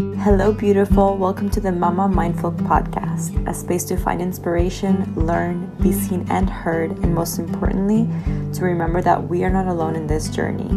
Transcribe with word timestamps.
Hello, 0.00 0.50
beautiful. 0.50 1.18
Welcome 1.18 1.50
to 1.50 1.60
the 1.60 1.70
Mama 1.70 2.08
Mindful 2.08 2.52
podcast, 2.52 3.46
a 3.46 3.52
space 3.52 3.84
to 3.84 3.98
find 3.98 4.22
inspiration, 4.22 5.14
learn, 5.14 5.70
be 5.82 5.92
seen 5.92 6.26
and 6.30 6.48
heard, 6.48 6.92
and 6.92 7.14
most 7.14 7.38
importantly, 7.38 8.08
to 8.54 8.64
remember 8.64 9.02
that 9.02 9.28
we 9.28 9.44
are 9.44 9.50
not 9.50 9.66
alone 9.66 9.96
in 9.96 10.06
this 10.06 10.30
journey. 10.30 10.70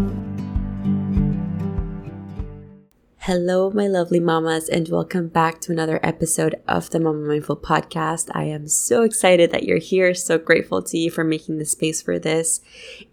Hello, 3.20 3.72
my 3.72 3.88
lovely 3.88 4.20
mamas, 4.20 4.68
and 4.68 4.90
welcome 4.90 5.30
back 5.30 5.62
to 5.62 5.72
another 5.72 6.02
episode 6.04 6.62
of 6.68 6.90
the 6.90 7.00
Mama 7.00 7.26
Mindful 7.26 7.56
podcast. 7.56 8.30
I 8.34 8.44
am 8.44 8.68
so 8.68 9.04
excited 9.04 9.52
that 9.52 9.64
you're 9.64 9.78
here, 9.78 10.14
so 10.14 10.38
grateful 10.38 10.82
to 10.82 10.98
you 10.98 11.10
for 11.10 11.24
making 11.24 11.60
the 11.60 11.66
space 11.66 12.02
for 12.02 12.20
this, 12.20 12.60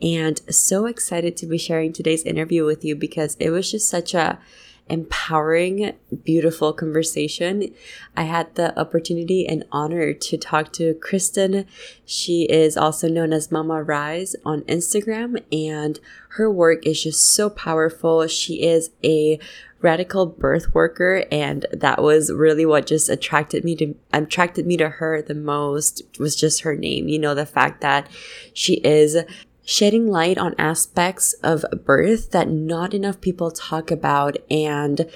and 0.02 0.40
so 0.52 0.86
excited 0.86 1.36
to 1.36 1.46
be 1.46 1.56
sharing 1.56 1.92
today's 1.92 2.24
interview 2.24 2.64
with 2.64 2.84
you 2.84 2.96
because 2.96 3.36
it 3.38 3.50
was 3.50 3.70
just 3.70 3.88
such 3.88 4.12
a 4.12 4.40
empowering, 4.90 5.92
beautiful 6.24 6.72
conversation. 6.72 7.72
I 8.16 8.24
had 8.24 8.54
the 8.54 8.78
opportunity 8.78 9.46
and 9.46 9.64
honor 9.72 10.12
to 10.12 10.36
talk 10.36 10.72
to 10.74 10.94
Kristin. 10.94 11.66
She 12.04 12.42
is 12.44 12.76
also 12.76 13.08
known 13.08 13.32
as 13.32 13.52
Mama 13.52 13.82
Rise 13.82 14.36
on 14.44 14.62
Instagram, 14.62 15.42
and 15.52 15.98
her 16.30 16.50
work 16.50 16.86
is 16.86 17.02
just 17.02 17.24
so 17.24 17.48
powerful. 17.48 18.26
She 18.26 18.62
is 18.62 18.90
a 19.04 19.38
radical 19.80 20.26
birth 20.26 20.74
worker 20.74 21.24
and 21.32 21.64
that 21.72 22.02
was 22.02 22.30
really 22.30 22.66
what 22.66 22.86
just 22.86 23.08
attracted 23.08 23.64
me 23.64 23.74
to 23.74 23.94
attracted 24.12 24.66
me 24.66 24.76
to 24.76 24.88
her 24.88 25.22
the 25.22 25.34
most 25.34 26.02
was 26.18 26.36
just 26.36 26.60
her 26.60 26.76
name 26.76 27.08
you 27.08 27.18
know 27.18 27.34
the 27.34 27.46
fact 27.46 27.80
that 27.80 28.06
she 28.52 28.74
is 28.74 29.16
shedding 29.70 30.10
light 30.10 30.36
on 30.36 30.52
aspects 30.58 31.32
of 31.44 31.64
birth 31.84 32.32
that 32.32 32.50
not 32.50 32.92
enough 32.92 33.20
people 33.20 33.52
talk 33.52 33.92
about 33.92 34.36
and 34.50 35.08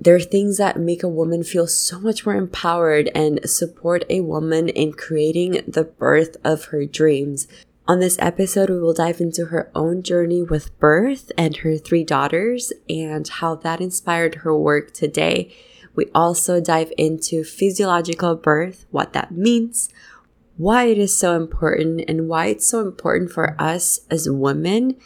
there 0.00 0.16
are 0.16 0.20
things 0.20 0.58
that 0.58 0.78
make 0.78 1.04
a 1.04 1.08
woman 1.08 1.44
feel 1.44 1.68
so 1.68 2.00
much 2.00 2.26
more 2.26 2.34
empowered 2.34 3.08
and 3.14 3.48
support 3.48 4.04
a 4.10 4.20
woman 4.20 4.68
in 4.68 4.92
creating 4.92 5.62
the 5.68 5.84
birth 5.84 6.36
of 6.42 6.66
her 6.66 6.84
dreams. 6.84 7.46
On 7.86 8.00
this 8.00 8.18
episode, 8.18 8.68
we 8.68 8.80
will 8.80 8.92
dive 8.92 9.20
into 9.20 9.46
her 9.46 9.70
own 9.74 10.02
journey 10.02 10.42
with 10.42 10.76
birth 10.80 11.30
and 11.38 11.56
her 11.58 11.76
three 11.76 12.02
daughters 12.02 12.72
and 12.88 13.26
how 13.28 13.54
that 13.54 13.80
inspired 13.80 14.36
her 14.36 14.58
work 14.58 14.92
today. 14.92 15.54
We 15.94 16.06
also 16.12 16.60
dive 16.60 16.92
into 16.98 17.44
physiological 17.44 18.34
birth, 18.34 18.86
what 18.90 19.12
that 19.12 19.30
means, 19.30 19.88
why 20.56 20.84
it 20.84 20.98
is 20.98 21.16
so 21.16 21.36
important, 21.36 22.04
and 22.08 22.28
why 22.28 22.46
it's 22.46 22.66
so 22.66 22.80
important 22.80 23.30
for 23.30 23.60
us 23.60 24.00
as 24.10 24.28
women 24.28 24.96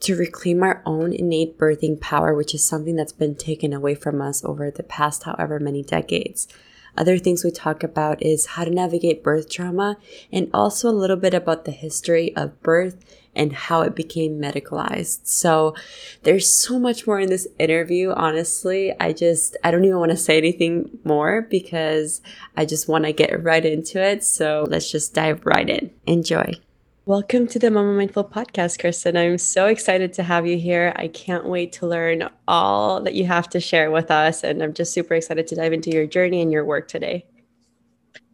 to 0.00 0.16
reclaim 0.16 0.62
our 0.62 0.82
own 0.84 1.12
innate 1.12 1.58
birthing 1.58 2.00
power, 2.00 2.34
which 2.34 2.54
is 2.54 2.66
something 2.66 2.96
that's 2.96 3.12
been 3.12 3.36
taken 3.36 3.72
away 3.72 3.94
from 3.94 4.20
us 4.20 4.44
over 4.44 4.70
the 4.70 4.82
past 4.82 5.22
however 5.22 5.60
many 5.60 5.82
decades. 5.82 6.48
Other 6.96 7.18
things 7.18 7.42
we 7.42 7.50
talk 7.50 7.82
about 7.82 8.22
is 8.22 8.46
how 8.46 8.64
to 8.64 8.70
navigate 8.70 9.22
birth 9.22 9.48
trauma 9.48 9.96
and 10.30 10.50
also 10.52 10.90
a 10.90 10.92
little 10.92 11.16
bit 11.16 11.34
about 11.34 11.64
the 11.64 11.70
history 11.70 12.34
of 12.36 12.60
birth 12.62 13.21
and 13.34 13.52
how 13.52 13.82
it 13.82 13.94
became 13.94 14.40
medicalized. 14.40 15.20
So 15.26 15.74
there's 16.22 16.48
so 16.48 16.78
much 16.78 17.06
more 17.06 17.18
in 17.18 17.30
this 17.30 17.46
interview. 17.58 18.10
Honestly, 18.10 18.92
I 19.00 19.12
just, 19.12 19.56
I 19.64 19.70
don't 19.70 19.84
even 19.84 19.98
want 19.98 20.10
to 20.10 20.16
say 20.16 20.36
anything 20.36 20.98
more 21.04 21.42
because 21.42 22.20
I 22.56 22.64
just 22.64 22.88
want 22.88 23.04
to 23.04 23.12
get 23.12 23.42
right 23.42 23.64
into 23.64 24.02
it. 24.02 24.24
So 24.24 24.66
let's 24.68 24.90
just 24.90 25.14
dive 25.14 25.44
right 25.46 25.68
in. 25.68 25.90
Enjoy. 26.06 26.54
Welcome 27.04 27.48
to 27.48 27.58
the 27.58 27.68
Mama 27.68 27.94
Mindful 27.94 28.22
podcast, 28.22 28.78
Kristin. 28.78 29.18
I'm 29.18 29.36
so 29.36 29.66
excited 29.66 30.12
to 30.12 30.22
have 30.22 30.46
you 30.46 30.56
here. 30.56 30.92
I 30.94 31.08
can't 31.08 31.46
wait 31.46 31.72
to 31.72 31.86
learn 31.88 32.28
all 32.46 33.02
that 33.02 33.14
you 33.14 33.26
have 33.26 33.48
to 33.50 33.60
share 33.60 33.90
with 33.90 34.08
us. 34.12 34.44
And 34.44 34.62
I'm 34.62 34.72
just 34.72 34.92
super 34.92 35.14
excited 35.14 35.48
to 35.48 35.56
dive 35.56 35.72
into 35.72 35.90
your 35.90 36.06
journey 36.06 36.40
and 36.40 36.52
your 36.52 36.64
work 36.64 36.86
today. 36.86 37.26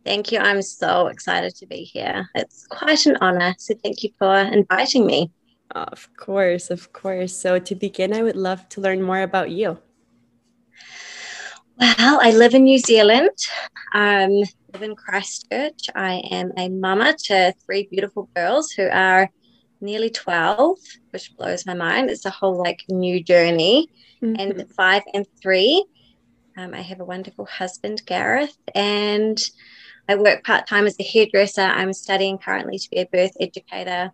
Thank 0.09 0.33
you. 0.33 0.39
I'm 0.39 0.62
so 0.62 1.09
excited 1.09 1.55
to 1.56 1.67
be 1.67 1.84
here. 1.84 2.31
It's 2.34 2.67
quite 2.67 3.05
an 3.05 3.19
honor. 3.20 3.55
So 3.59 3.75
thank 3.84 4.03
you 4.03 4.09
for 4.19 4.39
inviting 4.39 5.05
me. 5.05 5.30
Of 5.73 6.08
course, 6.17 6.70
of 6.70 6.95
course. 6.95 7.36
So 7.36 7.58
to 7.58 7.74
begin, 7.74 8.14
I 8.14 8.23
would 8.23 8.35
love 8.35 8.67
to 8.70 8.80
learn 8.80 9.02
more 9.02 9.20
about 9.20 9.51
you. 9.51 9.79
Well, 11.79 12.20
I 12.23 12.30
live 12.30 12.55
in 12.55 12.64
New 12.64 12.79
Zealand. 12.79 13.36
Um, 13.95 14.30
live 14.73 14.80
in 14.80 14.97
Christchurch. 14.97 15.91
I 15.95 16.23
am 16.30 16.52
a 16.57 16.70
mama 16.70 17.14
to 17.24 17.52
three 17.67 17.86
beautiful 17.91 18.30
girls 18.35 18.70
who 18.70 18.89
are 18.89 19.29
nearly 19.83 20.08
12, 20.08 20.79
which 21.11 21.36
blows 21.36 21.67
my 21.67 21.74
mind. 21.74 22.08
It's 22.08 22.24
a 22.24 22.30
whole 22.30 22.57
like 22.57 22.83
new 22.89 23.23
journey. 23.23 23.91
Mm-hmm. 24.23 24.41
And 24.41 24.73
five 24.73 25.02
and 25.13 25.27
three. 25.42 25.85
Um, 26.57 26.73
I 26.73 26.80
have 26.80 27.01
a 27.01 27.05
wonderful 27.05 27.45
husband, 27.45 28.01
Gareth, 28.07 28.57
and 28.74 29.39
I 30.08 30.14
work 30.14 30.45
part 30.45 30.67
time 30.67 30.86
as 30.86 30.96
a 30.98 31.05
hairdresser. 31.05 31.61
I'm 31.61 31.92
studying 31.92 32.39
currently 32.39 32.79
to 32.79 32.91
be 32.91 32.98
a 32.98 33.07
birth 33.07 33.33
educator. 33.41 34.11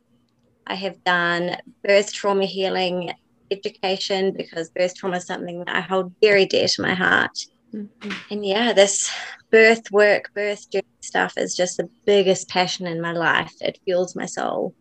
I 0.67 0.75
have 0.75 1.03
done 1.05 1.57
birth 1.85 2.13
trauma 2.13 2.47
healing 2.47 3.13
education 3.51 4.35
because 4.37 4.71
birth 4.71 4.97
trauma 4.97 5.19
is 5.19 5.27
something 5.27 5.61
that 5.61 5.75
I 5.75 5.81
hold 5.81 6.13
very 6.21 6.47
dear 6.47 6.67
to 6.67 6.83
my 6.83 6.95
heart. 6.95 7.39
Mm-hmm. 7.73 8.11
And 8.31 8.45
yeah, 8.47 8.73
this 8.73 9.11
birth 9.51 9.91
work, 9.93 10.31
birth 10.35 10.71
journey 10.71 10.85
stuff 11.01 11.35
is 11.37 11.55
just 11.55 11.77
the 11.77 11.89
biggest 12.07 12.49
passion 12.49 12.87
in 12.87 13.01
my 13.01 13.13
life. 13.13 13.53
It 13.61 13.79
fuels 13.85 14.17
my 14.17 14.27
soul. 14.27 14.75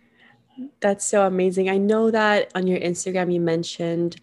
That's 0.80 1.04
so 1.04 1.26
amazing. 1.26 1.68
I 1.68 1.78
know 1.78 2.10
that 2.10 2.50
on 2.54 2.66
your 2.66 2.78
Instagram 2.78 3.32
you 3.32 3.40
mentioned 3.40 4.16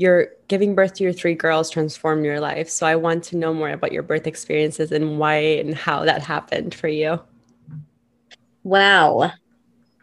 your 0.00 0.28
giving 0.48 0.74
birth 0.74 0.94
to 0.94 1.04
your 1.04 1.12
three 1.12 1.34
girls 1.34 1.68
transformed 1.68 2.24
your 2.24 2.40
life. 2.40 2.70
So 2.70 2.86
I 2.86 2.96
want 2.96 3.22
to 3.24 3.36
know 3.36 3.52
more 3.52 3.68
about 3.68 3.92
your 3.92 4.02
birth 4.02 4.26
experiences 4.26 4.92
and 4.92 5.18
why 5.18 5.34
and 5.34 5.74
how 5.74 6.06
that 6.06 6.22
happened 6.22 6.74
for 6.74 6.88
you. 6.88 7.20
Wow. 8.62 9.30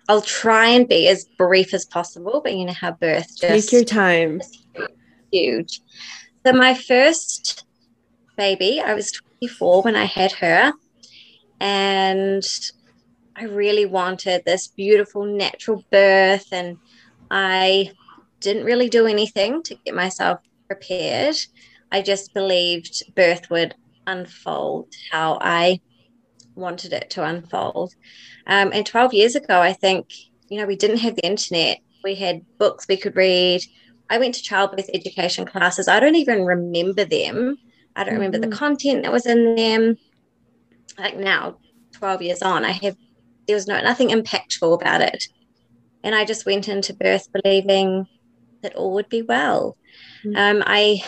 I'll 0.07 0.21
try 0.21 0.67
and 0.67 0.87
be 0.87 1.07
as 1.07 1.25
brief 1.39 1.73
as 1.73 1.83
possible, 1.83 2.41
but 2.43 2.53
you 2.53 2.65
know 2.65 2.73
how 2.73 2.91
birth 2.91 3.25
just 3.39 3.69
take 3.69 3.71
your 3.71 3.83
time. 3.83 4.39
Huge. 5.31 5.81
So 6.45 6.53
my 6.53 6.75
first 6.75 7.65
baby, 8.37 8.79
I 8.79 8.93
was 8.93 9.11
24 9.39 9.81
when 9.81 9.95
I 9.95 10.05
had 10.05 10.31
her, 10.33 10.73
and 11.59 12.43
I 13.35 13.45
really 13.45 13.87
wanted 13.87 14.43
this 14.45 14.67
beautiful 14.67 15.25
natural 15.25 15.83
birth, 15.91 16.45
and 16.51 16.77
I 17.31 17.93
didn't 18.39 18.65
really 18.65 18.89
do 18.89 19.07
anything 19.07 19.63
to 19.63 19.75
get 19.85 19.95
myself 19.95 20.39
prepared. 20.67 21.35
I 21.91 22.01
just 22.01 22.33
believed 22.33 23.15
birth 23.15 23.49
would 23.49 23.75
unfold 24.05 24.93
how 25.11 25.37
I 25.41 25.79
wanted 26.55 26.93
it 26.93 27.09
to 27.11 27.23
unfold. 27.23 27.93
Um, 28.47 28.71
and 28.73 28.85
12 28.85 29.13
years 29.13 29.35
ago, 29.35 29.61
I 29.61 29.73
think, 29.73 30.09
you 30.49 30.59
know, 30.59 30.65
we 30.65 30.75
didn't 30.75 30.97
have 30.97 31.15
the 31.15 31.25
internet. 31.25 31.79
We 32.03 32.15
had 32.15 32.45
books 32.57 32.87
we 32.87 32.97
could 32.97 33.15
read. 33.15 33.61
I 34.09 34.17
went 34.17 34.35
to 34.35 34.41
childbirth 34.41 34.89
education 34.93 35.45
classes. 35.45 35.87
I 35.87 35.99
don't 35.99 36.15
even 36.15 36.45
remember 36.45 37.05
them. 37.05 37.57
I 37.95 38.03
don't 38.03 38.13
mm-hmm. 38.13 38.15
remember 38.15 38.39
the 38.39 38.47
mm-hmm. 38.47 38.57
content 38.57 39.03
that 39.03 39.11
was 39.11 39.25
in 39.25 39.55
them. 39.55 39.97
Like 40.97 41.17
now, 41.17 41.57
12 41.93 42.21
years 42.21 42.41
on, 42.41 42.63
I 42.63 42.71
have 42.71 42.95
there 43.47 43.55
was 43.55 43.67
no 43.67 43.79
nothing 43.81 44.09
impactful 44.09 44.81
about 44.81 45.01
it. 45.01 45.25
And 46.03 46.13
I 46.13 46.25
just 46.25 46.45
went 46.45 46.67
into 46.67 46.93
birth 46.93 47.27
believing 47.31 48.07
that 48.61 48.75
all 48.75 48.93
would 48.93 49.09
be 49.09 49.21
well. 49.21 49.77
Mm-hmm. 50.25 50.37
Um, 50.37 50.63
I 50.65 51.03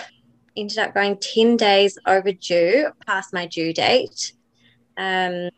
ended 0.56 0.78
up 0.78 0.94
going 0.94 1.18
10 1.18 1.58
days 1.58 1.98
overdue 2.06 2.90
past 3.06 3.34
my 3.34 3.46
due 3.46 3.74
date. 3.74 4.34
Um, 4.98 5.50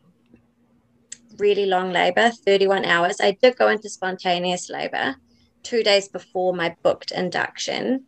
really 1.38 1.66
long 1.66 1.92
labor, 1.92 2.32
31 2.46 2.86
hours. 2.86 3.18
I 3.20 3.32
did 3.32 3.58
go 3.58 3.70
into 3.70 3.90
spontaneous 3.90 4.70
labor 4.70 5.16
two 5.64 5.84
days 5.84 6.08
before 6.08 6.54
my 6.54 6.76
booked 6.84 7.12
induction. 7.12 8.06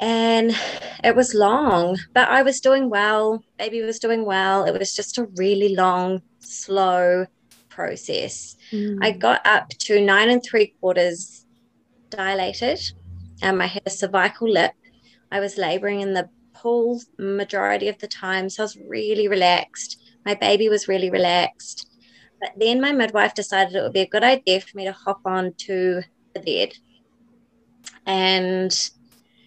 And 0.00 0.56
it 1.04 1.14
was 1.14 1.34
long, 1.34 1.96
but 2.12 2.28
I 2.28 2.42
was 2.42 2.60
doing 2.60 2.90
well. 2.90 3.44
Baby 3.56 3.82
was 3.82 4.00
doing 4.00 4.24
well. 4.24 4.64
It 4.64 4.76
was 4.76 4.94
just 4.94 5.18
a 5.18 5.28
really 5.36 5.76
long, 5.76 6.22
slow 6.40 7.26
process. 7.68 8.56
Mm. 8.72 8.98
I 9.00 9.12
got 9.12 9.46
up 9.46 9.68
to 9.68 10.00
nine 10.00 10.28
and 10.28 10.42
three 10.42 10.74
quarters 10.80 11.41
dilated. 12.16 12.80
and 13.42 13.62
I 13.62 13.66
had 13.66 13.82
a 13.86 13.90
cervical 13.90 14.48
lip. 14.48 14.72
I 15.30 15.40
was 15.40 15.58
laboring 15.58 16.00
in 16.00 16.12
the 16.12 16.28
pool 16.54 17.00
majority 17.18 17.88
of 17.88 17.98
the 17.98 18.06
time. 18.06 18.48
So 18.48 18.62
I 18.62 18.64
was 18.64 18.78
really 18.88 19.26
relaxed. 19.28 20.00
My 20.24 20.34
baby 20.34 20.68
was 20.68 20.88
really 20.88 21.10
relaxed. 21.10 21.88
But 22.40 22.52
then 22.56 22.80
my 22.80 22.92
midwife 22.92 23.34
decided 23.34 23.74
it 23.74 23.82
would 23.82 23.92
be 23.92 24.00
a 24.00 24.14
good 24.14 24.24
idea 24.24 24.60
for 24.60 24.76
me 24.76 24.84
to 24.84 24.92
hop 24.92 25.20
on 25.24 25.54
to 25.66 26.02
the 26.34 26.40
bed. 26.40 26.72
And 28.06 28.72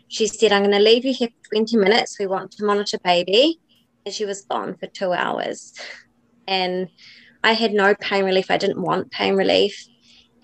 she 0.08 0.28
said, 0.28 0.52
I'm 0.52 0.64
going 0.64 0.72
to 0.72 0.80
leave 0.80 1.06
you 1.06 1.14
here 1.14 1.30
for 1.30 1.56
20 1.56 1.78
minutes. 1.78 2.20
We 2.20 2.28
want 2.28 2.52
to 2.52 2.66
monitor 2.66 2.98
baby. 3.04 3.60
And 4.06 4.14
she 4.14 4.26
was 4.26 4.42
gone 4.42 4.76
for 4.78 4.88
two 4.88 5.14
hours. 5.14 5.74
And 6.48 6.90
I 7.44 7.54
had 7.54 7.74
no 7.74 7.96
pain 7.96 8.24
relief. 8.24 8.50
I 8.50 8.58
didn't 8.58 8.82
want 8.82 9.12
pain 9.12 9.36
relief. 9.36 9.88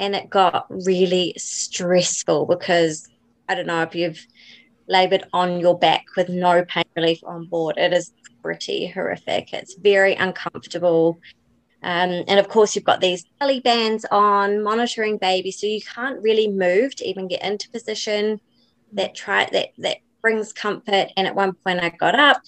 And 0.01 0.15
it 0.15 0.30
got 0.30 0.65
really 0.69 1.36
stressful 1.38 2.48
because 2.48 3.07
I 3.48 3.56
don't 3.56 3.68
know 3.68 3.83
if 3.83 3.95
you've 3.95 4.25
labored 4.88 5.25
on 5.31 5.59
your 5.59 5.77
back 5.77 6.06
with 6.18 6.27
no 6.27 6.65
pain 6.65 6.83
relief 6.95 7.19
on 7.24 7.45
board. 7.45 7.77
It 7.77 7.94
is 7.94 8.12
pretty 8.42 8.88
horrific. 8.88 9.53
It's 9.53 9.75
very 9.75 10.15
uncomfortable. 10.15 11.19
Um, 11.83 12.24
and 12.27 12.39
of 12.39 12.50
course, 12.50 12.75
you've 12.75 12.83
got 12.83 13.00
these 13.00 13.25
belly 13.39 13.59
bands 13.59 14.06
on, 14.12 14.63
monitoring 14.63 15.18
baby, 15.18 15.51
so 15.51 15.68
you 15.68 15.81
can't 15.81 16.21
really 16.21 16.48
move 16.48 16.95
to 16.95 17.07
even 17.07 17.27
get 17.27 17.44
into 17.44 17.69
position. 17.69 18.42
That 18.94 19.15
try 19.15 19.48
that 19.53 19.69
that 19.77 19.98
brings 20.21 20.51
comfort. 20.51 21.09
And 21.15 21.27
at 21.27 21.36
one 21.36 21.53
point, 21.53 21.80
I 21.80 21.89
got 21.89 22.19
up, 22.19 22.42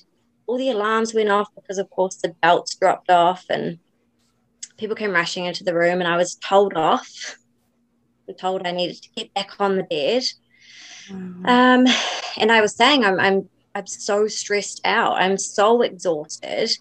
all 0.48 0.58
the 0.58 0.72
alarms 0.72 1.14
went 1.14 1.30
off 1.30 1.50
because, 1.56 1.78
of 1.78 1.90
course, 1.90 2.16
the 2.16 2.36
belts 2.42 2.76
dropped 2.76 3.10
off, 3.10 3.46
and 3.50 3.80
people 4.78 4.96
came 4.96 5.12
rushing 5.12 5.46
into 5.46 5.64
the 5.64 5.76
room, 5.76 6.00
and 6.00 6.08
I 6.08 6.18
was 6.18 6.36
told 6.36 6.74
off. 6.74 7.38
Told 8.32 8.66
I 8.66 8.72
needed 8.72 9.02
to 9.02 9.10
get 9.16 9.34
back 9.34 9.60
on 9.60 9.76
the 9.76 9.84
bed. 9.84 10.24
Mm-hmm. 11.10 11.46
Um, 11.46 11.86
and 12.38 12.52
I 12.52 12.62
was 12.62 12.76
saying, 12.76 13.04
I'm, 13.04 13.20
I'm, 13.20 13.50
I'm 13.76 13.88
so 13.88 14.28
stressed 14.28 14.82
out. 14.86 15.22
I'm 15.22 15.38
so 15.38 15.82
exhausted. 15.82 16.72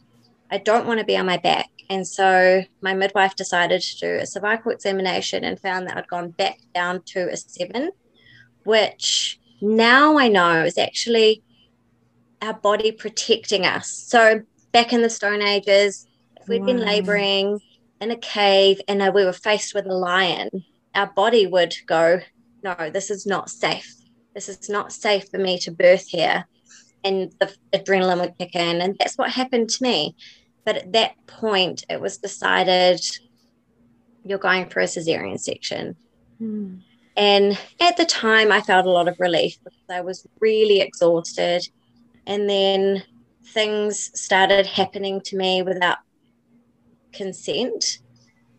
I 0.51 0.59
don't 0.59 0.87
want 0.87 1.01
to 1.01 1.07
be 1.07 1.17
on 1.17 1.27
my 1.27 1.39
back. 1.39 1.69
And 1.91 2.07
so 2.07 2.63
my 2.81 2.95
midwife 2.95 3.35
decided 3.35 3.83
to 3.83 3.99
do 3.99 4.15
a 4.21 4.27
cervical 4.27 4.71
examination 4.71 5.45
and 5.45 5.59
found 5.59 5.89
that 5.89 5.97
I'd 5.97 6.09
gone 6.09 6.31
back 6.31 6.59
down 6.75 7.03
to 7.07 7.29
a 7.31 7.37
seven, 7.37 7.91
which 8.65 9.41
now 9.61 10.19
I 10.19 10.29
know 10.29 10.65
is 10.65 10.79
actually 10.79 11.43
our 12.41 12.55
body 12.55 12.93
protecting 12.93 13.67
us. 13.67 13.91
So 13.91 14.43
back 14.73 14.93
in 14.93 15.03
the 15.03 15.11
Stone 15.11 15.43
Ages, 15.43 16.07
if 16.41 16.49
we'd 16.49 16.61
wow. 16.61 16.67
been 16.67 16.81
laboring 16.81 17.61
in 18.01 18.11
a 18.11 18.17
cave 18.17 18.81
and 18.89 19.01
we 19.15 19.25
were 19.25 19.33
faced 19.33 19.75
with 19.75 19.87
a 19.87 19.95
lion, 19.95 20.65
our 20.95 21.07
body 21.07 21.47
would 21.47 21.75
go, 21.87 22.21
No, 22.63 22.91
this 22.91 23.11
is 23.11 23.27
not 23.27 23.51
safe 23.51 24.03
this 24.35 24.49
is 24.49 24.69
not 24.69 24.93
safe 24.93 25.29
for 25.31 25.39
me 25.39 25.59
to 25.59 25.71
birth 25.71 26.07
here. 26.09 26.47
And 27.05 27.33
the 27.41 27.55
adrenaline 27.73 28.21
would 28.21 28.39
kick 28.39 28.55
in. 28.55 28.81
And 28.81 28.97
that's 28.99 29.19
what 29.19 29.31
happened 29.31 29.71
to 29.71 29.83
me. 29.83 30.15
But 30.65 30.77
at 30.77 30.93
that 30.93 31.27
point, 31.27 31.85
it 31.91 32.01
was 32.01 32.19
decided 32.19 33.01
you're 34.25 34.39
going 34.39 34.69
for 34.69 34.81
a 34.81 34.85
cesarean 34.85 35.39
section. 35.39 35.97
Hmm. 36.39 36.77
And 37.17 37.59
at 37.81 37.97
the 37.97 38.07
time, 38.07 38.53
I 38.53 38.61
felt 38.61 38.87
a 38.87 38.91
lot 38.91 39.09
of 39.09 39.19
relief 39.19 39.59
because 39.65 39.81
I 39.91 40.01
was 40.01 40.27
really 40.41 40.81
exhausted. 40.81 41.69
And 42.27 42.49
then 42.49 43.03
things 43.47 44.19
started 44.19 44.67
happening 44.67 45.21
to 45.23 45.37
me 45.37 45.63
without 45.63 45.99
consent. 47.13 47.99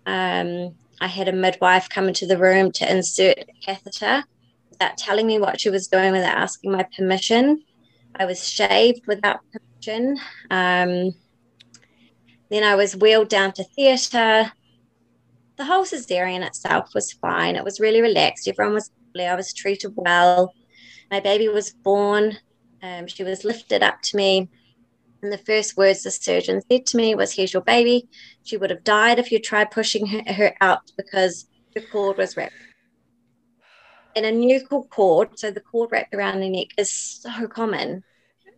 Um, 0.06 0.76
I 1.04 1.08
had 1.08 1.28
a 1.28 1.34
midwife 1.34 1.90
come 1.90 2.08
into 2.08 2.26
the 2.26 2.38
room 2.38 2.72
to 2.72 2.90
insert 2.90 3.38
a 3.38 3.46
catheter 3.62 4.24
without 4.70 4.98
telling 4.98 5.28
me 5.28 5.38
what 5.38 5.60
she 5.60 5.70
was 5.70 5.90
doing, 5.90 6.14
without 6.14 6.38
asking 6.38 6.72
my 6.72 6.86
permission. 6.96 7.62
I 8.16 8.24
was 8.24 8.48
shaved 8.48 9.06
without 9.06 9.42
permission. 9.52 10.18
Um, 10.50 11.14
then 12.50 12.64
I 12.64 12.76
was 12.76 12.96
wheeled 12.96 13.28
down 13.28 13.52
to 13.52 13.66
theatre. 13.66 14.54
The 15.58 15.66
whole 15.66 15.84
cesarean 15.84 16.42
itself 16.42 16.92
was 16.96 17.12
fine. 17.12 17.58
It 17.58 17.66
was 17.66 17.82
really 17.82 18.02
relaxed. 18.02 18.48
Everyone 18.48 18.76
was 18.76 18.90
lovely. 19.14 19.28
I 19.28 19.36
was 19.36 19.54
treated 19.54 19.92
well. 19.98 20.54
My 21.12 21.20
baby 21.20 21.50
was 21.50 21.72
born. 21.72 22.38
Um, 22.82 23.08
she 23.08 23.26
was 23.26 23.44
lifted 23.44 23.84
up 23.84 24.02
to 24.04 24.16
me. 24.16 24.48
And 25.24 25.32
the 25.32 25.38
first 25.40 25.78
words 25.78 26.04
the 26.04 26.12
surgeon 26.12 26.62
said 26.70 26.86
to 26.88 26.98
me 26.98 27.16
was, 27.16 27.32
Here's 27.32 27.54
your 27.54 27.64
baby. 27.64 28.08
She 28.44 28.58
would 28.58 28.70
have 28.70 28.84
died 28.84 29.18
if 29.18 29.32
you 29.32 29.40
tried 29.40 29.72
pushing 29.72 30.06
her, 30.06 30.22
her 30.32 30.54
out 30.62 30.92
because 30.98 31.48
the 31.74 31.82
cord 31.82 32.18
was 32.18 32.38
wrapped 32.38 32.54
and 34.16 34.26
a 34.26 34.32
nuchal 34.32 34.90
cord, 34.90 35.38
so 35.38 35.52
the 35.52 35.60
cord 35.60 35.92
wrapped 35.92 36.14
around 36.14 36.40
the 36.40 36.50
neck, 36.50 36.68
is 36.78 36.92
so 36.92 37.48
common. 37.48 38.04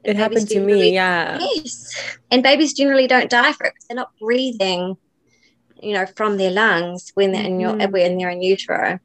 It 0.04 0.16
happened 0.16 0.48
to 0.50 0.60
me, 0.60 0.94
yeah. 0.94 1.40
Yes. 1.40 2.18
And 2.30 2.44
babies 2.44 2.74
generally 2.74 3.08
don't 3.08 3.30
die 3.30 3.54
for 3.54 3.66
it 3.66 3.74
because 3.74 3.88
they're 3.88 3.96
not 3.96 4.12
breathing, 4.20 4.98
you 5.82 5.94
know, 5.94 6.06
from 6.06 6.38
their 6.38 6.52
lungs 6.52 7.12
when 7.16 7.32
they're 7.32 7.46
in 7.46 7.60
your 7.60 7.74
mm-hmm. 7.74 7.92
when 7.92 8.18
they're 8.18 8.30
in 8.30 8.42
utero. 8.42 9.00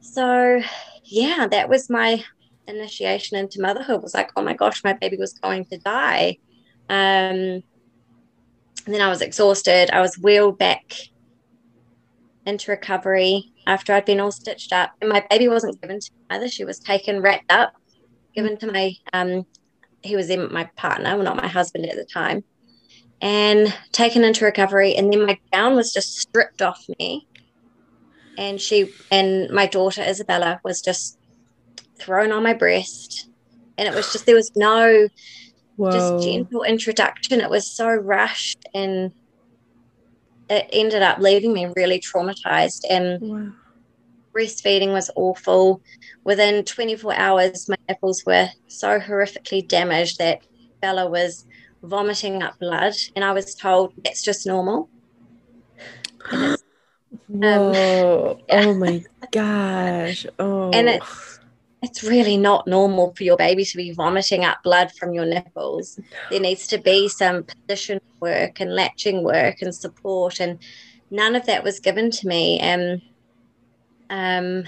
So 0.00 0.60
yeah, 1.04 1.46
that 1.50 1.68
was 1.68 1.88
my 1.88 2.24
initiation 2.66 3.38
into 3.38 3.60
motherhood 3.60 4.02
was 4.02 4.14
like, 4.14 4.30
oh 4.36 4.42
my 4.42 4.54
gosh, 4.54 4.82
my 4.82 4.94
baby 4.94 5.16
was 5.16 5.34
going 5.34 5.66
to 5.66 5.78
die. 5.78 6.38
Um, 6.88 7.62
and 8.84 8.94
then 8.94 9.00
I 9.00 9.08
was 9.08 9.22
exhausted. 9.22 9.90
I 9.90 10.00
was 10.00 10.18
wheeled 10.18 10.58
back 10.58 10.94
into 12.46 12.70
recovery 12.70 13.52
after 13.66 13.92
I'd 13.92 14.04
been 14.04 14.20
all 14.20 14.32
stitched 14.32 14.72
up. 14.72 14.90
And 15.00 15.08
my 15.08 15.24
baby 15.30 15.48
wasn't 15.48 15.80
given 15.80 16.00
to 16.00 16.10
me 16.12 16.18
either. 16.30 16.48
She 16.48 16.64
was 16.64 16.78
taken, 16.80 17.22
wrapped 17.22 17.50
up, 17.50 17.74
given 18.34 18.56
to 18.58 18.70
my 18.70 18.94
um 19.12 19.46
he 20.02 20.16
was 20.16 20.30
in 20.30 20.52
my 20.52 20.64
partner, 20.76 21.14
well 21.14 21.24
not 21.24 21.36
my 21.36 21.46
husband 21.46 21.86
at 21.86 21.96
the 21.96 22.04
time, 22.04 22.42
and 23.20 23.72
taken 23.92 24.24
into 24.24 24.44
recovery. 24.44 24.96
And 24.96 25.12
then 25.12 25.26
my 25.26 25.38
gown 25.52 25.76
was 25.76 25.92
just 25.92 26.18
stripped 26.18 26.60
off 26.60 26.84
me. 26.98 27.28
And 28.36 28.60
she 28.60 28.92
and 29.10 29.50
my 29.50 29.66
daughter 29.66 30.02
Isabella 30.02 30.60
was 30.64 30.80
just 30.80 31.18
thrown 31.98 32.32
on 32.32 32.42
my 32.42 32.54
breast. 32.54 33.28
And 33.78 33.88
it 33.88 33.94
was 33.94 34.12
just 34.12 34.26
there 34.26 34.34
was 34.34 34.50
no 34.56 35.08
Whoa. 35.76 35.90
just 35.90 36.26
gentle 36.26 36.62
introduction. 36.62 37.40
It 37.40 37.50
was 37.50 37.66
so 37.66 37.88
rushed 37.88 38.64
and 38.74 39.12
it 40.52 40.68
ended 40.72 41.02
up 41.02 41.18
leaving 41.18 41.52
me 41.52 41.66
really 41.76 41.98
traumatized 41.98 42.84
and 42.90 43.20
wow. 43.20 43.52
breastfeeding 44.34 44.92
was 44.92 45.10
awful 45.16 45.80
within 46.24 46.64
24 46.64 47.14
hours 47.14 47.68
my 47.68 47.76
nipples 47.88 48.24
were 48.26 48.48
so 48.66 48.98
horrifically 49.00 49.66
damaged 49.66 50.18
that 50.18 50.42
bella 50.80 51.08
was 51.08 51.46
vomiting 51.82 52.42
up 52.42 52.58
blood 52.58 52.94
and 53.16 53.24
i 53.24 53.32
was 53.32 53.54
told 53.54 53.92
that's 54.04 54.22
just 54.22 54.46
normal 54.46 54.88
Whoa. 56.30 56.50
Um, 57.30 58.38
yeah. 58.48 58.66
oh 58.66 58.74
my 58.74 59.04
gosh 59.30 60.26
oh 60.38 60.70
and 60.70 60.88
it's 60.88 61.31
it's 61.82 62.04
really 62.04 62.36
not 62.36 62.66
normal 62.68 63.12
for 63.14 63.24
your 63.24 63.36
baby 63.36 63.64
to 63.64 63.76
be 63.76 63.92
vomiting 63.92 64.44
up 64.44 64.62
blood 64.62 64.92
from 64.92 65.12
your 65.12 65.26
nipples. 65.26 65.98
There 66.30 66.40
needs 66.40 66.68
to 66.68 66.78
be 66.78 67.08
some 67.08 67.44
position 67.44 68.00
work 68.20 68.60
and 68.60 68.72
latching 68.72 69.24
work 69.24 69.60
and 69.60 69.74
support, 69.74 70.40
and 70.40 70.60
none 71.10 71.34
of 71.34 71.44
that 71.46 71.64
was 71.64 71.80
given 71.80 72.12
to 72.12 72.28
me. 72.28 72.60
And 72.60 73.02
um, 74.10 74.64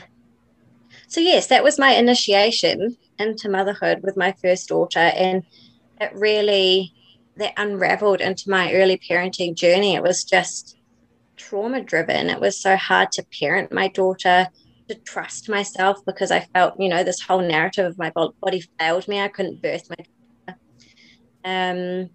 so, 1.06 1.20
yes, 1.20 1.46
that 1.46 1.62
was 1.62 1.78
my 1.78 1.92
initiation 1.92 2.96
into 3.18 3.48
motherhood 3.48 4.00
with 4.02 4.16
my 4.16 4.34
first 4.42 4.68
daughter, 4.68 4.98
and 4.98 5.44
it 6.00 6.12
really 6.14 6.92
that 7.36 7.54
unraveled 7.56 8.20
into 8.20 8.50
my 8.50 8.72
early 8.72 8.98
parenting 8.98 9.54
journey. 9.54 9.94
It 9.94 10.02
was 10.02 10.24
just 10.24 10.76
trauma 11.36 11.80
driven. 11.80 12.28
It 12.28 12.40
was 12.40 12.60
so 12.60 12.76
hard 12.76 13.12
to 13.12 13.26
parent 13.40 13.72
my 13.72 13.88
daughter 13.88 14.48
to 14.88 14.94
trust 14.96 15.48
myself 15.48 15.98
because 16.06 16.30
I 16.30 16.40
felt, 16.40 16.78
you 16.78 16.88
know, 16.88 17.04
this 17.04 17.20
whole 17.20 17.40
narrative 17.40 17.86
of 17.86 17.98
my 17.98 18.10
body 18.10 18.62
failed 18.78 19.08
me. 19.08 19.20
I 19.20 19.28
couldn't 19.28 19.62
birth 19.62 19.88
my 19.88 20.54
um 21.44 22.10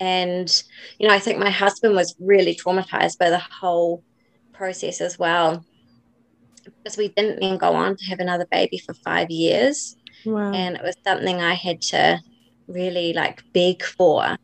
and 0.00 0.62
you 0.98 1.08
know, 1.08 1.14
I 1.14 1.18
think 1.18 1.38
my 1.38 1.50
husband 1.50 1.94
was 1.94 2.14
really 2.18 2.54
traumatized 2.54 3.18
by 3.18 3.30
the 3.30 3.38
whole 3.38 4.02
process 4.52 5.00
as 5.00 5.18
well. 5.18 5.64
Because 6.64 6.96
we 6.96 7.08
didn't 7.08 7.40
then 7.40 7.58
go 7.58 7.74
on 7.74 7.96
to 7.96 8.04
have 8.06 8.20
another 8.20 8.46
baby 8.50 8.78
for 8.78 8.94
five 8.94 9.30
years. 9.30 9.96
Wow. 10.24 10.52
And 10.52 10.76
it 10.76 10.82
was 10.82 10.96
something 11.04 11.40
I 11.40 11.54
had 11.54 11.82
to 11.82 12.20
really 12.66 13.12
like 13.12 13.42
beg 13.52 13.82
for 13.82 14.36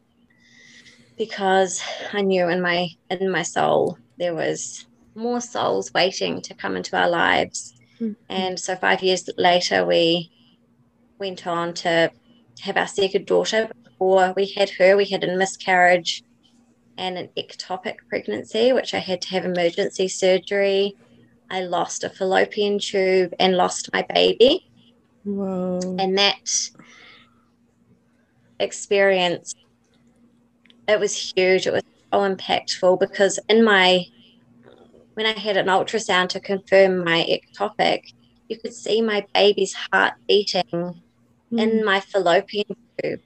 because 1.17 1.83
I 2.13 2.23
knew 2.23 2.49
in 2.49 2.61
my 2.61 2.89
in 3.11 3.31
my 3.31 3.43
soul 3.43 3.99
there 4.19 4.35
was 4.35 4.87
more 5.15 5.41
souls 5.41 5.93
waiting 5.93 6.41
to 6.43 6.55
come 6.55 6.77
into 6.77 6.97
our 6.97 7.09
lives. 7.09 7.75
Mm-hmm. 8.01 8.13
And 8.29 8.59
so 8.59 8.77
five 8.77 9.03
years 9.03 9.29
later, 9.37 9.85
we 9.85 10.31
went 11.19 11.47
on 11.47 11.75
to 11.75 12.11
have 12.61 12.77
our 12.77 12.87
second 12.87 13.27
daughter. 13.27 13.71
Before 13.85 14.33
we 14.37 14.47
had 14.47 14.71
her, 14.71 14.97
we 14.97 15.05
had 15.05 15.25
a 15.25 15.37
miscarriage 15.37 16.23
and 16.97 17.19
an 17.19 17.29
ectopic 17.37 17.97
pregnancy, 18.09 18.73
which 18.73 18.95
I 18.95 18.99
had 18.99 19.21
to 19.23 19.29
have 19.31 19.45
emergency 19.45 20.09
surgery. 20.09 20.97
I 21.51 21.63
lost 21.63 22.05
a 22.05 22.11
fallopian 22.11 22.79
tube 22.79 23.35
and 23.39 23.57
lost 23.57 23.91
my 23.93 24.07
baby. 24.15 24.71
Whoa. 25.25 25.81
And 25.99 26.17
that 26.17 26.49
experience, 28.59 29.55
it 30.89 31.01
was 31.01 31.15
huge. 31.15 31.67
It 31.67 31.73
was 31.73 31.83
so 32.13 32.19
impactful 32.21 33.01
because 33.01 33.39
in 33.49 33.65
my 33.65 34.07
when 35.21 35.37
I 35.37 35.39
had 35.39 35.59
an 35.59 35.67
ultrasound 35.67 36.31
to 36.31 36.41
confirm 36.41 37.05
my 37.05 37.27
ectopic, 37.29 38.15
you 38.49 38.59
could 38.59 38.73
see 38.73 39.03
my 39.03 39.27
baby's 39.35 39.75
heart 39.75 40.15
beating 40.27 40.63
mm. 40.73 40.95
in 41.53 41.85
my 41.85 42.01
fallopian 42.01 42.75
tube. 43.03 43.21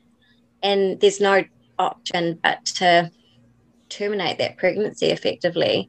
And 0.61 1.01
there's 1.01 1.21
no 1.21 1.45
option 1.79 2.41
but 2.43 2.65
to 2.65 3.13
terminate 3.91 4.39
that 4.39 4.57
pregnancy 4.57 5.07
effectively. 5.07 5.89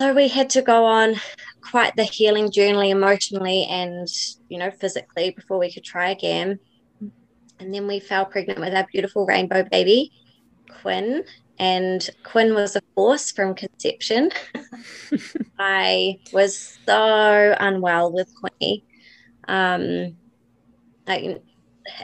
so 0.00 0.12
we 0.12 0.26
had 0.26 0.50
to 0.50 0.62
go 0.62 0.84
on 0.84 1.14
quite 1.60 1.94
the 1.94 2.02
healing 2.02 2.50
journey 2.50 2.90
emotionally 2.90 3.66
and 3.70 4.08
you 4.48 4.58
know 4.58 4.70
physically 4.70 5.30
before 5.30 5.58
we 5.58 5.72
could 5.72 5.84
try 5.84 6.10
again 6.10 6.58
and 7.60 7.72
then 7.72 7.86
we 7.86 7.98
fell 8.00 8.24
pregnant 8.24 8.58
with 8.60 8.74
our 8.74 8.86
beautiful 8.92 9.26
rainbow 9.26 9.62
baby 9.64 10.12
quinn 10.80 11.24
and 11.58 12.10
quinn 12.24 12.54
was 12.54 12.76
a 12.76 12.82
force 12.96 13.30
from 13.30 13.54
conception 13.54 14.30
i 15.58 16.18
was 16.32 16.78
so 16.84 17.54
unwell 17.60 18.10
with 18.10 18.28
quinny 18.34 18.84
um 19.46 20.16
like 21.06 21.40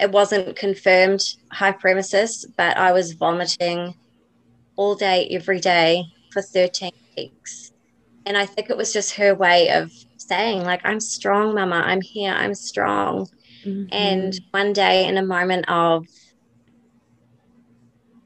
it 0.00 0.10
wasn't 0.12 0.54
confirmed 0.54 1.34
high 1.50 1.72
hyperemesis 1.72 2.44
but 2.56 2.76
i 2.76 2.92
was 2.92 3.14
vomiting 3.14 3.94
all 4.76 4.94
day 4.94 5.26
every 5.32 5.58
day 5.58 6.04
for 6.30 6.40
13 6.40 6.92
weeks 7.16 7.72
and 8.26 8.36
I 8.36 8.46
think 8.46 8.70
it 8.70 8.76
was 8.76 8.92
just 8.92 9.14
her 9.14 9.34
way 9.34 9.70
of 9.70 9.92
saying, 10.16 10.62
like, 10.62 10.80
I'm 10.84 11.00
strong, 11.00 11.54
mama. 11.54 11.82
I'm 11.84 12.00
here. 12.00 12.32
I'm 12.32 12.54
strong. 12.54 13.28
Mm-hmm. 13.64 13.86
And 13.92 14.40
one 14.50 14.72
day, 14.72 15.06
in 15.06 15.16
a 15.16 15.24
moment 15.24 15.68
of 15.68 16.06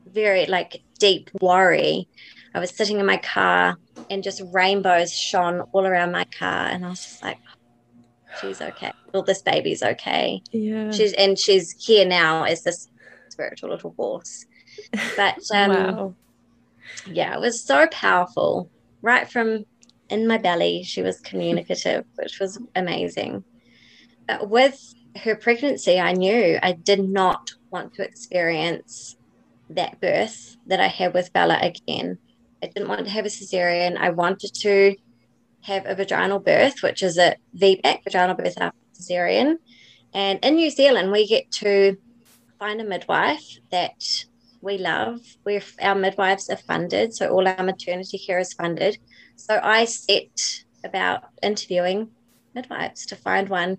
very 0.06 0.46
like 0.46 0.82
deep 0.98 1.30
worry, 1.40 2.08
I 2.56 2.58
was 2.58 2.70
sitting 2.70 2.98
in 2.98 3.04
my 3.04 3.18
car 3.18 3.76
and 4.08 4.22
just 4.22 4.42
rainbows 4.50 5.12
shone 5.12 5.60
all 5.72 5.86
around 5.86 6.10
my 6.10 6.24
car. 6.24 6.68
And 6.68 6.86
I 6.86 6.88
was 6.88 7.04
just 7.04 7.22
like, 7.22 7.36
she's 8.40 8.62
okay. 8.62 8.92
Well, 9.12 9.24
this 9.24 9.42
baby's 9.42 9.82
okay. 9.82 10.40
Yeah. 10.52 10.90
She's 10.90 11.12
and 11.12 11.38
she's 11.38 11.72
here 11.84 12.06
now 12.06 12.44
as 12.44 12.62
this 12.62 12.88
spiritual 13.28 13.68
little 13.68 13.92
horse. 13.98 14.46
But 15.18 15.38
um 15.54 15.70
wow. 15.70 16.14
yeah, 17.04 17.34
it 17.34 17.40
was 17.40 17.62
so 17.62 17.86
powerful. 17.88 18.70
Right 19.02 19.30
from 19.30 19.66
in 20.08 20.26
my 20.26 20.38
belly. 20.38 20.82
She 20.82 21.02
was 21.02 21.20
communicative, 21.20 22.06
which 22.14 22.40
was 22.40 22.58
amazing. 22.74 23.44
But 24.26 24.48
with 24.48 24.80
her 25.24 25.36
pregnancy, 25.36 26.00
I 26.00 26.12
knew 26.12 26.58
I 26.62 26.72
did 26.72 27.06
not 27.06 27.50
want 27.70 27.92
to 27.94 28.02
experience 28.02 29.14
that 29.68 30.00
birth 30.00 30.56
that 30.68 30.80
I 30.80 30.86
had 30.86 31.12
with 31.12 31.34
Bella 31.34 31.58
again. 31.60 32.18
I 32.62 32.66
didn't 32.68 32.88
want 32.88 33.04
to 33.04 33.10
have 33.10 33.26
a 33.26 33.28
cesarean. 33.28 33.96
I 33.96 34.10
wanted 34.10 34.54
to 34.54 34.96
have 35.62 35.84
a 35.86 35.94
vaginal 35.94 36.38
birth, 36.38 36.82
which 36.82 37.02
is 37.02 37.18
a 37.18 37.36
VBAC, 37.56 38.04
vaginal 38.04 38.34
birth 38.34 38.54
after 38.60 38.78
cesarean. 38.94 39.56
And 40.14 40.38
in 40.42 40.54
New 40.54 40.70
Zealand, 40.70 41.12
we 41.12 41.26
get 41.26 41.50
to 41.52 41.96
find 42.58 42.80
a 42.80 42.84
midwife 42.84 43.58
that 43.70 44.24
we 44.62 44.78
love. 44.78 45.20
We're, 45.44 45.62
our 45.82 45.94
midwives 45.94 46.48
are 46.48 46.56
funded, 46.56 47.14
so 47.14 47.28
all 47.28 47.46
our 47.46 47.62
maternity 47.62 48.18
care 48.18 48.38
is 48.38 48.52
funded. 48.52 48.98
So 49.36 49.60
I 49.62 49.84
set 49.84 50.64
about 50.84 51.24
interviewing 51.42 52.10
midwives 52.54 53.04
to 53.06 53.16
find 53.16 53.48
one 53.48 53.78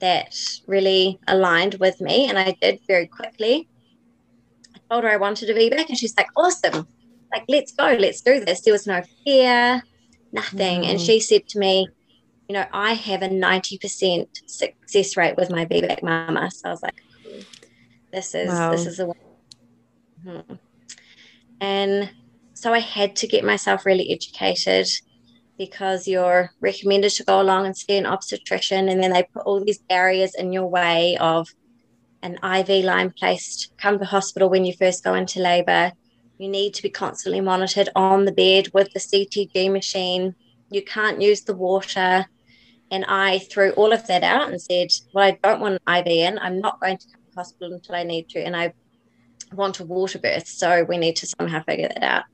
that 0.00 0.36
really 0.66 1.18
aligned 1.26 1.74
with 1.74 2.00
me. 2.00 2.28
And 2.28 2.38
I 2.38 2.56
did 2.60 2.80
very 2.86 3.06
quickly. 3.06 3.68
I 4.74 4.78
told 4.90 5.04
her 5.04 5.10
I 5.10 5.16
wanted 5.16 5.56
VBAC, 5.56 5.88
and 5.88 5.98
she's 5.98 6.16
like, 6.16 6.28
awesome. 6.36 6.86
Like, 7.32 7.44
let's 7.48 7.72
go, 7.72 7.96
let's 7.98 8.20
do 8.20 8.44
this. 8.44 8.62
There 8.62 8.72
was 8.72 8.86
no 8.86 9.02
fear, 9.24 9.82
nothing. 10.32 10.82
Mm. 10.82 10.90
And 10.90 11.00
she 11.00 11.20
said 11.20 11.46
to 11.48 11.58
me, 11.58 11.88
you 12.48 12.54
know, 12.54 12.64
I 12.72 12.94
have 12.94 13.22
a 13.22 13.28
90% 13.28 14.26
success 14.46 15.16
rate 15.16 15.36
with 15.36 15.50
my 15.50 15.66
VBAC 15.66 16.02
mama. 16.02 16.50
So 16.50 16.68
I 16.68 16.70
was 16.70 16.82
like, 16.82 17.02
this 18.12 18.34
is 18.34 18.48
wow. 18.48 18.70
this 18.70 18.86
is 18.86 19.00
a 19.00 19.12
hmm 20.24 20.54
and 21.60 22.10
so 22.54 22.72
I 22.72 22.80
had 22.80 23.14
to 23.16 23.26
get 23.26 23.44
myself 23.44 23.86
really 23.86 24.10
educated 24.10 24.88
because 25.58 26.06
you're 26.08 26.50
recommended 26.60 27.10
to 27.10 27.24
go 27.24 27.40
along 27.40 27.66
and 27.66 27.76
see 27.76 27.96
an 27.96 28.06
obstetrician, 28.06 28.88
and 28.88 29.02
then 29.02 29.12
they 29.12 29.24
put 29.32 29.44
all 29.44 29.64
these 29.64 29.80
barriers 29.88 30.34
in 30.34 30.52
your 30.52 30.66
way 30.66 31.16
of 31.18 31.48
an 32.22 32.34
IV 32.42 32.84
line 32.84 33.12
placed, 33.16 33.72
come 33.76 33.98
to 33.98 34.04
hospital 34.04 34.48
when 34.48 34.64
you 34.64 34.72
first 34.72 35.04
go 35.04 35.14
into 35.14 35.40
labor. 35.40 35.92
You 36.38 36.48
need 36.48 36.74
to 36.74 36.82
be 36.82 36.90
constantly 36.90 37.40
monitored 37.40 37.88
on 37.96 38.24
the 38.24 38.32
bed 38.32 38.68
with 38.72 38.92
the 38.92 39.00
CTG 39.00 39.72
machine. 39.72 40.34
You 40.70 40.82
can't 40.84 41.20
use 41.20 41.42
the 41.42 41.54
water. 41.54 42.26
And 42.90 43.04
I 43.06 43.40
threw 43.40 43.72
all 43.72 43.92
of 43.92 44.06
that 44.06 44.22
out 44.22 44.48
and 44.48 44.60
said, 44.60 44.90
Well, 45.12 45.24
I 45.24 45.38
don't 45.42 45.60
want 45.60 45.80
an 45.84 45.96
IV 45.96 46.06
in. 46.06 46.38
I'm 46.38 46.60
not 46.60 46.80
going 46.80 46.96
to 46.96 47.06
come 47.06 47.20
to 47.30 47.36
hospital 47.36 47.72
until 47.74 47.96
I 47.96 48.04
need 48.04 48.28
to. 48.30 48.40
And 48.40 48.56
I 48.56 48.72
want 49.52 49.80
a 49.80 49.84
water 49.84 50.18
birth. 50.18 50.46
So 50.46 50.84
we 50.84 50.96
need 50.96 51.16
to 51.16 51.26
somehow 51.26 51.62
figure 51.64 51.88
that 51.88 52.02
out. 52.02 52.24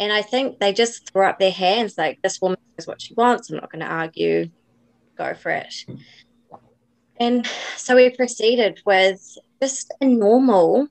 And 0.00 0.12
I 0.12 0.22
think 0.22 0.58
they 0.58 0.72
just 0.72 1.10
threw 1.12 1.24
up 1.24 1.38
their 1.38 1.50
hands 1.52 1.96
like, 1.96 2.20
this 2.22 2.40
woman 2.40 2.58
knows 2.76 2.86
what 2.86 3.00
she 3.00 3.14
wants. 3.14 3.50
I'm 3.50 3.56
not 3.56 3.70
going 3.70 3.84
to 3.84 3.86
argue. 3.86 4.50
Go 5.16 5.34
for 5.34 5.50
it. 5.50 5.74
And 7.18 7.46
so 7.76 7.96
we 7.96 8.08
proceeded 8.10 8.80
with 8.86 9.22
just 9.62 9.92
a 10.00 10.06
normal 10.06 10.88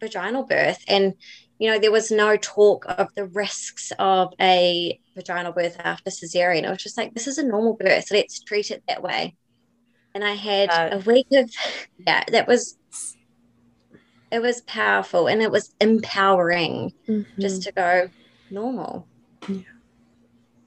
vaginal 0.00 0.44
birth. 0.44 0.82
And, 0.88 1.14
you 1.58 1.70
know, 1.70 1.78
there 1.78 1.92
was 1.92 2.10
no 2.10 2.36
talk 2.36 2.84
of 2.88 3.08
the 3.14 3.26
risks 3.26 3.92
of 3.98 4.34
a 4.40 5.00
vaginal 5.14 5.52
birth 5.52 5.76
after 5.80 6.10
cesarean. 6.10 6.64
It 6.64 6.70
was 6.70 6.82
just 6.82 6.96
like, 6.96 7.14
this 7.14 7.26
is 7.26 7.38
a 7.38 7.46
normal 7.46 7.74
birth. 7.74 8.10
Let's 8.10 8.40
treat 8.40 8.70
it 8.70 8.82
that 8.88 9.02
way. 9.02 9.36
And 10.14 10.24
I 10.24 10.34
had 10.34 10.70
uh, 10.70 10.88
a 10.92 10.98
week 10.98 11.26
of, 11.32 11.50
yeah, 12.06 12.24
that 12.30 12.46
was 12.46 12.78
it 14.30 14.40
was 14.40 14.60
powerful 14.62 15.28
and 15.28 15.40
it 15.40 15.50
was 15.50 15.74
empowering 15.80 16.92
mm-hmm. 17.08 17.40
just 17.40 17.62
to 17.62 17.72
go 17.72 18.10
normal. 18.50 19.06
Yeah. 19.48 19.60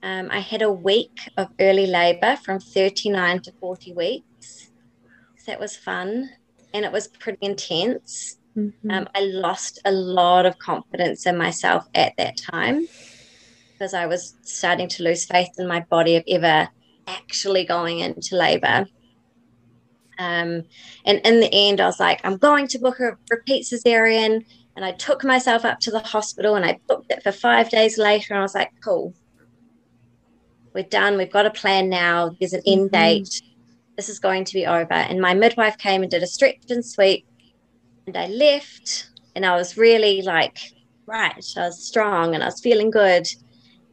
Um, 0.02 0.28
I 0.30 0.40
had 0.40 0.62
a 0.62 0.72
week 0.72 1.30
of 1.36 1.48
early 1.60 1.86
labor 1.86 2.36
from 2.36 2.58
39 2.58 3.40
to 3.42 3.52
40 3.52 3.92
weeks. 3.92 4.70
So 5.36 5.52
that 5.52 5.60
was 5.60 5.76
fun 5.76 6.30
and 6.72 6.84
it 6.84 6.92
was 6.92 7.08
pretty 7.08 7.38
intense. 7.42 8.38
Mm-hmm. 8.56 8.90
Um, 8.90 9.08
I 9.14 9.20
lost 9.20 9.80
a 9.84 9.92
lot 9.92 10.46
of 10.46 10.58
confidence 10.58 11.26
in 11.26 11.36
myself 11.36 11.86
at 11.94 12.14
that 12.18 12.36
time 12.36 12.86
because 13.72 13.94
I 13.94 14.06
was 14.06 14.34
starting 14.42 14.88
to 14.88 15.02
lose 15.02 15.24
faith 15.24 15.50
in 15.58 15.66
my 15.66 15.80
body 15.80 16.16
of 16.16 16.24
ever 16.28 16.68
actually 17.06 17.64
going 17.64 18.00
into 18.00 18.36
labor. 18.36 18.86
Um, 20.18 20.64
and 21.06 21.20
in 21.24 21.40
the 21.40 21.48
end, 21.52 21.80
I 21.80 21.86
was 21.86 21.98
like, 21.98 22.20
I'm 22.24 22.36
going 22.36 22.68
to 22.68 22.78
book 22.78 23.00
a 23.00 23.16
repeat 23.30 23.64
cesarean. 23.64 24.44
And 24.76 24.84
I 24.84 24.92
took 24.92 25.24
myself 25.24 25.64
up 25.64 25.80
to 25.80 25.90
the 25.90 25.98
hospital 25.98 26.54
and 26.54 26.64
I 26.64 26.78
booked 26.88 27.10
it 27.10 27.22
for 27.22 27.32
five 27.32 27.70
days 27.70 27.98
later. 27.98 28.34
And 28.34 28.40
I 28.40 28.42
was 28.42 28.54
like, 28.54 28.70
cool, 28.84 29.14
we're 30.74 30.84
done. 30.84 31.16
We've 31.16 31.32
got 31.32 31.46
a 31.46 31.50
plan 31.50 31.88
now. 31.88 32.36
There's 32.38 32.52
an 32.52 32.62
end 32.66 32.90
mm-hmm. 32.90 32.94
date. 32.94 33.42
This 33.96 34.08
is 34.08 34.18
going 34.18 34.44
to 34.44 34.54
be 34.54 34.66
over. 34.66 34.92
And 34.92 35.20
my 35.20 35.34
midwife 35.34 35.78
came 35.78 36.02
and 36.02 36.10
did 36.10 36.22
a 36.22 36.26
stretch 36.26 36.70
and 36.70 36.84
sweep. 36.84 37.26
And 38.06 38.16
I 38.16 38.26
left 38.26 39.08
and 39.34 39.46
I 39.46 39.56
was 39.56 39.76
really 39.76 40.22
like, 40.22 40.58
right, 41.06 41.44
I 41.56 41.60
was 41.60 41.86
strong 41.86 42.34
and 42.34 42.42
I 42.42 42.46
was 42.46 42.60
feeling 42.60 42.90
good. 42.90 43.26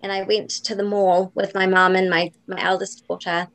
And 0.01 0.11
I 0.11 0.23
went 0.23 0.49
to 0.65 0.75
the 0.75 0.83
mall 0.83 1.31
with 1.35 1.55
my 1.55 1.65
mum 1.65 1.95
and 1.95 2.09
my, 2.09 2.31
my 2.47 2.61
eldest 2.61 3.07
daughter 3.07 3.47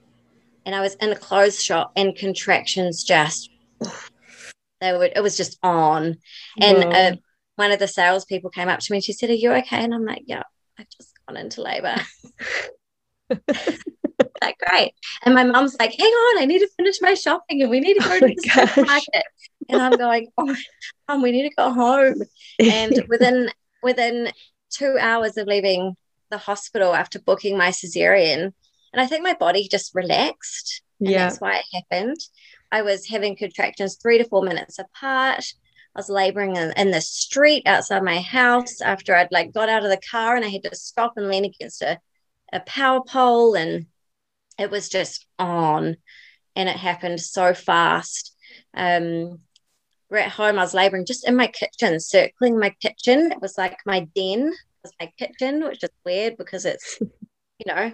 and 0.65 0.75
I 0.75 0.81
was 0.81 0.95
in 0.97 1.11
a 1.11 1.17
clothes 1.17 1.63
shop 1.63 1.93
and 1.97 2.17
contractions 2.17 3.03
just 3.05 3.51
they 4.81 4.97
would 4.97 5.13
it 5.15 5.23
was 5.23 5.37
just 5.37 5.59
on. 5.63 6.17
And 6.61 6.85
uh, 6.93 7.17
one 7.57 7.73
of 7.73 7.79
the 7.79 7.89
salespeople 7.89 8.51
came 8.51 8.69
up 8.69 8.81
to 8.81 8.93
me 8.93 8.99
and 8.99 9.05
she 9.05 9.13
said, 9.13 9.31
Are 9.31 9.35
you 9.35 9.53
okay? 9.53 9.83
And 9.83 9.95
I'm 9.95 10.05
like, 10.05 10.23
Yeah, 10.27 10.43
I've 10.79 10.89
just 10.89 11.13
gone 11.27 11.37
into 11.37 11.63
labor. 11.63 11.97
like 14.43 14.59
great. 14.69 14.93
And 15.23 15.35
my 15.35 15.45
mom's 15.45 15.77
like, 15.79 15.95
hang 15.99 16.11
on, 16.11 16.43
I 16.43 16.47
need 16.47 16.59
to 16.59 16.69
finish 16.77 16.97
my 17.01 17.15
shopping 17.15 17.63
and 17.63 17.71
we 17.71 17.81
need 17.81 17.95
to 17.95 18.01
go 18.01 18.11
oh 18.13 18.21
to 18.21 18.27
the 18.27 18.35
gosh. 18.55 18.69
supermarket. 18.69 19.25
And 19.69 19.81
I'm 19.81 19.97
going, 19.97 20.29
oh, 20.39 20.55
mom, 21.09 21.23
we 21.23 21.33
need 21.33 21.49
to 21.49 21.55
go 21.55 21.73
home. 21.73 22.23
And 22.59 23.05
within 23.09 23.51
within 23.83 24.31
two 24.71 24.97
hours 25.01 25.37
of 25.37 25.47
leaving 25.47 25.97
the 26.31 26.39
hospital 26.39 26.95
after 26.95 27.19
booking 27.21 27.59
my 27.59 27.71
cesarean, 27.71 28.53
and 28.93 29.01
I 29.01 29.07
think 29.07 29.23
my 29.23 29.35
body 29.35 29.69
just 29.69 29.95
relaxed. 29.95 30.83
And 31.01 31.11
yeah. 31.11 31.29
that's 31.29 31.41
why 31.41 31.57
it 31.57 31.65
happened. 31.91 32.17
I 32.71 32.83
was 32.83 33.07
having 33.07 33.37
contractions 33.37 33.97
three 33.97 34.19
to 34.19 34.25
four 34.25 34.43
minutes 34.43 34.79
apart. 34.79 35.45
I 35.95 35.99
was 35.99 36.09
laboring 36.09 36.57
in, 36.57 36.73
in 36.77 36.91
the 36.91 37.01
street 37.01 37.65
outside 37.67 38.03
my 38.03 38.21
house 38.21 38.81
after 38.81 39.15
I'd 39.15 39.33
like 39.33 39.53
got 39.53 39.69
out 39.69 39.85
of 39.85 39.91
the 39.91 40.01
car 40.11 40.37
and 40.37 40.45
I 40.45 40.49
had 40.49 40.63
to 40.63 40.75
stop 40.75 41.15
and 41.17 41.29
lean 41.29 41.45
against 41.45 41.83
a, 41.83 41.99
a 42.53 42.61
power 42.61 43.03
pole 43.05 43.55
and 43.55 43.87
it 44.59 44.71
was 44.71 44.89
just 44.89 45.27
on 45.39 45.97
and 46.57 46.69
it 46.69 46.77
happened 46.77 47.21
so 47.21 47.53
fast. 47.53 48.35
Um, 48.75 49.41
we're 50.13 50.19
at 50.19 50.31
home, 50.31 50.59
I 50.59 50.63
was 50.63 50.75
laboring 50.75 51.07
just 51.07 51.27
in 51.27 51.37
my 51.37 51.47
kitchen, 51.47 51.99
circling 51.99 52.59
my 52.59 52.71
kitchen. 52.83 53.33
It 53.33 53.41
was 53.41 53.57
like 53.57 53.79
my 53.87 54.01
den 54.15 54.53
was 54.83 54.93
my 55.01 55.11
kitchen, 55.19 55.65
which 55.65 55.83
is 55.83 55.89
weird 56.05 56.37
because 56.37 56.67
it's, 56.67 56.99
you 57.01 57.67
know, 57.67 57.93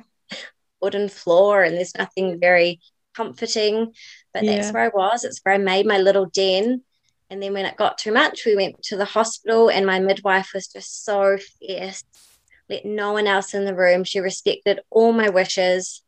wooden 0.83 1.09
floor 1.09 1.63
and 1.63 1.77
there's 1.77 1.97
nothing 1.97 2.41
very 2.41 2.81
comforting. 3.15 3.93
But 4.35 4.43
yeah. 4.43 4.57
that's 4.57 4.73
where 4.73 4.83
I 4.83 4.89
was. 4.89 5.23
It's 5.23 5.39
where 5.45 5.55
I 5.55 5.59
made 5.59 5.87
my 5.87 5.99
little 5.99 6.27
den. 6.27 6.83
And 7.31 7.41
then 7.41 7.53
when 7.53 7.67
it 7.67 7.77
got 7.77 7.99
too 7.99 8.13
much, 8.13 8.45
we 8.45 8.57
went 8.57 8.83
to 8.85 8.97
the 8.97 9.05
hospital, 9.05 9.69
and 9.69 9.85
my 9.85 10.01
midwife 10.01 10.53
was 10.55 10.67
just 10.67 11.05
so 11.05 11.37
fierce. 11.61 12.03
let 12.71 12.87
no 12.87 13.13
one 13.13 13.27
else 13.27 13.53
in 13.55 13.67
the 13.67 13.75
room. 13.77 14.03
She 14.03 14.19
respected 14.19 14.81
all 14.91 15.13
my 15.13 15.29
wishes. 15.29 16.03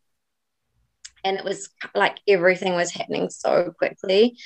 And 1.23 1.37
it 1.37 1.45
was 1.45 1.69
like 1.95 2.19
everything 2.27 2.73
was 2.73 2.91
happening 2.91 3.29
so 3.29 3.73
quickly. 3.77 4.39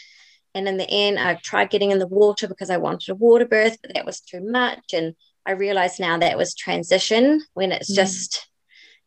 And 0.55 0.69
in 0.69 0.77
the 0.77 0.89
end, 0.89 1.19
I 1.19 1.35
tried 1.35 1.71
getting 1.71 1.91
in 1.91 1.99
the 1.99 2.07
water 2.07 2.47
because 2.47 2.71
I 2.71 2.77
wanted 2.77 3.11
a 3.11 3.15
water 3.15 3.45
birth, 3.45 3.77
but 3.83 3.93
that 3.95 4.07
was 4.07 4.21
too 4.21 4.41
much. 4.41 4.93
And 4.93 5.15
I 5.45 5.53
realized 5.53 5.99
now 5.99 6.19
that 6.19 6.39
was 6.39 6.55
transition 6.55 7.43
when 7.55 7.73
it's 7.73 7.91
mm. 7.91 7.97
just, 7.97 8.49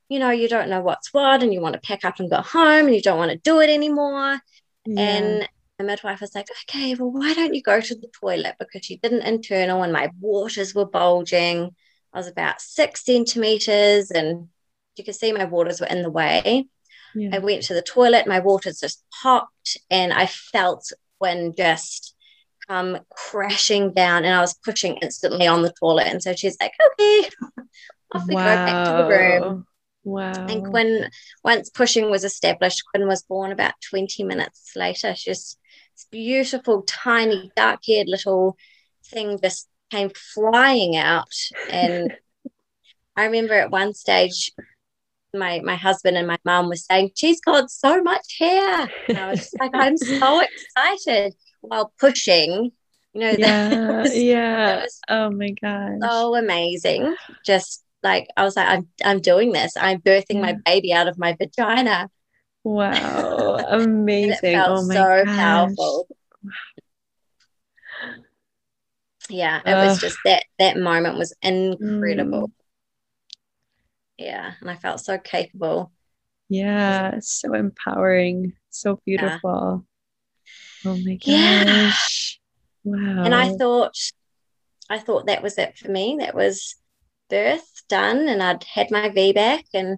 you 0.10 0.20
know, 0.20 0.30
you 0.30 0.50
don't 0.50 0.70
know 0.70 0.82
what's 0.82 1.14
what 1.14 1.42
and 1.42 1.54
you 1.54 1.62
want 1.62 1.74
to 1.74 1.82
pack 1.82 2.04
up 2.04 2.20
and 2.20 2.30
go 2.30 2.42
home 2.42 2.88
and 2.88 2.96
you 2.96 3.02
don't 3.02 3.18
want 3.18 3.32
to 3.32 3.38
do 3.38 3.62
it 3.62 3.70
anymore. 3.70 4.40
Yeah. 4.86 5.02
And 5.02 5.50
the 5.78 5.86
midwife 5.86 6.22
was 6.22 6.36
like, 6.36 6.48
okay, 6.64 6.96
well, 6.96 7.12
why 7.12 7.34
don't 7.34 7.54
you 7.54 7.62
go 7.62 7.80
to 7.80 7.96
the 7.96 8.10
toilet? 8.20 8.56
Because 8.60 8.86
she 8.86 8.98
did 8.98 9.14
an 9.14 9.22
internal 9.22 9.84
and 9.84 9.94
my 9.94 10.10
waters 10.20 10.76
were 10.76 10.86
bulging. 10.86 11.76
I 12.14 12.18
was 12.18 12.28
about 12.28 12.62
six 12.62 13.06
centimeters 13.06 14.12
and 14.12 14.50
you 14.96 15.04
could 15.04 15.16
see 15.16 15.32
my 15.32 15.46
waters 15.46 15.80
were 15.80 15.88
in 15.88 16.02
the 16.04 16.10
way. 16.10 16.68
Yeah. 17.16 17.30
I 17.34 17.40
went 17.40 17.64
to 17.64 17.74
the 17.74 17.82
toilet, 17.82 18.28
my 18.28 18.40
waters 18.40 18.80
just 18.80 19.04
popped, 19.22 19.78
and 19.90 20.14
I 20.14 20.26
felt 20.26 20.92
when 21.20 21.54
just 21.56 22.16
come 22.68 23.00
crashing 23.10 23.94
down, 23.94 24.26
and 24.26 24.34
I 24.34 24.42
was 24.42 24.54
pushing 24.64 24.98
instantly 24.98 25.48
on 25.48 25.62
the 25.62 25.74
toilet. 25.80 26.08
And 26.08 26.22
so 26.22 26.34
she's 26.34 26.58
like, 26.60 26.74
okay, 26.94 27.30
off 28.14 28.28
we 28.28 28.36
wow. 28.36 28.44
go 28.44 28.66
back 28.66 28.86
to 28.88 29.04
the 29.04 29.10
room. 29.10 29.66
Wow. 30.04 30.32
And 30.48 30.66
Quinn, 30.66 31.10
once 31.44 31.70
pushing 31.70 32.10
was 32.10 32.24
established, 32.24 32.84
Quinn 32.92 33.08
was 33.08 33.24
born 33.24 33.52
about 33.52 33.74
20 33.90 34.24
minutes 34.24 34.72
later. 34.76 35.14
She's 35.16 35.58
this 35.98 36.08
beautiful, 36.12 36.84
tiny, 36.84 37.52
dark 37.56 37.82
haired 37.86 38.08
little 38.08 38.56
thing 39.06 39.40
just 39.42 39.68
came 39.92 40.12
flying 40.34 40.96
out. 40.96 41.34
And 41.70 42.16
I 43.16 43.26
remember 43.26 43.56
at 43.56 43.72
one 43.72 43.94
stage, 43.94 44.52
my 45.38 45.62
my 45.64 45.76
husband 45.76 46.18
and 46.18 46.28
my 46.28 46.38
mum 46.46 46.70
were 46.70 46.76
saying, 46.76 47.12
She's 47.16 47.42
got 47.42 47.70
so 47.70 48.02
much 48.02 48.38
hair. 48.40 48.90
And 49.08 49.18
I 49.18 49.32
was 49.32 49.50
like, 49.60 49.72
I'm 49.74 49.98
so 49.98 50.42
excited 50.76 51.36
while 51.62 51.94
pushing. 52.00 52.72
You 53.14 53.22
know, 53.22 53.30
yeah, 53.38 53.70
that 53.70 54.02
was, 54.04 54.18
yeah. 54.18 54.86
Oh 55.08 55.32
my 55.32 55.54
god, 55.62 56.00
So 56.02 56.36
amazing. 56.36 57.16
Just 57.46 57.84
like 58.04 58.28
I 58.38 58.44
was 58.44 58.56
like, 58.56 58.68
I'm 58.68 58.88
I'm 59.04 59.22
doing 59.22 59.52
this. 59.52 59.74
I'm 59.78 60.02
birthing 60.02 60.36
yeah. 60.36 60.42
my 60.42 60.56
baby 60.66 60.94
out 60.94 61.08
of 61.08 61.18
my 61.18 61.36
vagina. 61.40 62.10
Wow. 62.64 63.56
Amazing. 63.70 64.58
oh 64.60 64.86
my 64.86 64.94
so 64.94 65.24
gosh. 65.26 65.38
powerful. 65.38 66.08
Yeah, 69.30 69.62
it 69.66 69.74
was 69.74 70.00
just 70.00 70.18
that 70.26 70.44
that 70.60 70.78
moment 70.78 71.18
was 71.18 71.34
incredible. 71.42 72.48
Mm. 72.48 72.57
Yeah, 74.18 74.54
and 74.62 74.70
I 74.70 74.76
felt 74.76 75.00
so 75.00 75.18
capable. 75.18 75.92
Yeah, 76.50 77.20
so 77.20 77.54
empowering, 77.54 78.54
so 78.70 79.00
beautiful. 79.06 79.86
Yeah. 80.84 80.92
Oh 80.92 80.98
my 80.98 81.16
gosh. 81.16 81.24
Yeah. 81.24 81.92
Wow. 82.84 83.24
And 83.26 83.36
I 83.36 83.50
thought 83.50 83.98
I 84.90 85.00
thought 85.00 85.28
that 85.28 85.44
was 85.44 85.58
it 85.58 85.78
for 85.78 85.92
me. 85.92 86.18
That 86.20 86.34
was 86.34 86.76
birth 87.30 87.84
done 87.90 88.30
and 88.30 88.42
I'd 88.42 88.64
had 88.64 88.90
my 88.90 89.10
VBAC 89.10 89.64
and 89.74 89.98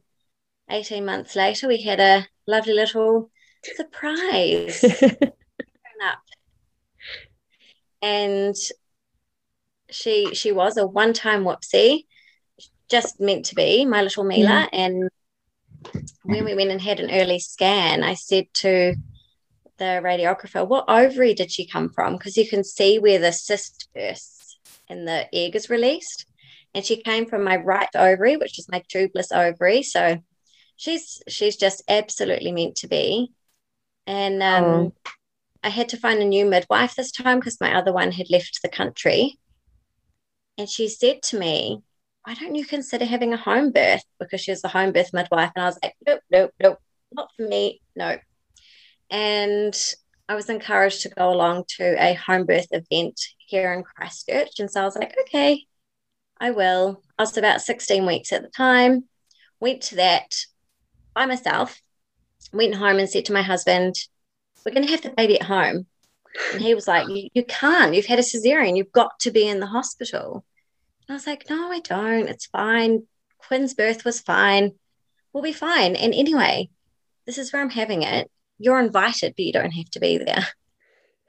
18 0.69 1.05
months 1.05 1.35
later 1.35 1.67
we 1.67 1.83
had 1.83 1.99
a 1.99 2.27
lovely 2.47 2.73
little 2.73 3.29
surprise 3.75 4.83
up. 6.03 6.19
And 8.01 8.55
she 9.91 10.33
she 10.33 10.51
was 10.51 10.77
a 10.77 10.88
one-time 10.88 11.43
whoopsie, 11.43 12.05
just 12.89 13.19
meant 13.19 13.46
to 13.46 13.55
be, 13.55 13.86
my 13.86 14.01
little 14.01 14.24
Mila. 14.24 14.67
Mm. 14.67 14.69
And 14.74 15.10
when 16.24 16.46
we 16.46 16.55
went 16.55 16.72
and 16.72 16.81
had 16.81 17.00
an 17.00 17.12
early 17.12 17.39
scan, 17.39 18.03
I 18.03 18.15
said 18.15 18.48
to 18.55 18.96
the 19.77 20.01
radiographer, 20.03 20.67
what 20.67 20.86
ovary 20.88 21.34
did 21.34 21.51
she 21.51 21.65
come 21.65 21.89
from? 21.89 22.17
Because 22.17 22.38
you 22.38 22.48
can 22.48 22.63
see 22.63 23.00
where 23.00 23.19
the 23.19 23.31
cyst 23.31 23.88
bursts 23.93 24.58
and 24.88 25.08
the 25.08 25.27
egg 25.34 25.56
is 25.56 25.69
released. 25.69 26.25
And 26.73 26.86
she 26.86 27.02
came 27.02 27.25
from 27.25 27.43
my 27.43 27.56
right 27.56 27.89
ovary, 27.95 28.38
which 28.38 28.60
is 28.60 28.69
my 28.69 28.84
tubeless 28.93 29.32
ovary. 29.32 29.82
So 29.82 30.19
she's 30.75 31.21
she's 31.28 31.56
just 31.56 31.82
absolutely 31.88 32.52
meant 32.52 32.75
to 32.78 32.88
be. 32.88 33.32
And 34.06 34.43
um, 34.43 34.63
oh. 34.63 34.93
I 35.63 35.69
had 35.69 35.89
to 35.89 35.97
find 35.97 36.21
a 36.21 36.25
new 36.25 36.45
midwife 36.45 36.95
this 36.95 37.12
time 37.12 37.39
because 37.39 37.60
my 37.60 37.75
other 37.75 37.91
one 37.91 38.12
had 38.12 38.30
left 38.30 38.62
the 38.62 38.69
country. 38.69 39.39
And 40.58 40.69
she 40.69 40.88
said 40.88 41.23
to 41.23 41.39
me, 41.39 41.82
Why 42.23 42.34
don't 42.34 42.55
you 42.55 42.65
consider 42.65 43.05
having 43.05 43.34
a 43.34 43.38
home 43.38 43.71
birth? 43.71 44.03
Because 44.19 44.41
she 44.41 44.51
was 44.51 44.62
the 44.62 44.67
home 44.67 44.91
birth 44.91 45.13
midwife. 45.13 45.51
And 45.55 45.63
I 45.63 45.67
was 45.67 45.79
like, 45.82 45.95
Nope, 46.05 46.21
nope, 46.32 46.51
nope, 46.62 46.79
not 47.12 47.29
for 47.36 47.43
me. 47.47 47.82
No. 47.95 48.17
And 49.10 49.75
I 50.27 50.36
was 50.36 50.49
encouraged 50.49 51.01
to 51.01 51.10
go 51.10 51.32
along 51.32 51.63
to 51.77 51.95
a 51.99 52.13
home 52.13 52.45
birth 52.45 52.67
event 52.71 53.19
here 53.38 53.73
in 53.73 53.84
Christchurch. 53.84 54.60
And 54.60 54.69
so 54.69 54.82
I 54.82 54.86
was 54.86 54.95
like, 54.95 55.15
Okay, 55.21 55.65
I 56.39 56.51
will. 56.51 57.01
I 57.17 57.23
was 57.23 57.38
about 57.38 57.62
16 57.62 58.05
weeks 58.05 58.32
at 58.32 58.43
the 58.43 58.49
time. 58.49 59.05
Went 59.60 59.82
to 59.84 59.95
that, 59.95 60.36
by 61.13 61.25
myself, 61.25 61.82
went 62.53 62.75
home 62.75 62.99
and 62.99 63.10
said 63.10 63.25
to 63.25 63.34
my 63.34 63.41
husband, 63.41 63.95
We're 64.65 64.73
going 64.73 64.86
to 64.86 64.91
have 64.91 65.01
the 65.01 65.10
baby 65.10 65.39
at 65.39 65.47
home. 65.47 65.88
And 66.53 66.62
he 66.62 66.75
was 66.75 66.88
like, 66.88 67.08
you, 67.08 67.29
you 67.34 67.43
can't. 67.45 67.93
You've 67.93 68.05
had 68.05 68.19
a 68.19 68.23
cesarean. 68.23 68.77
You've 68.77 68.91
got 68.91 69.19
to 69.21 69.32
be 69.32 69.47
in 69.47 69.60
the 69.60 69.65
hospital. 69.65 70.45
And 71.10 71.15
I 71.15 71.17
was 71.17 71.26
like, 71.26 71.50
No, 71.50 71.72
I 71.72 71.80
don't. 71.80 72.30
It's 72.30 72.45
fine. 72.45 73.08
Quinn's 73.39 73.74
birth 73.74 74.06
was 74.06 74.19
fine. 74.19 74.74
We'll 75.34 75.41
be 75.41 75.54
fine. 75.54 75.95
And 75.95 76.13
anyway, 76.13 76.69
this 77.26 77.39
is 77.39 77.52
where 77.52 77.63
I'm 77.63 77.72
having 77.72 78.04
it. 78.04 78.30
You're 78.60 78.80
invited, 78.80 79.34
but 79.36 79.43
you 79.43 79.52
don't 79.52 79.72
have 79.72 79.89
to 79.91 80.00
be 80.00 80.19
there. 80.19 80.48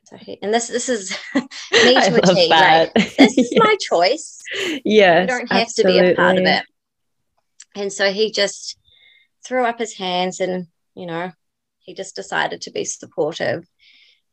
So 0.05 0.16
and 0.43 0.53
this 0.53 0.66
this 0.66 0.88
is 0.88 1.16
me 1.35 1.95
to 1.95 2.21
a 2.21 2.35
T. 2.35 2.49
Like, 2.49 2.93
this 2.95 3.38
is 3.38 3.53
my 3.57 3.77
choice. 3.81 4.40
Yeah, 4.85 5.21
You 5.21 5.27
don't 5.29 5.53
have 5.53 5.62
absolutely. 5.62 6.01
to 6.01 6.07
be 6.07 6.12
a 6.12 6.16
part 6.16 6.37
of 6.37 6.47
it. 6.47 6.64
And 7.77 7.93
so 7.93 8.11
he 8.11 8.33
just 8.33 8.77
threw 9.47 9.64
up 9.64 9.79
his 9.79 9.97
hands 9.97 10.40
and, 10.40 10.66
you 10.97 11.07
know, 11.07 11.31
he 11.79 11.95
just 11.95 12.16
decided 12.16 12.62
to 12.62 12.73
be 12.73 12.85
supportive. 12.85 13.69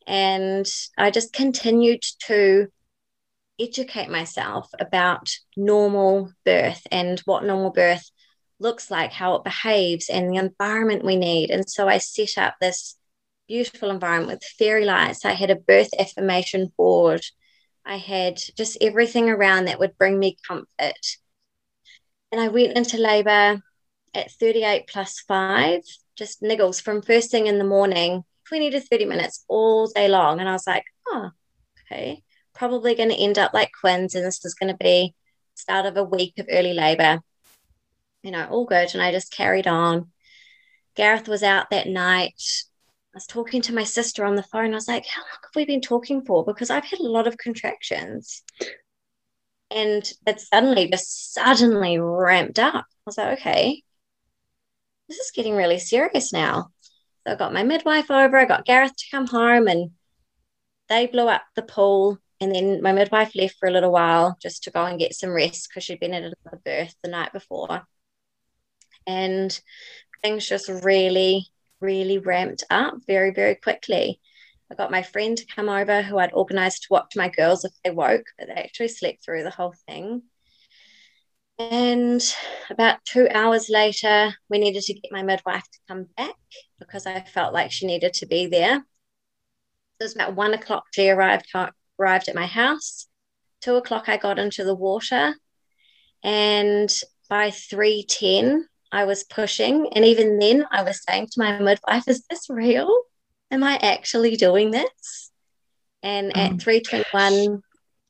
And 0.07 0.65
I 0.97 1.11
just 1.11 1.31
continued 1.31 2.01
to 2.25 2.69
educate 3.59 4.09
myself 4.09 4.69
about 4.79 5.29
normal 5.55 6.31
birth 6.45 6.85
and 6.91 7.19
what 7.21 7.43
normal 7.43 7.71
birth 7.71 8.09
looks 8.59 8.89
like, 8.89 9.11
how 9.11 9.35
it 9.35 9.43
behaves, 9.43 10.09
and 10.09 10.29
the 10.29 10.37
environment 10.37 11.05
we 11.05 11.15
need. 11.15 11.51
And 11.51 11.69
so 11.69 11.87
I 11.87 11.97
set 11.97 12.37
up 12.37 12.55
this 12.59 12.95
beautiful 13.47 13.89
environment 13.89 14.39
with 14.39 14.43
fairy 14.43 14.85
lights. 14.85 15.25
I 15.25 15.33
had 15.33 15.49
a 15.49 15.55
birth 15.55 15.89
affirmation 15.97 16.71
board. 16.77 17.21
I 17.85 17.97
had 17.97 18.39
just 18.57 18.77
everything 18.81 19.29
around 19.29 19.65
that 19.65 19.79
would 19.79 19.97
bring 19.97 20.19
me 20.19 20.37
comfort. 20.47 21.17
And 22.31 22.41
I 22.41 22.49
went 22.49 22.77
into 22.77 22.97
labor 22.97 23.61
at 24.13 24.31
38 24.31 24.87
plus 24.87 25.19
five, 25.21 25.81
just 26.17 26.41
niggles 26.41 26.81
from 26.81 27.01
first 27.01 27.31
thing 27.31 27.47
in 27.47 27.57
the 27.57 27.63
morning, 27.63 28.23
20 28.49 28.71
to 28.71 28.81
30 28.81 29.05
minutes 29.05 29.45
all 29.47 29.87
day 29.87 30.07
long. 30.07 30.39
And 30.39 30.49
I 30.49 30.53
was 30.53 30.67
like, 30.67 30.83
oh, 31.07 31.29
okay, 31.85 32.23
probably 32.57 32.95
going 32.95 33.09
to 33.09 33.15
end 33.15 33.37
up 33.37 33.53
like 33.53 33.71
Quinn's, 33.79 34.15
and 34.15 34.25
this 34.25 34.43
is 34.43 34.55
going 34.55 34.71
to 34.71 34.77
be 34.77 35.13
start 35.55 35.85
of 35.85 35.97
a 35.97 36.03
week 36.03 36.37
of 36.39 36.47
early 36.49 36.73
labor. 36.73 37.19
You 38.23 38.31
know, 38.31 38.47
all 38.49 38.65
good. 38.65 38.93
And 38.93 39.01
I 39.01 39.11
just 39.11 39.31
carried 39.31 39.67
on. 39.67 40.11
Gareth 40.95 41.27
was 41.27 41.43
out 41.43 41.69
that 41.69 41.87
night. 41.87 42.41
I 43.13 43.17
was 43.17 43.27
talking 43.27 43.61
to 43.63 43.73
my 43.73 43.83
sister 43.83 44.25
on 44.25 44.35
the 44.35 44.43
phone. 44.43 44.71
I 44.71 44.75
was 44.75 44.87
like, 44.87 45.05
How 45.05 45.21
long 45.21 45.39
have 45.43 45.55
we 45.55 45.65
been 45.65 45.81
talking 45.81 46.23
for? 46.25 46.43
Because 46.43 46.69
I've 46.69 46.85
had 46.85 46.99
a 46.99 47.03
lot 47.03 47.27
of 47.27 47.37
contractions. 47.37 48.43
And 49.69 50.09
it 50.25 50.39
suddenly 50.39 50.89
just 50.89 51.33
suddenly 51.33 51.99
ramped 51.99 52.59
up. 52.59 52.85
I 52.85 53.03
was 53.05 53.17
like, 53.17 53.39
Okay, 53.39 53.83
this 55.07 55.17
is 55.17 55.31
getting 55.31 55.55
really 55.55 55.79
serious 55.79 56.33
now. 56.33 56.71
So 57.25 57.33
I 57.33 57.35
got 57.35 57.53
my 57.53 57.63
midwife 57.63 58.09
over, 58.09 58.37
I 58.37 58.45
got 58.45 58.65
Gareth 58.65 58.95
to 58.95 59.05
come 59.11 59.27
home, 59.27 59.67
and 59.67 59.91
they 60.89 61.07
blew 61.07 61.27
up 61.27 61.43
the 61.55 61.61
pool. 61.61 62.19
And 62.39 62.53
then 62.53 62.81
my 62.81 62.91
midwife 62.91 63.35
left 63.35 63.55
for 63.59 63.67
a 63.67 63.71
little 63.71 63.91
while 63.91 64.37
just 64.41 64.63
to 64.63 64.71
go 64.71 64.85
and 64.85 64.99
get 64.99 65.15
some 65.15 65.31
rest 65.31 65.69
because 65.69 65.83
she'd 65.83 65.99
been 65.99 66.13
at 66.13 66.23
another 66.23 66.61
birth 66.63 66.95
the 67.03 67.09
night 67.09 67.33
before. 67.33 67.87
And 69.07 69.59
things 70.21 70.47
just 70.47 70.69
really, 70.69 71.47
really 71.79 72.19
ramped 72.19 72.63
up 72.69 72.95
very, 73.07 73.31
very 73.31 73.55
quickly. 73.55 74.19
I 74.71 74.75
got 74.75 74.91
my 74.91 75.01
friend 75.01 75.37
to 75.37 75.45
come 75.45 75.69
over 75.69 76.01
who 76.01 76.17
I'd 76.19 76.33
organized 76.33 76.83
to 76.83 76.87
watch 76.91 77.15
my 77.15 77.29
girls 77.29 77.63
if 77.63 77.71
they 77.83 77.89
woke, 77.89 78.25
but 78.37 78.47
they 78.47 78.53
actually 78.53 78.89
slept 78.89 79.23
through 79.23 79.43
the 79.43 79.49
whole 79.49 79.73
thing. 79.87 80.23
And 81.57 82.21
about 82.69 83.03
two 83.05 83.27
hours 83.33 83.69
later, 83.69 84.33
we 84.49 84.59
needed 84.59 84.83
to 84.83 84.93
get 84.93 85.11
my 85.11 85.23
midwife 85.23 85.63
to 85.63 85.79
come 85.87 86.07
back 86.15 86.35
because 86.79 87.07
I 87.07 87.21
felt 87.21 87.53
like 87.53 87.71
she 87.71 87.87
needed 87.87 88.13
to 88.15 88.27
be 88.27 88.45
there. 88.45 88.75
It 89.99 90.03
was 90.03 90.13
about 90.13 90.35
one 90.35 90.53
o'clock. 90.53 90.83
She 90.93 91.09
arrived 91.09 91.47
arrived 91.99 92.29
at 92.29 92.35
my 92.35 92.45
house. 92.45 93.07
Two 93.61 93.75
o'clock, 93.75 94.07
I 94.07 94.17
got 94.17 94.39
into 94.39 94.63
the 94.63 94.75
water, 94.75 95.35
and 96.23 96.93
by 97.29 97.51
310, 97.51 98.67
I 98.91 99.05
was 99.05 99.23
pushing. 99.23 99.89
And 99.93 100.05
even 100.05 100.39
then, 100.39 100.65
I 100.71 100.83
was 100.83 101.03
saying 101.03 101.27
to 101.31 101.39
my 101.39 101.59
midwife, 101.59 102.07
Is 102.07 102.25
this 102.29 102.49
real? 102.49 102.95
Am 103.51 103.63
I 103.63 103.77
actually 103.81 104.35
doing 104.35 104.71
this? 104.71 105.31
And 106.03 106.31
oh 106.35 106.39
at 106.39 106.61
321, 106.61 107.61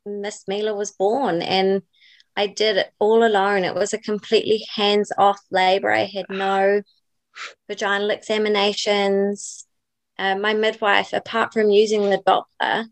Miss 0.06 0.44
Mila 0.48 0.76
was 0.76 0.92
born. 0.92 1.42
And 1.42 1.82
I 2.36 2.48
did 2.48 2.78
it 2.78 2.92
all 3.00 3.24
alone. 3.24 3.64
It 3.64 3.76
was 3.76 3.94
a 3.94 3.98
completely 3.98 4.66
hands 4.76 5.12
off 5.18 5.40
labor. 5.52 5.92
I 5.92 6.06
had 6.06 6.26
no 6.30 6.82
vaginal 7.68 8.12
examinations. 8.12 9.66
Uh, 10.20 10.36
my 10.36 10.54
midwife, 10.54 11.14
apart 11.14 11.54
from 11.54 11.70
using 11.70 12.10
the 12.10 12.18
Doppler, 12.18 12.86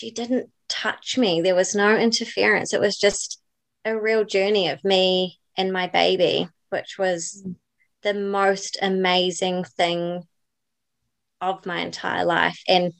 she 0.00 0.10
didn't 0.10 0.50
touch 0.66 1.18
me. 1.18 1.42
There 1.42 1.54
was 1.54 1.74
no 1.74 1.94
interference. 1.94 2.72
It 2.72 2.80
was 2.80 2.96
just 2.96 3.38
a 3.84 4.00
real 4.00 4.24
journey 4.24 4.68
of 4.68 4.82
me 4.82 5.38
and 5.58 5.74
my 5.74 5.88
baby, 5.88 6.48
which 6.70 6.96
was 6.98 7.42
mm. 7.46 7.54
the 8.00 8.14
most 8.14 8.78
amazing 8.80 9.64
thing 9.64 10.22
of 11.42 11.66
my 11.66 11.80
entire 11.80 12.24
life. 12.24 12.62
And 12.66 12.94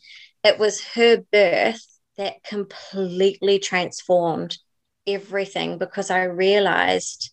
it 0.44 0.58
was 0.58 0.84
her 0.88 1.22
birth 1.32 1.80
that 2.18 2.44
completely 2.44 3.58
transformed 3.58 4.58
everything 5.06 5.78
because 5.78 6.10
I 6.10 6.24
realized 6.24 7.32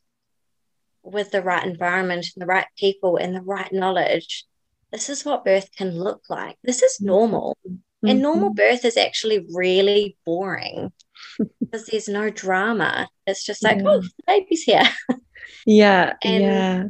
with 1.03 1.31
the 1.31 1.41
right 1.41 1.65
environment 1.65 2.27
and 2.33 2.41
the 2.41 2.47
right 2.47 2.67
people 2.77 3.17
and 3.17 3.35
the 3.35 3.41
right 3.41 3.73
knowledge, 3.73 4.45
this 4.93 5.09
is 5.09 5.25
what 5.25 5.43
birth 5.43 5.69
can 5.75 5.91
look 5.91 6.21
like. 6.29 6.55
This 6.63 6.81
is 6.81 6.99
mm-hmm. 6.99 7.07
normal. 7.07 7.57
Mm-hmm. 7.97 8.09
And 8.09 8.21
normal 8.21 8.53
birth 8.53 8.85
is 8.85 8.97
actually 8.97 9.45
really 9.53 10.17
boring 10.25 10.91
because 11.59 11.87
there's 11.87 12.07
no 12.07 12.29
drama. 12.29 13.09
It's 13.25 13.43
just 13.43 13.63
like, 13.63 13.77
yeah. 13.79 13.87
oh, 13.87 14.01
the 14.01 14.09
baby's 14.25 14.63
here. 14.63 14.83
Yeah. 15.65 16.13
and, 16.23 16.43
yeah. 16.43 16.83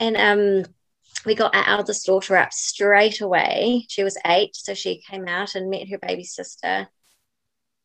And 0.00 0.16
um 0.16 0.64
we 1.26 1.34
got 1.34 1.54
our 1.54 1.68
eldest 1.68 2.06
daughter 2.06 2.36
up 2.36 2.52
straight 2.52 3.20
away. 3.20 3.84
She 3.88 4.04
was 4.04 4.16
eight, 4.26 4.54
so 4.54 4.74
she 4.74 5.02
came 5.08 5.26
out 5.26 5.54
and 5.54 5.70
met 5.70 5.88
her 5.90 5.98
baby 5.98 6.24
sister. 6.24 6.88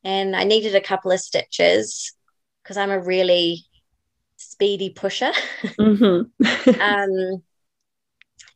And 0.03 0.35
I 0.35 0.43
needed 0.43 0.75
a 0.75 0.81
couple 0.81 1.11
of 1.11 1.19
stitches 1.19 2.13
because 2.61 2.77
I'm 2.77 2.91
a 2.91 2.99
really 2.99 3.65
speedy 4.37 4.89
pusher. 4.89 5.31
Mm-hmm. 5.79 6.81
um, 6.81 7.43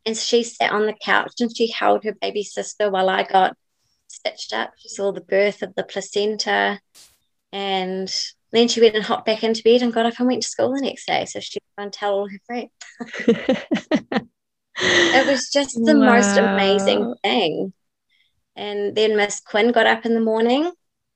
and 0.08 0.16
she 0.16 0.42
sat 0.42 0.72
on 0.72 0.86
the 0.86 0.94
couch 0.94 1.34
and 1.38 1.54
she 1.54 1.70
held 1.70 2.02
her 2.02 2.14
baby 2.18 2.42
sister 2.42 2.90
while 2.90 3.10
I 3.10 3.24
got 3.24 3.54
stitched 4.06 4.54
up. 4.54 4.72
She 4.78 4.88
saw 4.88 5.12
the 5.12 5.20
birth 5.20 5.60
of 5.62 5.74
the 5.74 5.84
placenta. 5.84 6.80
And 7.52 8.10
then 8.50 8.68
she 8.68 8.80
went 8.80 8.94
and 8.94 9.04
hopped 9.04 9.26
back 9.26 9.44
into 9.44 9.62
bed 9.62 9.82
and 9.82 9.92
got 9.92 10.06
up 10.06 10.14
and 10.18 10.26
went 10.26 10.44
to 10.44 10.48
school 10.48 10.72
the 10.72 10.80
next 10.80 11.06
day. 11.06 11.26
So 11.26 11.40
she 11.40 11.58
could 11.76 11.92
tell 11.92 12.14
all 12.14 12.26
her 12.26 12.38
friends. 12.46 12.70
it 14.80 15.26
was 15.26 15.50
just 15.52 15.74
the 15.74 15.98
wow. 15.98 16.14
most 16.14 16.38
amazing 16.38 17.14
thing. 17.22 17.74
And 18.56 18.96
then 18.96 19.14
Miss 19.14 19.40
Quinn 19.40 19.72
got 19.72 19.86
up 19.86 20.06
in 20.06 20.14
the 20.14 20.22
morning 20.22 20.72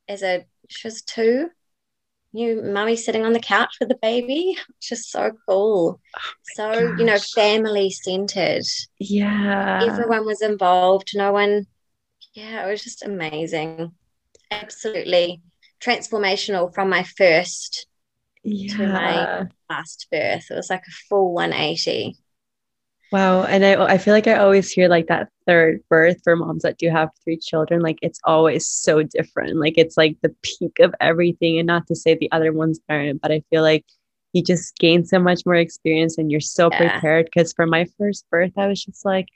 as 0.07 0.23
a 0.23 0.45
she 0.69 0.87
was 0.87 1.01
two 1.01 1.49
new 2.33 2.63
mummy 2.63 2.97
sitting 2.97 3.25
on 3.25 3.33
the 3.33 3.41
couch 3.41 3.77
with 3.81 3.89
the 3.89 3.99
baby, 4.01 4.57
which 4.69 4.93
is 4.93 5.09
so 5.09 5.33
cool. 5.49 6.01
Oh 6.17 6.33
so, 6.55 6.73
gosh. 6.73 6.99
you 6.99 7.05
know, 7.05 7.19
family 7.19 7.91
centered. 7.91 8.65
Yeah. 8.99 9.83
Everyone 9.85 10.27
was 10.27 10.43
involved. 10.43 11.11
No 11.15 11.33
one, 11.33 11.67
yeah, 12.35 12.67
it 12.67 12.71
was 12.71 12.83
just 12.83 13.05
amazing. 13.05 13.93
Absolutely 14.51 15.43
transformational 15.83 16.73
from 16.73 16.89
my 16.89 17.03
first 17.03 17.87
yeah. 18.45 18.77
to 18.77 18.87
my 18.87 19.49
last 19.69 20.07
birth. 20.11 20.51
It 20.51 20.55
was 20.55 20.71
like 20.71 20.85
a 20.87 20.93
full 21.09 21.33
180. 21.33 22.17
Wow. 23.13 23.43
And 23.45 23.63
I, 23.63 23.85
I 23.85 23.99
feel 23.99 24.15
like 24.15 24.27
I 24.27 24.37
always 24.37 24.71
hear 24.71 24.89
like 24.89 25.07
that 25.09 25.29
third 25.47 25.81
birth 25.91 26.17
for 26.25 26.35
moms 26.35 26.63
that 26.63 26.79
do 26.79 26.89
have 26.89 27.11
three 27.23 27.37
children. 27.37 27.81
Like 27.81 27.99
it's 28.01 28.19
always 28.25 28.67
so 28.67 29.03
different. 29.03 29.57
Like 29.57 29.75
it's 29.77 29.99
like 29.99 30.17
the 30.23 30.35
peak 30.43 30.79
of 30.81 30.95
everything. 30.99 31.59
And 31.59 31.67
not 31.67 31.87
to 31.89 31.95
say 31.95 32.15
the 32.15 32.33
other 32.33 32.55
ones 32.55 32.81
aren't, 32.89 33.21
but 33.21 33.31
I 33.31 33.43
feel 33.51 33.61
like 33.61 33.85
you 34.33 34.43
just 34.43 34.79
gain 34.79 35.05
so 35.05 35.19
much 35.19 35.45
more 35.45 35.57
experience 35.57 36.17
and 36.17 36.31
you're 36.31 36.41
so 36.41 36.71
yeah. 36.73 36.91
prepared. 36.91 37.27
Because 37.27 37.53
for 37.53 37.67
my 37.67 37.87
first 37.99 38.25
birth, 38.31 38.53
I 38.57 38.67
was 38.67 38.83
just 38.83 39.05
like, 39.05 39.29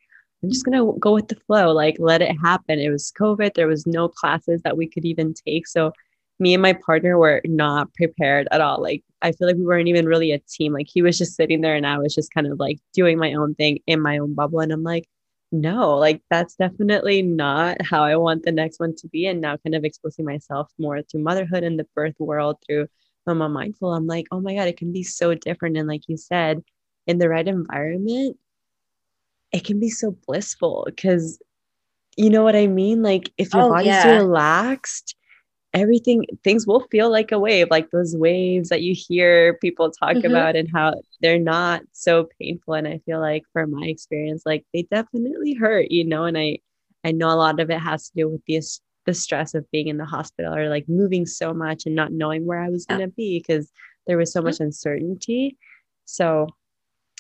I'm 0.43 0.51
just 0.51 0.65
going 0.65 0.79
to 0.79 0.99
go 0.99 1.13
with 1.13 1.29
the 1.29 1.37
flow, 1.47 1.73
like 1.73 1.97
let 1.99 2.23
it 2.23 2.35
happen. 2.43 2.79
It 2.79 2.91
was 2.91 3.13
COVID. 3.19 3.55
There 3.55 3.69
was 3.69 3.87
no 3.87 4.09
classes 4.09 4.63
that 4.63 4.79
we 4.79 4.89
could 4.89 5.05
even 5.05 5.35
take. 5.35 5.67
So 5.67 5.93
me 6.39 6.55
and 6.55 6.63
my 6.63 6.75
partner 6.75 7.19
were 7.19 7.41
not 7.45 7.93
prepared 7.95 8.49
at 8.51 8.61
all. 8.61 8.81
Like 8.83 9.03
I 9.23 9.33
feel 9.33 9.49
like 9.49 9.57
we 9.57 9.65
weren't 9.65 9.89
even 9.89 10.07
really 10.07 10.33
a 10.33 10.39
team. 10.39 10.73
Like 10.73 10.89
he 10.93 11.03
was 11.03 11.19
just 11.19 11.35
sitting 11.35 11.61
there 11.61 11.75
and 11.75 11.87
I 11.87 11.99
was 11.99 12.15
just 12.15 12.33
kind 12.33 12.47
of 12.47 12.59
like 12.59 12.79
doing 12.93 13.19
my 13.19 13.35
own 13.35 13.55
thing 13.55 13.79
in 13.87 14.01
my 14.01 14.19
own 14.19 14.35
bubble. 14.35 14.61
And 14.61 14.73
I'm 14.73 14.83
like, 14.83 15.09
no, 15.53 15.97
like 15.97 16.23
that's 16.31 16.57
definitely 16.57 17.23
not 17.23 17.81
how 17.83 18.03
I 18.03 18.17
want 18.17 18.45
the 18.45 18.53
next 18.53 18.81
one 18.81 18.95
to 18.97 19.09
be. 19.09 19.27
And 19.27 19.41
now 19.41 19.57
kind 19.57 19.75
of 19.75 19.85
exposing 19.85 20.25
myself 20.25 20.71
more 20.79 21.01
to 21.03 21.19
motherhood 21.19 21.63
and 21.63 21.79
the 21.79 21.87
birth 21.95 22.17
world 22.19 22.59
through 22.67 22.89
um, 23.27 23.39
Mama 23.39 23.49
Mindful. 23.49 23.93
I'm 23.93 24.07
like, 24.07 24.27
oh 24.31 24.41
my 24.41 24.55
God, 24.55 24.69
it 24.69 24.77
can 24.77 24.93
be 24.93 25.03
so 25.03 25.35
different. 25.35 25.77
And 25.77 25.89
like 25.89 26.03
you 26.09 26.17
said, 26.17 26.63
in 27.07 27.19
the 27.19 27.29
right 27.29 27.47
environment, 27.47 28.37
it 29.53 29.65
can 29.65 29.81
be 29.81 29.91
so 29.91 30.17
blissful 30.27 30.85
because 30.87 31.41
you 32.17 32.31
know 32.31 32.43
what 32.43 32.57
I 32.57 32.67
mean? 32.67 33.03
Like 33.03 33.31
if 33.37 33.53
your 33.53 33.65
oh, 33.65 33.71
body's 33.71 33.89
yeah. 33.89 34.17
relaxed, 34.17 35.16
everything 35.77 36.25
things 36.43 36.67
will 36.67 36.81
feel 36.91 37.11
like 37.11 37.31
a 37.31 37.39
wave 37.39 37.69
like 37.71 37.91
those 37.91 38.17
waves 38.17 38.71
that 38.71 38.83
you 38.83 38.95
hear 38.95 39.55
people 39.55 39.91
talk 39.91 40.17
mm-hmm. 40.17 40.27
about 40.27 40.57
and 40.57 40.69
how 40.73 40.95
they're 41.21 41.39
not 41.39 41.83
so 41.93 42.29
painful. 42.41 42.75
And 42.75 42.89
i 42.89 42.99
feel 43.07 43.21
like 43.21 43.45
from 43.53 43.71
my 43.71 43.87
experience 43.87 44.43
like 44.45 44.65
they 44.73 44.83
definitely 44.91 45.55
hurt 45.55 45.91
you 45.91 46.05
know 46.05 46.25
and 46.25 46.37
i 46.37 46.59
i 47.05 47.13
know 47.13 47.29
a 47.29 47.37
lot 47.37 47.61
of 47.61 47.71
it 47.71 47.79
has 47.79 48.09
to 48.09 48.13
do 48.17 48.29
with 48.29 48.43
the 48.47 48.61
the 49.05 49.15
stress 49.15 49.55
of 49.55 49.71
being 49.71 49.87
in 49.87 49.99
the 49.99 50.05
hospital 50.05 50.53
or 50.53 50.69
like 50.69 50.89
moving 50.89 51.27
so 51.27 51.55
much 51.55 51.87
and 51.87 51.95
not 51.95 52.11
knowing 52.11 52.45
where 52.45 52.61
i 52.61 52.69
was 52.69 52.87
going 52.87 53.01
to 53.01 53.09
be 53.09 53.39
because 53.39 53.71
there 54.07 54.17
was 54.17 54.33
so 54.33 54.41
much 54.41 54.61
uncertainty. 54.61 55.57
So 56.05 56.49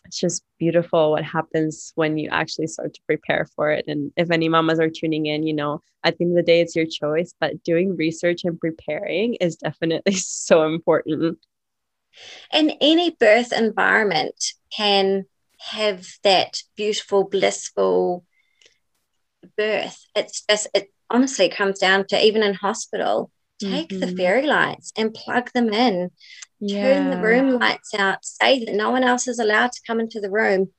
it's 0.07 0.21
just 0.21 0.45
beautiful 0.59 1.11
what 1.11 1.25
happens 1.25 1.92
when 1.97 2.16
you 2.16 2.29
actually 2.31 2.69
start 2.69 2.95
to 2.95 3.01
prepare 3.07 3.47
for 3.57 3.71
it. 3.71 3.85
And 3.88 4.12
if 4.16 4.31
any 4.31 4.49
mamas 4.49 4.79
are 4.79 4.88
tuning 4.88 5.27
in, 5.27 5.47
you 5.47 5.53
know, 5.53 5.81
at 6.05 6.16
the 6.16 6.25
end 6.25 6.33
of 6.33 6.37
the 6.37 6.51
day, 6.51 6.61
it's 6.61 6.77
your 6.77 6.87
choice, 6.87 7.35
but 7.40 7.62
doing 7.64 7.97
research 7.97 8.45
and 8.45 8.59
preparing 8.59 9.35
is 9.35 9.57
definitely 9.57 10.12
so 10.14 10.64
important. 10.64 11.38
And 12.53 12.73
any 12.81 13.11
birth 13.11 13.53
environment 13.53 14.53
can 14.75 15.25
have 15.59 16.07
that 16.23 16.62
beautiful, 16.77 17.25
blissful 17.25 18.25
birth. 19.57 19.99
It's 20.14 20.45
just, 20.49 20.69
it 20.73 20.92
honestly 21.11 21.49
comes 21.49 21.81
down 21.81 22.07
to 22.09 22.25
even 22.25 22.42
in 22.42 22.55
hospital, 22.55 23.31
take 23.59 23.88
mm-hmm. 23.88 24.01
the 24.01 24.16
fairy 24.16 24.47
lights 24.47 24.92
and 24.97 25.14
plug 25.14 25.51
them 25.53 25.73
in 25.73 26.11
yeah. 26.61 26.83
turn 26.83 27.11
the 27.11 27.27
room 27.27 27.59
lights 27.59 27.95
out, 27.95 28.25
say 28.25 28.64
that 28.64 28.75
no 28.75 28.90
one 28.90 29.05
else 29.05 29.29
is 29.29 29.38
allowed 29.38 29.73
to 29.73 29.81
come 29.87 30.01
into 30.01 30.21
the 30.21 30.31
room. 30.31 30.71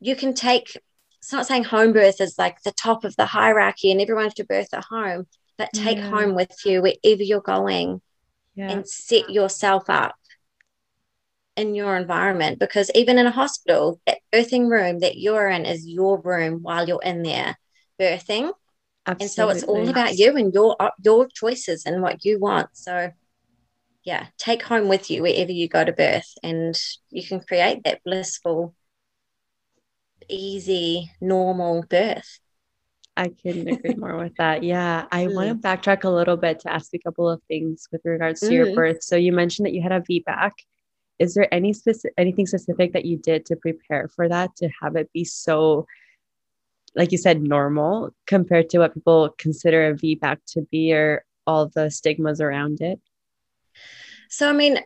You 0.00 0.16
can 0.16 0.34
take, 0.34 0.76
it's 1.18 1.32
not 1.32 1.46
saying 1.46 1.64
home 1.64 1.92
birth 1.92 2.20
is 2.20 2.38
like 2.38 2.62
the 2.62 2.72
top 2.72 3.04
of 3.04 3.14
the 3.16 3.26
hierarchy 3.26 3.90
and 3.90 4.00
everyone 4.00 4.30
should 4.34 4.48
birth 4.48 4.72
at 4.72 4.84
home, 4.84 5.26
but 5.58 5.70
take 5.72 5.98
yeah. 5.98 6.10
home 6.10 6.34
with 6.34 6.50
you 6.64 6.82
wherever 6.82 7.22
you're 7.22 7.40
going 7.40 8.00
yeah. 8.54 8.70
and 8.70 8.88
set 8.88 9.30
yourself 9.30 9.88
up 9.88 10.16
in 11.56 11.74
your 11.74 11.96
environment 11.96 12.58
because 12.58 12.90
even 12.94 13.18
in 13.18 13.26
a 13.26 13.30
hospital, 13.30 14.00
that 14.06 14.18
birthing 14.32 14.70
room 14.70 15.00
that 15.00 15.18
you're 15.18 15.48
in 15.48 15.66
is 15.66 15.86
your 15.86 16.20
room 16.20 16.60
while 16.62 16.88
you're 16.88 17.02
in 17.02 17.22
there 17.22 17.56
birthing. 18.00 18.52
Absolutely. 19.06 19.24
And 19.24 19.32
so 19.32 19.48
it's 19.48 19.64
all 19.64 19.88
about 19.88 20.16
you 20.16 20.36
and 20.36 20.54
your 20.54 20.76
your 21.02 21.26
choices 21.26 21.84
and 21.86 22.02
what 22.02 22.24
you 22.24 22.38
want. 22.38 22.68
So 22.72 23.10
yeah, 24.04 24.26
take 24.38 24.62
home 24.62 24.88
with 24.88 25.10
you 25.10 25.22
wherever 25.22 25.52
you 25.52 25.68
go 25.68 25.84
to 25.84 25.92
birth, 25.92 26.32
and 26.42 26.78
you 27.10 27.26
can 27.26 27.40
create 27.40 27.84
that 27.84 28.02
blissful, 28.04 28.74
easy, 30.28 31.10
normal 31.20 31.84
birth. 31.88 32.38
I 33.16 33.28
couldn't 33.28 33.68
agree 33.68 33.94
more 33.94 34.16
with 34.16 34.34
that. 34.36 34.62
Yeah. 34.62 35.06
I 35.12 35.24
mm. 35.26 35.34
want 35.34 35.48
to 35.48 35.68
backtrack 35.68 36.04
a 36.04 36.10
little 36.10 36.36
bit 36.36 36.60
to 36.60 36.72
ask 36.72 36.94
a 36.94 36.98
couple 36.98 37.28
of 37.28 37.42
things 37.48 37.86
with 37.92 38.00
regards 38.04 38.40
to 38.40 38.46
mm. 38.46 38.52
your 38.52 38.74
birth. 38.74 39.02
So 39.02 39.16
you 39.16 39.32
mentioned 39.32 39.66
that 39.66 39.74
you 39.74 39.82
had 39.82 39.92
a 39.92 40.00
VBAC. 40.00 40.52
Is 41.18 41.34
there 41.34 41.52
any 41.52 41.72
specific 41.72 42.14
anything 42.16 42.46
specific 42.46 42.94
that 42.94 43.04
you 43.04 43.18
did 43.18 43.46
to 43.46 43.56
prepare 43.56 44.08
for 44.08 44.28
that 44.28 44.56
to 44.56 44.68
have 44.80 44.96
it 44.96 45.12
be 45.12 45.24
so 45.24 45.86
like 46.94 47.12
you 47.12 47.18
said 47.18 47.42
normal 47.42 48.10
compared 48.26 48.70
to 48.70 48.78
what 48.78 48.94
people 48.94 49.34
consider 49.38 49.88
a 49.88 49.94
VBAC 49.94 50.38
to 50.48 50.62
be 50.70 50.92
or 50.92 51.24
all 51.46 51.68
the 51.74 51.90
stigmas 51.90 52.40
around 52.40 52.80
it? 52.80 53.00
So, 54.28 54.48
I 54.48 54.52
mean, 54.52 54.78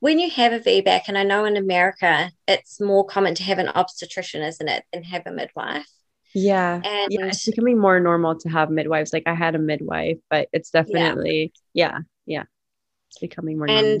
when 0.00 0.18
you 0.18 0.30
have 0.30 0.52
a 0.52 0.60
VBAC, 0.60 1.02
and 1.08 1.18
I 1.18 1.22
know 1.24 1.44
in 1.44 1.56
America 1.56 2.30
it's 2.46 2.80
more 2.80 3.04
common 3.04 3.34
to 3.36 3.42
have 3.44 3.58
an 3.58 3.68
obstetrician, 3.68 4.42
isn't 4.42 4.68
it, 4.68 4.84
than 4.92 5.02
have 5.04 5.22
a 5.26 5.32
midwife? 5.32 5.88
Yeah. 6.34 6.82
And 6.84 7.12
yeah, 7.12 7.26
it's 7.26 7.46
becoming 7.46 7.78
more 7.78 7.98
normal 8.00 8.38
to 8.40 8.48
have 8.48 8.70
midwives. 8.70 9.12
Like 9.12 9.24
I 9.26 9.34
had 9.34 9.54
a 9.54 9.58
midwife, 9.58 10.18
but 10.30 10.48
it's 10.52 10.70
definitely, 10.70 11.52
yeah, 11.72 12.00
yeah, 12.26 12.38
yeah. 12.38 12.44
it's 13.08 13.18
becoming 13.18 13.58
more 13.58 13.68
And 13.68 14.00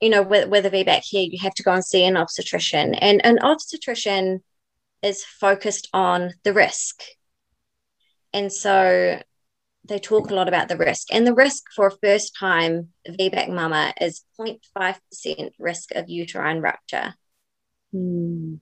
you 0.00 0.10
know, 0.10 0.22
with, 0.22 0.48
with 0.48 0.66
a 0.66 0.70
VBAC 0.70 1.02
here, 1.04 1.28
you 1.30 1.38
have 1.40 1.54
to 1.54 1.62
go 1.62 1.72
and 1.72 1.84
see 1.84 2.04
an 2.04 2.16
obstetrician. 2.16 2.94
And 2.94 3.24
an 3.24 3.38
obstetrician 3.40 4.42
is 5.02 5.24
focused 5.24 5.88
on 5.92 6.32
the 6.44 6.52
risk. 6.52 7.02
And 8.32 8.52
so 8.52 9.20
they 9.84 9.98
talk 9.98 10.30
a 10.30 10.34
lot 10.34 10.48
about 10.48 10.68
the 10.68 10.76
risk. 10.76 11.08
And 11.12 11.26
the 11.26 11.34
risk 11.34 11.64
for 11.74 11.86
a 11.86 11.96
first 12.02 12.36
time 12.38 12.88
VBAC 13.08 13.52
mama 13.52 13.92
is 14.00 14.22
0.5% 14.38 15.50
risk 15.58 15.92
of 15.94 16.08
uterine 16.08 16.60
rupture. 16.60 17.14
Mm. 17.94 18.60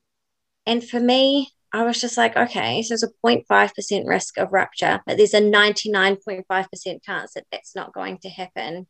And 0.66 0.84
for 0.84 1.00
me, 1.00 1.50
I 1.72 1.84
was 1.84 2.00
just 2.00 2.16
like, 2.16 2.36
okay, 2.36 2.82
so 2.82 2.92
there's 2.92 3.02
a 3.02 3.10
0.5% 3.26 4.06
risk 4.06 4.38
of 4.38 4.52
rupture, 4.52 5.00
but 5.06 5.16
there's 5.16 5.34
a 5.34 5.40
99.5% 5.40 7.02
chance 7.02 7.34
that 7.34 7.44
that's 7.52 7.76
not 7.76 7.92
going 7.92 8.18
to 8.18 8.30
happen. 8.30 8.86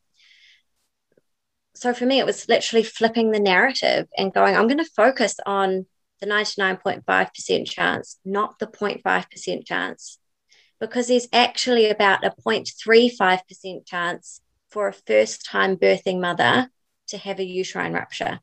So 1.74 1.92
for 1.92 2.06
me, 2.06 2.18
it 2.18 2.26
was 2.26 2.48
literally 2.48 2.84
flipping 2.84 3.30
the 3.30 3.40
narrative 3.40 4.06
and 4.16 4.32
going, 4.32 4.56
I'm 4.56 4.68
going 4.68 4.78
to 4.78 4.90
focus 4.96 5.36
on 5.44 5.86
the 6.20 6.26
99.5% 6.26 7.66
chance, 7.66 8.18
not 8.24 8.58
the 8.58 8.66
0.5% 8.66 9.66
chance, 9.66 10.18
because 10.80 11.08
there's 11.08 11.28
actually 11.32 11.88
about 11.88 12.24
a 12.24 12.34
0.35% 12.46 13.86
chance 13.86 14.40
for 14.70 14.88
a 14.88 14.92
first 14.92 15.44
time 15.44 15.76
birthing 15.76 16.20
mother 16.20 16.70
to 17.08 17.18
have 17.18 17.38
a 17.38 17.44
uterine 17.44 17.92
rupture. 17.92 18.40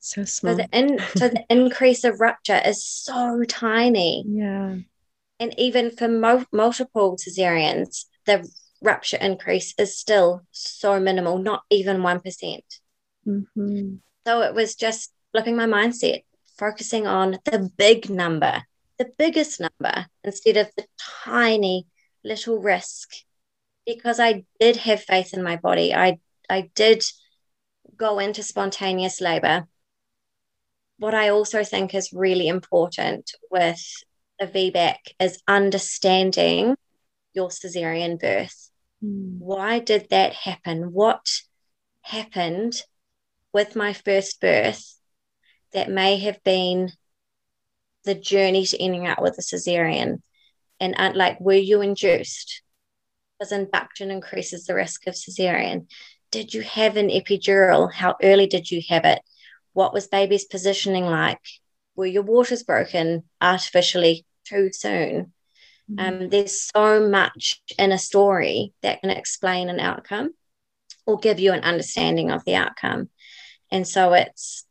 So 0.00 0.24
small. 0.24 0.52
So 0.52 0.62
the, 0.62 0.68
in, 0.72 0.98
so 1.16 1.28
the 1.28 1.44
increase 1.50 2.04
of 2.04 2.20
rupture 2.20 2.60
is 2.64 2.84
so 2.84 3.44
tiny. 3.46 4.24
Yeah. 4.26 4.76
And 5.38 5.54
even 5.58 5.90
for 5.90 6.08
mo- 6.08 6.46
multiple 6.52 7.16
cesareans, 7.16 8.06
the 8.26 8.48
rupture 8.82 9.18
increase 9.18 9.74
is 9.78 9.98
still 9.98 10.42
so 10.50 10.98
minimal, 10.98 11.38
not 11.38 11.62
even 11.70 11.98
1%. 11.98 12.62
Mm-hmm. 13.26 13.94
So 14.26 14.42
it 14.42 14.54
was 14.54 14.74
just 14.74 15.12
flipping 15.32 15.56
my 15.56 15.66
mindset, 15.66 16.24
focusing 16.58 17.06
on 17.06 17.38
the 17.44 17.70
big 17.76 18.10
number, 18.10 18.64
the 18.98 19.10
biggest 19.18 19.60
number, 19.60 20.06
instead 20.24 20.56
of 20.56 20.70
the 20.76 20.86
tiny 21.24 21.86
little 22.24 22.58
risk. 22.58 23.10
Because 23.86 24.20
I 24.20 24.44
did 24.60 24.76
have 24.76 25.02
faith 25.02 25.32
in 25.32 25.42
my 25.42 25.56
body. 25.56 25.94
I, 25.94 26.18
I 26.48 26.70
did 26.74 27.02
go 27.96 28.18
into 28.18 28.42
spontaneous 28.42 29.20
labor 29.20 29.66
what 31.00 31.14
I 31.14 31.30
also 31.30 31.64
think 31.64 31.94
is 31.94 32.12
really 32.12 32.46
important 32.46 33.32
with 33.50 33.82
a 34.38 34.46
VBAC 34.46 34.96
is 35.18 35.42
understanding 35.48 36.76
your 37.32 37.48
cesarean 37.48 38.20
birth. 38.20 38.70
Mm. 39.02 39.38
Why 39.38 39.78
did 39.78 40.08
that 40.10 40.34
happen? 40.34 40.92
What 40.92 41.26
happened 42.02 42.82
with 43.50 43.76
my 43.76 43.94
first 43.94 44.42
birth 44.42 44.99
that 45.72 45.90
may 45.90 46.16
have 46.18 46.42
been 46.44 46.92
the 48.04 48.14
journey 48.14 48.66
to 48.66 48.80
ending 48.80 49.06
up 49.06 49.20
with 49.20 49.38
a 49.38 49.42
cesarean? 49.42 50.22
And 50.78 50.94
uh, 50.96 51.12
like, 51.14 51.40
were 51.40 51.52
you 51.52 51.82
induced? 51.82 52.62
Because 53.38 53.52
induction 53.52 54.10
increases 54.10 54.64
the 54.64 54.74
risk 54.74 55.06
of 55.06 55.14
cesarean. 55.14 55.86
Did 56.30 56.54
you 56.54 56.62
have 56.62 56.96
an 56.96 57.08
epidural? 57.08 57.92
How 57.92 58.16
early 58.22 58.46
did 58.46 58.70
you 58.70 58.82
have 58.88 59.04
it? 59.04 59.20
What 59.72 59.92
was 59.92 60.08
baby's 60.08 60.44
positioning 60.44 61.04
like? 61.04 61.40
Were 61.96 62.06
your 62.06 62.22
waters 62.22 62.62
broken 62.62 63.24
artificially 63.40 64.24
too 64.44 64.70
soon? 64.72 65.32
Mm-hmm. 65.90 66.22
Um, 66.22 66.28
there's 66.28 66.70
so 66.74 67.08
much 67.08 67.60
in 67.78 67.92
a 67.92 67.98
story 67.98 68.72
that 68.82 69.00
can 69.00 69.10
explain 69.10 69.68
an 69.68 69.80
outcome 69.80 70.30
or 71.06 71.18
give 71.18 71.40
you 71.40 71.52
an 71.52 71.64
understanding 71.64 72.30
of 72.30 72.44
the 72.44 72.54
outcome. 72.54 73.10
And 73.70 73.86
so 73.86 74.12
it's 74.12 74.66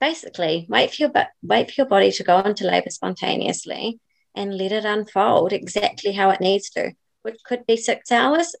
basically 0.00 0.66
wait 0.68 0.90
for 0.90 1.02
your 1.02 1.12
wait 1.42 1.70
for 1.70 1.74
your 1.82 1.86
body 1.86 2.10
to 2.12 2.24
go 2.24 2.40
into 2.40 2.66
labor 2.66 2.90
spontaneously 2.90 4.00
and 4.34 4.56
let 4.56 4.72
it 4.72 4.84
unfold 4.84 5.52
exactly 5.52 6.12
how 6.12 6.30
it 6.30 6.40
needs 6.40 6.70
to, 6.70 6.92
which 7.22 7.38
could 7.44 7.66
be 7.66 7.76
six 7.76 8.10
hours, 8.12 8.54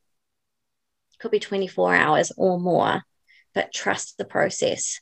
could 1.20 1.30
be 1.30 1.38
24 1.38 1.94
hours 1.94 2.32
or 2.36 2.58
more, 2.58 3.02
but 3.54 3.72
trust 3.72 4.18
the 4.18 4.24
process. 4.24 5.00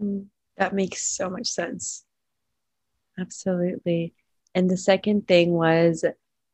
Mm, 0.00 0.26
that 0.56 0.74
makes 0.74 1.04
so 1.04 1.28
much 1.28 1.48
sense. 1.48 2.04
Absolutely. 3.18 4.14
And 4.54 4.70
the 4.70 4.76
second 4.76 5.26
thing 5.26 5.52
was 5.52 6.04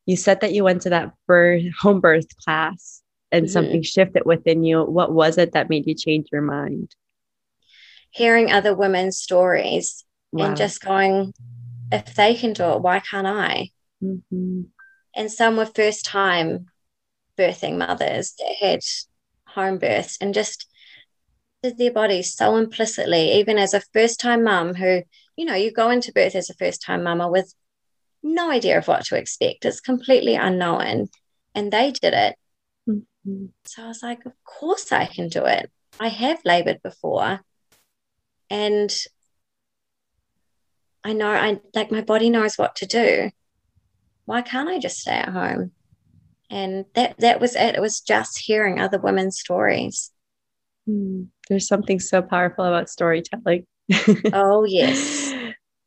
you 0.06 0.16
said 0.16 0.40
that 0.40 0.52
you 0.52 0.64
went 0.64 0.82
to 0.82 0.90
that 0.90 1.12
birth 1.26 1.62
home 1.80 2.00
birth 2.00 2.34
class 2.44 3.02
and 3.30 3.44
mm-hmm. 3.44 3.52
something 3.52 3.82
shifted 3.82 4.24
within 4.24 4.64
you. 4.64 4.82
What 4.82 5.12
was 5.12 5.38
it 5.38 5.52
that 5.52 5.68
made 5.68 5.86
you 5.86 5.94
change 5.94 6.28
your 6.32 6.42
mind? 6.42 6.94
Hearing 8.10 8.50
other 8.50 8.74
women's 8.74 9.18
stories 9.18 10.04
wow. 10.32 10.46
and 10.46 10.56
just 10.56 10.82
going, 10.82 11.32
if 11.92 12.14
they 12.14 12.34
can 12.34 12.52
do 12.52 12.64
it, 12.64 12.80
why 12.80 13.00
can't 13.00 13.26
I? 13.26 13.70
Mm-hmm. 14.02 14.62
And 15.14 15.30
some 15.30 15.56
were 15.56 15.66
first 15.66 16.04
time 16.04 16.66
birthing 17.38 17.76
mothers 17.78 18.34
that 18.38 18.54
had 18.60 18.80
home 19.46 19.78
births 19.78 20.18
and 20.20 20.34
just 20.34 20.66
did 21.62 21.78
their 21.78 21.92
bodies 21.92 22.34
so 22.34 22.56
implicitly, 22.56 23.32
even 23.32 23.58
as 23.58 23.74
a 23.74 23.82
first 23.92 24.20
time 24.20 24.44
mum 24.44 24.74
who, 24.74 25.02
you 25.36 25.44
know, 25.44 25.54
you 25.54 25.72
go 25.72 25.90
into 25.90 26.12
birth 26.12 26.34
as 26.34 26.50
a 26.50 26.54
first 26.54 26.82
time 26.82 27.02
mama 27.02 27.28
with 27.28 27.52
no 28.22 28.50
idea 28.50 28.78
of 28.78 28.88
what 28.88 29.04
to 29.06 29.16
expect. 29.16 29.64
It's 29.64 29.80
completely 29.80 30.34
unknown. 30.34 31.08
And 31.54 31.72
they 31.72 31.90
did 31.90 32.14
it. 32.14 32.36
Mm-hmm. 32.88 33.46
So 33.64 33.84
I 33.84 33.88
was 33.88 34.02
like, 34.02 34.24
of 34.26 34.32
course 34.44 34.92
I 34.92 35.06
can 35.06 35.28
do 35.28 35.44
it. 35.44 35.70
I 35.98 36.08
have 36.08 36.40
labored 36.44 36.82
before. 36.82 37.40
And 38.50 38.92
I 41.04 41.12
know 41.12 41.30
I 41.30 41.60
like 41.74 41.90
my 41.90 42.02
body 42.02 42.28
knows 42.30 42.56
what 42.56 42.76
to 42.76 42.86
do. 42.86 43.30
Why 44.26 44.42
can't 44.42 44.68
I 44.68 44.78
just 44.78 44.98
stay 44.98 45.12
at 45.12 45.30
home? 45.30 45.72
And 46.50 46.84
that 46.94 47.18
that 47.20 47.40
was 47.40 47.56
it. 47.56 47.76
It 47.76 47.80
was 47.80 48.00
just 48.00 48.38
hearing 48.38 48.80
other 48.80 48.98
women's 48.98 49.38
stories. 49.38 50.10
Mm 50.88 51.28
there's 51.50 51.66
something 51.66 51.98
so 52.00 52.22
powerful 52.22 52.64
about 52.64 52.88
storytelling. 52.88 53.66
oh, 54.32 54.64
yes. 54.64 55.34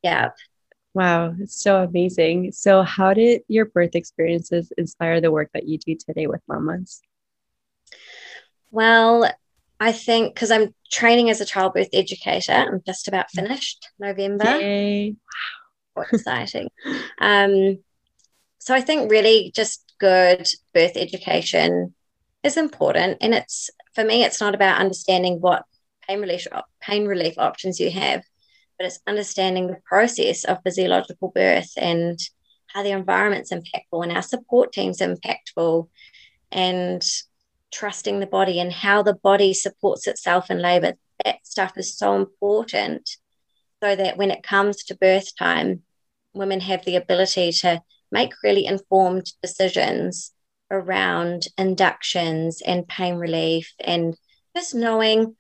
Yeah. 0.04 0.30
Wow, 0.94 1.34
it's 1.40 1.60
so 1.60 1.82
amazing. 1.82 2.52
So, 2.52 2.84
how 2.84 3.16
did 3.16 3.42
your 3.48 3.66
birth 3.66 3.96
experiences 3.96 4.72
inspire 4.78 5.22
the 5.22 5.32
work 5.32 5.50
that 5.54 5.68
you 5.68 5.80
do 5.80 5.96
today 5.96 6.28
with 6.28 6.42
mamas? 6.48 7.02
Well, 8.70 9.32
I 9.80 9.92
think 9.92 10.34
because 10.34 10.52
I'm 10.52 10.74
training 10.92 11.30
as 11.30 11.42
a 11.42 11.46
childbirth 11.46 11.90
educator, 11.94 12.54
I'm 12.54 12.82
just 12.86 13.08
about 13.08 13.32
finished 13.32 13.90
November. 14.00 14.60
Yay. 14.60 15.16
Wow. 15.96 16.06
exciting. 16.12 16.70
um, 17.20 17.80
so 18.60 18.74
I 18.74 18.82
think 18.82 19.12
really 19.12 19.52
just 19.56 19.94
good 20.00 20.48
birth 20.74 20.96
education 20.96 21.94
is 22.44 22.58
important 22.58 23.18
and 23.22 23.34
it's 23.34 23.70
for 23.94 24.04
me, 24.04 24.24
it's 24.24 24.42
not 24.42 24.56
about 24.56 24.80
understanding 24.80 25.40
what 25.40 25.64
pain 26.08 26.20
relief 26.20 26.48
pain 26.82 27.06
relief 27.06 27.38
options 27.38 27.80
you 27.80 27.92
have, 27.92 28.24
but 28.78 28.88
it's 28.88 29.00
understanding 29.08 29.68
the 29.68 29.82
process 29.86 30.44
of 30.44 30.60
physiological 30.64 31.32
birth 31.34 31.72
and 31.78 32.20
how 32.68 32.84
the 32.84 32.92
environment's 32.92 33.52
impactful 33.52 34.04
and 34.04 34.12
our 34.12 34.22
support 34.22 34.72
team's 34.74 35.00
impactful 35.00 35.88
and 36.52 37.04
trusting 37.74 38.20
the 38.20 38.28
body 38.28 38.60
and 38.60 38.72
how 38.72 39.04
the 39.04 39.16
body 39.16 39.54
supports 39.54 40.08
itself 40.08 40.50
in 40.50 40.60
labor. 40.62 40.94
That 41.26 41.46
stuff 41.46 41.74
is 41.78 41.98
so 41.98 42.16
important 42.16 43.10
so 43.84 43.96
that 43.96 44.18
when 44.18 44.32
it 44.32 44.44
comes 44.44 44.84
to 44.86 44.96
birth 44.96 45.36
time, 45.38 45.82
women 46.34 46.62
have 46.62 46.86
the 46.86 46.96
ability 46.96 47.52
to 47.52 47.82
make 48.12 48.34
really 48.44 48.66
informed 48.66 49.32
decisions 49.42 50.32
around 50.72 51.48
inductions 51.58 52.62
and 52.66 52.88
pain 52.88 53.16
relief 53.16 53.74
and 53.80 54.16
just 54.56 54.74
knowing 54.74 55.36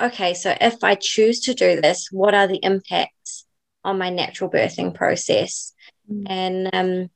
okay 0.00 0.34
so 0.34 0.54
if 0.60 0.82
i 0.82 0.94
choose 0.94 1.40
to 1.40 1.54
do 1.54 1.80
this 1.80 2.08
what 2.10 2.34
are 2.34 2.46
the 2.46 2.60
impacts 2.62 3.46
on 3.84 3.98
my 3.98 4.10
natural 4.10 4.50
birthing 4.50 4.94
process 4.94 5.72
mm. 6.10 6.24
and 6.28 6.70
um, 6.72 7.10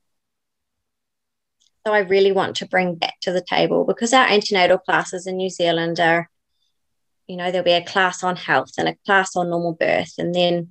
so 1.90 1.94
i 1.94 2.00
really 2.00 2.32
want 2.32 2.56
to 2.56 2.66
bring 2.66 2.96
that 3.00 3.14
to 3.20 3.32
the 3.32 3.42
table 3.42 3.84
because 3.84 4.12
our 4.12 4.26
antenatal 4.26 4.78
classes 4.78 5.26
in 5.26 5.36
new 5.36 5.50
zealand 5.50 6.00
are 6.00 6.28
you 7.26 7.36
know 7.36 7.50
there'll 7.50 7.64
be 7.64 7.72
a 7.72 7.84
class 7.84 8.22
on 8.24 8.36
health 8.36 8.72
and 8.78 8.88
a 8.88 8.96
class 9.06 9.36
on 9.36 9.50
normal 9.50 9.74
birth 9.74 10.14
and 10.18 10.34
then 10.34 10.70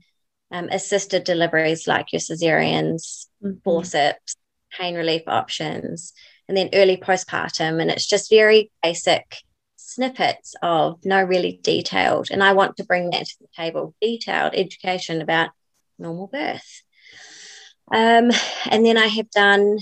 um, 0.51 0.67
assisted 0.71 1.23
deliveries 1.23 1.87
like 1.87 2.11
your 2.11 2.19
cesareans 2.19 3.27
mm-hmm. 3.43 3.59
forceps 3.63 4.35
pain 4.71 4.95
relief 4.95 5.23
options, 5.27 6.13
and 6.47 6.57
then 6.57 6.69
early 6.73 6.97
postpartum. 6.97 7.81
And 7.81 7.89
it's 7.89 8.07
just 8.07 8.29
very 8.29 8.71
basic 8.83 9.37
snippets 9.75 10.55
of 10.61 11.03
no 11.05 11.23
really 11.23 11.59
detailed. 11.63 12.29
And 12.31 12.43
I 12.43 12.53
want 12.53 12.77
to 12.77 12.85
bring 12.85 13.09
that 13.09 13.25
to 13.25 13.35
the 13.41 13.47
table 13.55 13.95
detailed 14.01 14.53
education 14.55 15.21
about 15.21 15.49
normal 15.97 16.27
birth. 16.27 16.83
Um, 17.91 18.31
and 18.69 18.85
then 18.85 18.97
I 18.97 19.07
have 19.07 19.29
done 19.31 19.79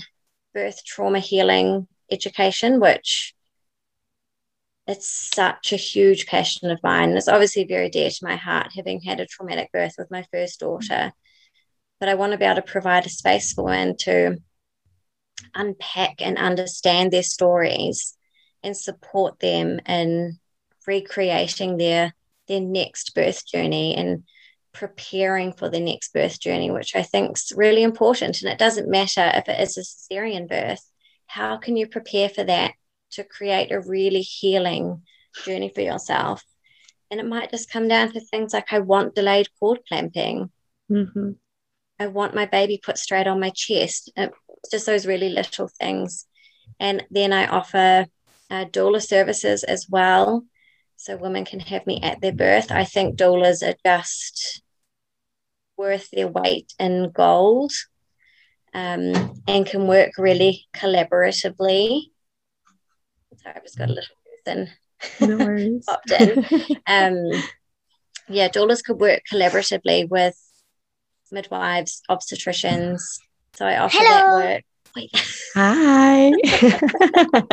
birth 0.54 0.84
trauma 0.84 1.18
healing 1.18 1.86
education, 2.10 2.80
which 2.80 3.34
it's 4.86 5.30
such 5.34 5.72
a 5.72 5.76
huge 5.76 6.26
passion 6.26 6.70
of 6.70 6.82
mine. 6.82 7.16
It's 7.16 7.28
obviously 7.28 7.64
very 7.64 7.90
dear 7.90 8.08
to 8.08 8.24
my 8.24 8.36
heart, 8.36 8.72
having 8.74 9.02
had 9.02 9.20
a 9.20 9.26
traumatic 9.26 9.70
birth 9.70 9.94
with 9.98 10.10
my 10.10 10.24
first 10.32 10.60
daughter. 10.60 11.12
But 12.00 12.08
I 12.08 12.14
want 12.14 12.32
to 12.32 12.38
be 12.38 12.46
able 12.46 12.56
to 12.56 12.62
provide 12.62 13.04
a 13.04 13.10
space 13.10 13.52
for 13.52 13.64
women 13.64 13.96
to 13.98 14.38
unpack 15.54 16.20
and 16.20 16.38
understand 16.38 17.10
their 17.10 17.22
stories 17.22 18.16
and 18.62 18.76
support 18.76 19.38
them 19.40 19.80
in 19.86 20.38
recreating 20.86 21.76
their 21.76 22.14
their 22.46 22.60
next 22.60 23.14
birth 23.14 23.46
journey 23.46 23.94
and 23.94 24.24
preparing 24.78 25.52
for 25.52 25.68
the 25.68 25.80
next 25.80 26.12
birth 26.12 26.38
journey, 26.38 26.70
which 26.70 26.94
I 26.94 27.02
think 27.02 27.36
is 27.36 27.52
really 27.56 27.82
important. 27.82 28.40
And 28.40 28.50
it 28.50 28.58
doesn't 28.58 28.88
matter 28.88 29.28
if 29.34 29.48
it 29.48 29.60
is 29.60 29.76
a 29.76 29.80
cesarean 29.80 30.48
birth, 30.48 30.88
how 31.26 31.56
can 31.56 31.76
you 31.76 31.88
prepare 31.88 32.28
for 32.28 32.44
that 32.44 32.74
to 33.10 33.24
create 33.24 33.72
a 33.72 33.80
really 33.80 34.20
healing 34.20 35.02
journey 35.44 35.68
for 35.74 35.80
yourself? 35.80 36.44
And 37.10 37.18
it 37.18 37.26
might 37.26 37.50
just 37.50 37.72
come 37.72 37.88
down 37.88 38.12
to 38.12 38.20
things 38.20 38.52
like 38.52 38.72
I 38.72 38.78
want 38.78 39.16
delayed 39.16 39.48
cord 39.58 39.80
clamping. 39.88 40.50
Mm-hmm. 40.88 41.32
I 41.98 42.06
want 42.06 42.36
my 42.36 42.46
baby 42.46 42.80
put 42.80 42.98
straight 42.98 43.26
on 43.26 43.40
my 43.40 43.50
chest. 43.50 44.12
It's 44.16 44.70
just 44.70 44.86
those 44.86 45.06
really 45.06 45.30
little 45.30 45.68
things. 45.80 46.26
And 46.78 47.04
then 47.10 47.32
I 47.32 47.48
offer 47.48 48.06
uh, 48.48 48.64
doula 48.66 49.02
services 49.02 49.64
as 49.64 49.88
well. 49.90 50.44
So 50.96 51.16
women 51.16 51.44
can 51.44 51.58
have 51.60 51.84
me 51.84 52.00
at 52.00 52.20
their 52.20 52.32
birth. 52.32 52.70
I 52.70 52.84
think 52.84 53.16
doulas 53.16 53.68
are 53.68 53.76
just 53.84 54.62
worth 55.78 56.10
their 56.10 56.28
weight 56.28 56.74
in 56.78 57.10
gold 57.14 57.72
um, 58.74 59.34
and 59.46 59.64
can 59.64 59.86
work 59.86 60.10
really 60.18 60.66
collaboratively. 60.74 62.02
Sorry, 63.36 63.54
I've 63.54 63.62
just 63.62 63.78
got 63.78 63.88
a 63.88 63.92
little 63.92 64.14
person 64.44 64.70
no 65.20 65.38
worries. 65.38 65.84
popped 65.86 66.10
in. 66.10 66.44
Um, 66.86 67.30
yeah, 68.28 68.48
doulas 68.48 68.82
could 68.84 69.00
work 69.00 69.22
collaboratively 69.30 70.08
with 70.08 70.36
midwives, 71.30 72.02
obstetricians. 72.10 73.00
So 73.54 73.66
I 73.66 73.78
offer 73.78 73.96
Hello. 73.98 74.38
that 74.40 74.54
work. 74.54 74.64
Wait. 74.96 75.10
Hi. 75.54 76.32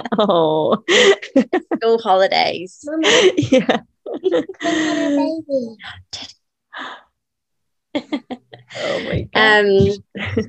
oh. 0.19 0.83
School 1.77 1.99
holidays. 1.99 2.87
Yeah. 3.51 3.81
Oh 7.95 9.03
my 9.05 9.27
god. 9.33 9.65
Um, 9.65 10.45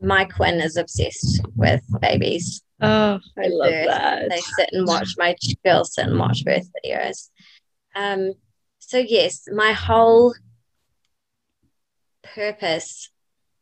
my 0.00 0.24
Quinn 0.24 0.60
is 0.60 0.76
obsessed 0.76 1.42
with 1.54 1.82
babies. 2.00 2.62
Oh, 2.80 3.20
I 3.38 3.46
love 3.46 3.70
birth. 3.70 3.86
that. 3.86 4.30
They 4.30 4.40
sit 4.40 4.70
and 4.72 4.86
watch 4.86 5.14
my 5.16 5.36
girls 5.64 5.94
sit 5.94 6.06
and 6.06 6.18
watch 6.18 6.44
birth 6.44 6.68
videos. 6.84 7.30
Um, 7.94 8.32
so 8.80 8.98
yes, 8.98 9.44
my 9.52 9.72
whole 9.72 10.34
purpose 12.22 13.10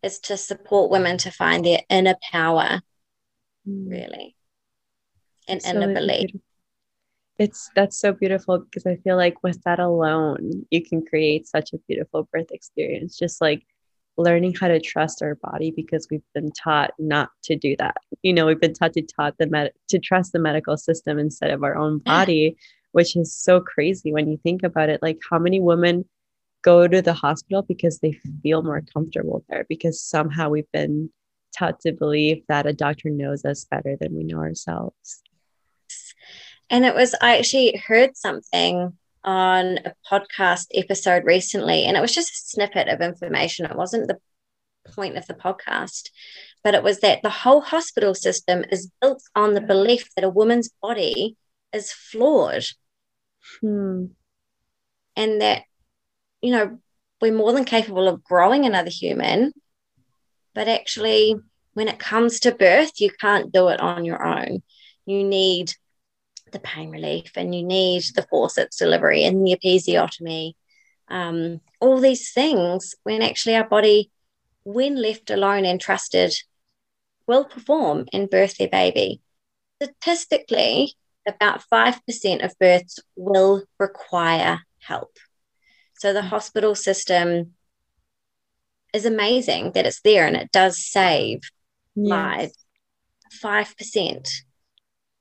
is 0.02 0.18
to 0.20 0.36
support 0.36 0.90
women 0.90 1.18
to 1.18 1.30
find 1.30 1.64
their 1.64 1.80
inner 1.90 2.16
power, 2.32 2.80
mm. 3.68 3.90
really, 3.90 4.36
and 5.46 5.62
so 5.62 5.70
inner 5.70 5.92
belief. 5.92 6.30
It's 7.40 7.70
that's 7.74 7.98
so 7.98 8.12
beautiful 8.12 8.58
because 8.58 8.84
I 8.84 8.96
feel 8.96 9.16
like 9.16 9.42
with 9.42 9.62
that 9.62 9.78
alone, 9.78 10.66
you 10.70 10.84
can 10.84 11.02
create 11.04 11.48
such 11.48 11.72
a 11.72 11.78
beautiful 11.88 12.28
birth 12.30 12.50
experience. 12.50 13.18
Just 13.18 13.40
like 13.40 13.66
learning 14.18 14.54
how 14.60 14.68
to 14.68 14.78
trust 14.78 15.22
our 15.22 15.36
body 15.36 15.70
because 15.74 16.06
we've 16.10 16.20
been 16.34 16.52
taught 16.52 16.90
not 16.98 17.30
to 17.44 17.56
do 17.56 17.74
that. 17.78 17.96
You 18.20 18.34
know, 18.34 18.44
we've 18.44 18.60
been 18.60 18.74
taught 18.74 18.92
to 18.92 19.00
taught 19.00 19.38
the 19.38 19.46
med- 19.46 19.72
to 19.88 19.98
trust 19.98 20.34
the 20.34 20.38
medical 20.38 20.76
system 20.76 21.18
instead 21.18 21.50
of 21.50 21.64
our 21.64 21.78
own 21.78 22.00
body, 22.00 22.58
which 22.92 23.16
is 23.16 23.32
so 23.32 23.58
crazy 23.58 24.12
when 24.12 24.28
you 24.28 24.36
think 24.42 24.62
about 24.62 24.90
it. 24.90 25.00
Like 25.00 25.18
how 25.30 25.38
many 25.38 25.60
women 25.60 26.04
go 26.60 26.86
to 26.86 27.00
the 27.00 27.14
hospital 27.14 27.62
because 27.62 28.00
they 28.00 28.12
feel 28.42 28.62
more 28.62 28.82
comfortable 28.92 29.46
there 29.48 29.64
because 29.66 30.02
somehow 30.02 30.50
we've 30.50 30.70
been 30.74 31.08
taught 31.56 31.80
to 31.80 31.92
believe 31.92 32.42
that 32.48 32.66
a 32.66 32.74
doctor 32.74 33.08
knows 33.08 33.46
us 33.46 33.64
better 33.64 33.96
than 33.98 34.14
we 34.14 34.24
know 34.24 34.40
ourselves. 34.40 35.22
And 36.70 36.84
it 36.84 36.94
was, 36.94 37.14
I 37.20 37.38
actually 37.38 37.76
heard 37.76 38.16
something 38.16 38.96
on 39.24 39.78
a 39.84 39.92
podcast 40.10 40.66
episode 40.72 41.24
recently, 41.24 41.84
and 41.84 41.96
it 41.96 42.00
was 42.00 42.14
just 42.14 42.30
a 42.30 42.48
snippet 42.48 42.88
of 42.88 43.00
information. 43.00 43.66
It 43.66 43.76
wasn't 43.76 44.08
the 44.08 44.18
point 44.92 45.18
of 45.18 45.26
the 45.26 45.34
podcast, 45.34 46.10
but 46.64 46.74
it 46.74 46.82
was 46.82 47.00
that 47.00 47.22
the 47.22 47.30
whole 47.30 47.60
hospital 47.60 48.14
system 48.14 48.64
is 48.70 48.90
built 49.00 49.22
on 49.34 49.54
the 49.54 49.60
belief 49.60 50.08
that 50.14 50.24
a 50.24 50.30
woman's 50.30 50.70
body 50.80 51.36
is 51.72 51.92
flawed. 51.92 52.64
Hmm. 53.60 54.06
And 55.16 55.40
that 55.42 55.64
you 56.40 56.52
know, 56.52 56.78
we're 57.20 57.34
more 57.34 57.52
than 57.52 57.64
capable 57.64 58.08
of 58.08 58.24
growing 58.24 58.64
another 58.64 58.90
human, 58.90 59.52
but 60.54 60.68
actually, 60.68 61.36
when 61.74 61.88
it 61.88 61.98
comes 61.98 62.40
to 62.40 62.54
birth, 62.54 63.00
you 63.00 63.10
can't 63.20 63.52
do 63.52 63.68
it 63.68 63.80
on 63.80 64.04
your 64.04 64.24
own. 64.24 64.62
You 65.06 65.24
need 65.24 65.72
the 66.52 66.60
pain 66.60 66.90
relief 66.90 67.32
and 67.36 67.54
you 67.54 67.62
need 67.62 68.02
the 68.14 68.26
forceps 68.30 68.78
delivery 68.78 69.24
and 69.24 69.46
the 69.46 69.56
episiotomy, 69.56 70.54
um, 71.08 71.60
all 71.80 72.00
these 72.00 72.32
things 72.32 72.94
when 73.02 73.22
actually 73.22 73.56
our 73.56 73.68
body, 73.68 74.10
when 74.64 75.00
left 75.00 75.30
alone 75.30 75.64
and 75.64 75.80
trusted, 75.80 76.32
will 77.26 77.44
perform 77.44 78.06
and 78.12 78.30
birth 78.30 78.56
their 78.58 78.68
baby. 78.68 79.20
Statistically, 79.82 80.94
about 81.26 81.62
5% 81.72 82.44
of 82.44 82.58
births 82.58 82.98
will 83.16 83.64
require 83.78 84.60
help. 84.78 85.16
So 85.98 86.12
the 86.12 86.22
hospital 86.22 86.74
system 86.74 87.54
is 88.92 89.04
amazing 89.04 89.72
that 89.72 89.86
it's 89.86 90.00
there 90.00 90.26
and 90.26 90.36
it 90.36 90.50
does 90.52 90.84
save 90.84 91.40
yes. 91.94 92.10
lives. 92.10 92.64
Five 93.32 93.76
percent, 93.76 94.28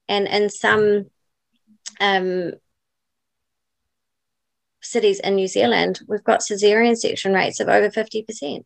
and 0.07 0.27
in 0.27 0.49
some 0.49 1.11
um, 1.99 2.53
cities 4.81 5.19
in 5.19 5.35
New 5.35 5.47
Zealand, 5.47 6.01
we've 6.07 6.23
got 6.23 6.41
cesarean 6.41 6.95
section 6.95 7.33
rates 7.33 7.59
of 7.59 7.67
over 7.67 7.89
fifty 7.89 8.23
percent. 8.23 8.65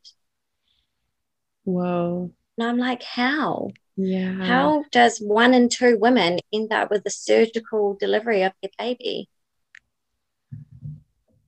Whoa! 1.64 2.32
And 2.58 2.68
I'm 2.68 2.78
like, 2.78 3.04
how? 3.04 3.72
Yeah. 3.96 4.44
How 4.46 4.84
does 4.92 5.20
one 5.20 5.54
in 5.54 5.70
two 5.70 5.98
women 5.98 6.40
end 6.52 6.74
up 6.74 6.90
with 6.90 7.06
a 7.06 7.10
surgical 7.10 7.96
delivery 8.00 8.44
of 8.44 8.54
their 8.62 8.72
baby? 8.78 9.30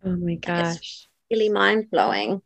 Oh 0.03 0.15
my 0.15 0.35
gosh. 0.35 0.75
It's 0.75 1.07
really 1.31 1.49
mind 1.49 1.89
blowing. 1.89 2.41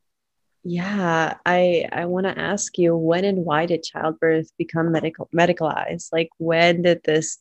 Yeah, 0.64 1.36
I 1.46 1.88
I 1.92 2.06
want 2.06 2.26
to 2.28 2.38
ask 2.38 2.78
you 2.78 2.96
when 2.96 3.26
and 3.26 3.46
why 3.46 3.66
did 3.66 3.84
childbirth 3.84 4.52
become 4.58 4.92
medical 4.92 5.30
medicalized? 5.36 6.10
Like 6.12 6.30
when 6.38 6.82
did 6.82 7.02
this 7.04 7.40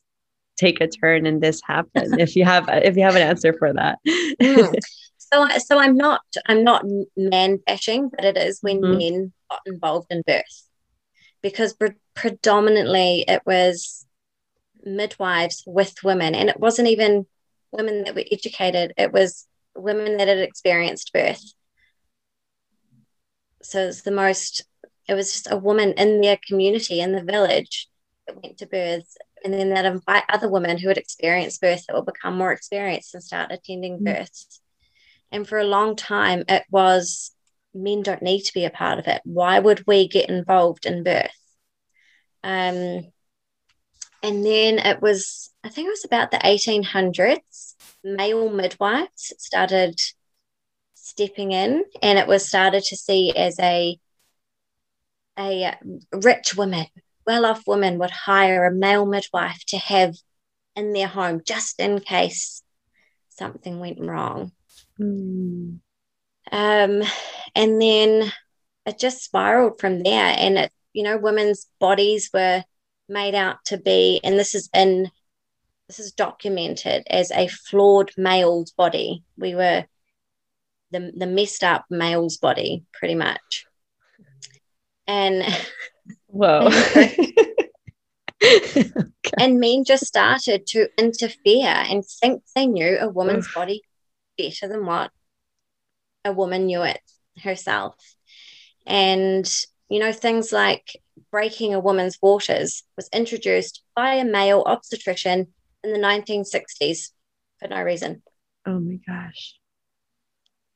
take 0.59 0.81
a 0.81 0.89
turn 0.89 1.27
and 1.27 1.41
this 1.41 1.61
happen? 1.65 2.19
if 2.21 2.37
you 2.37 2.45
have 2.45 2.69
if 2.69 2.97
you 2.97 3.03
have 3.03 3.17
an 3.17 3.23
answer 3.23 3.53
for 3.59 3.73
that. 3.73 3.99
mm. 4.07 4.75
So 5.31 5.47
so 5.59 5.79
I'm 5.79 5.95
not 5.95 6.23
I'm 6.47 6.65
not 6.65 6.87
man 7.15 7.59
bashing, 7.67 8.09
but 8.09 8.25
it 8.25 8.39
is 8.39 8.61
when 8.63 8.81
mm-hmm. 8.81 8.97
men 8.97 9.33
got 9.51 9.61
involved 9.67 10.07
in 10.09 10.23
birth. 10.27 10.69
Because 11.43 11.75
pre- 11.75 12.01
predominantly 12.15 13.27
it 13.29 13.43
was 13.45 14.07
midwives 14.83 15.63
with 15.67 16.03
women 16.03 16.35
and 16.35 16.49
it 16.49 16.59
wasn't 16.59 16.89
even 16.89 17.27
women 17.71 18.05
that 18.05 18.15
were 18.15 18.25
educated, 18.31 18.95
it 18.97 19.13
was 19.13 19.47
women 19.75 20.17
that 20.17 20.29
had 20.29 20.39
experienced 20.39 21.13
birth. 21.13 21.43
So 23.63 23.87
it's 23.87 24.03
the 24.03 24.11
most, 24.11 24.65
it 25.09 25.15
was 25.15 25.33
just 25.33 25.51
a 25.51 25.57
woman 25.57 25.93
in 25.93 26.21
their 26.21 26.39
community, 26.47 27.01
in 27.01 27.13
the 27.13 27.23
village, 27.23 27.89
that 28.27 28.41
went 28.43 28.59
to 28.59 28.67
births. 28.67 29.17
And 29.45 29.53
then 29.55 29.71
they'd 29.71 29.85
invite 29.85 30.25
other 30.29 30.49
women 30.49 30.79
who 30.79 30.89
had 30.89 30.99
experienced 30.99 31.61
birth 31.61 31.85
that 31.87 31.95
will 31.95 32.03
become 32.03 32.37
more 32.37 32.53
experienced 32.53 33.15
and 33.15 33.23
start 33.23 33.53
attending 33.53 33.95
mm-hmm. 33.97 34.05
births. 34.05 34.61
And 35.31 35.47
for 35.47 35.59
a 35.59 35.65
long 35.65 35.97
time, 35.97 36.45
it 36.49 36.65
was 36.71 37.33
men 37.75 38.03
don't 38.03 38.23
need 38.23 38.43
to 38.43 38.55
be 38.55 38.65
a 38.65 38.71
part 38.71 38.99
of 38.99 39.07
it. 39.07 39.21
Why 39.25 39.59
would 39.59 39.87
we 39.87 40.09
get 40.09 40.31
involved 40.31 40.87
in 40.87 41.05
birth? 41.05 41.31
Um, 42.43 43.13
and 44.23 44.45
then 44.45 44.79
it 44.79 45.01
was, 45.01 45.51
I 45.63 45.69
think 45.69 45.87
it 45.87 45.91
was 45.91 46.05
about 46.05 46.31
the 46.31 46.39
1800s 46.39 47.75
male 48.03 48.51
midwives 48.51 49.33
started 49.39 50.01
stepping 50.95 51.53
in 51.53 51.85
and 52.03 52.19
it 52.19 52.27
was 52.27 52.47
started 52.47 52.83
to 52.85 52.97
see 52.97 53.35
as 53.37 53.59
a 53.59 53.99
a 55.39 55.77
rich 56.13 56.57
woman 57.29 57.43
well-off 57.43 57.63
women 57.67 57.99
would 57.99 58.11
hire 58.11 58.67
a 58.67 58.75
male 58.75 59.07
midwife 59.07 59.65
to 59.67 59.79
have 59.79 60.15
in 60.75 60.93
their 60.93 61.09
home 61.09 61.41
just 61.45 61.79
in 61.81 62.01
case 62.01 62.63
something 63.29 63.81
went 63.81 64.01
wrong 64.01 64.53
mm. 64.99 65.79
um, 66.53 67.03
and 67.55 67.83
then 67.83 68.33
it 68.87 68.99
just 68.99 69.23
spiraled 69.23 69.79
from 69.79 70.03
there 70.03 70.35
and 70.39 70.59
it 70.59 70.73
you 70.93 71.03
know 71.03 71.19
women's 71.19 71.67
bodies 71.79 72.31
were 72.33 72.65
made 73.09 73.35
out 73.35 73.57
to 73.65 73.77
be 73.77 74.21
and 74.25 74.39
this 74.39 74.55
is 74.55 74.69
in 74.75 75.11
this 75.89 75.99
is 75.99 76.13
documented 76.13 77.03
as 77.09 77.31
a 77.33 77.49
flawed 77.49 78.13
male's 78.17 78.71
body. 78.73 79.25
We 79.37 79.55
were 79.55 79.87
the, 80.91 81.13
the 81.17 81.27
messed 81.27 81.65
up 81.65 81.87
male's 81.91 82.37
body, 82.37 82.85
pretty 82.93 83.15
much. 83.15 83.67
And 85.07 85.43
whoa. 86.39 86.69
okay. 86.97 87.35
And 89.39 89.61
men 89.61 89.85
just 89.85 90.07
started 90.07 90.67
to 90.69 90.89
interfere 90.97 91.67
and 91.67 92.05
think 92.05 92.43
they 92.55 92.67
knew 92.67 92.97
a 92.99 93.09
woman's 93.09 93.47
Oof. 93.47 93.55
body 93.55 93.83
better 94.39 94.69
than 94.69 94.87
what 94.87 95.11
a 96.25 96.33
woman 96.33 96.67
knew 96.67 96.83
it 96.83 97.01
herself. 97.43 97.95
And, 98.87 99.49
you 99.89 99.99
know, 99.99 100.13
things 100.13 100.53
like 100.53 101.01
breaking 101.31 101.75
a 101.75 101.81
woman's 101.81 102.19
waters 102.23 102.85
was 102.97 103.09
introduced 103.13 103.83
by 103.95 104.15
a 104.15 104.25
male 104.25 104.63
obstetrician 104.67 105.49
in 105.85 105.93
the 105.93 105.99
1960s 105.99 107.11
for 107.59 107.69
no 107.69 107.83
reason. 107.83 108.23
Oh 108.67 108.79
my 108.79 108.99
gosh. 109.07 109.57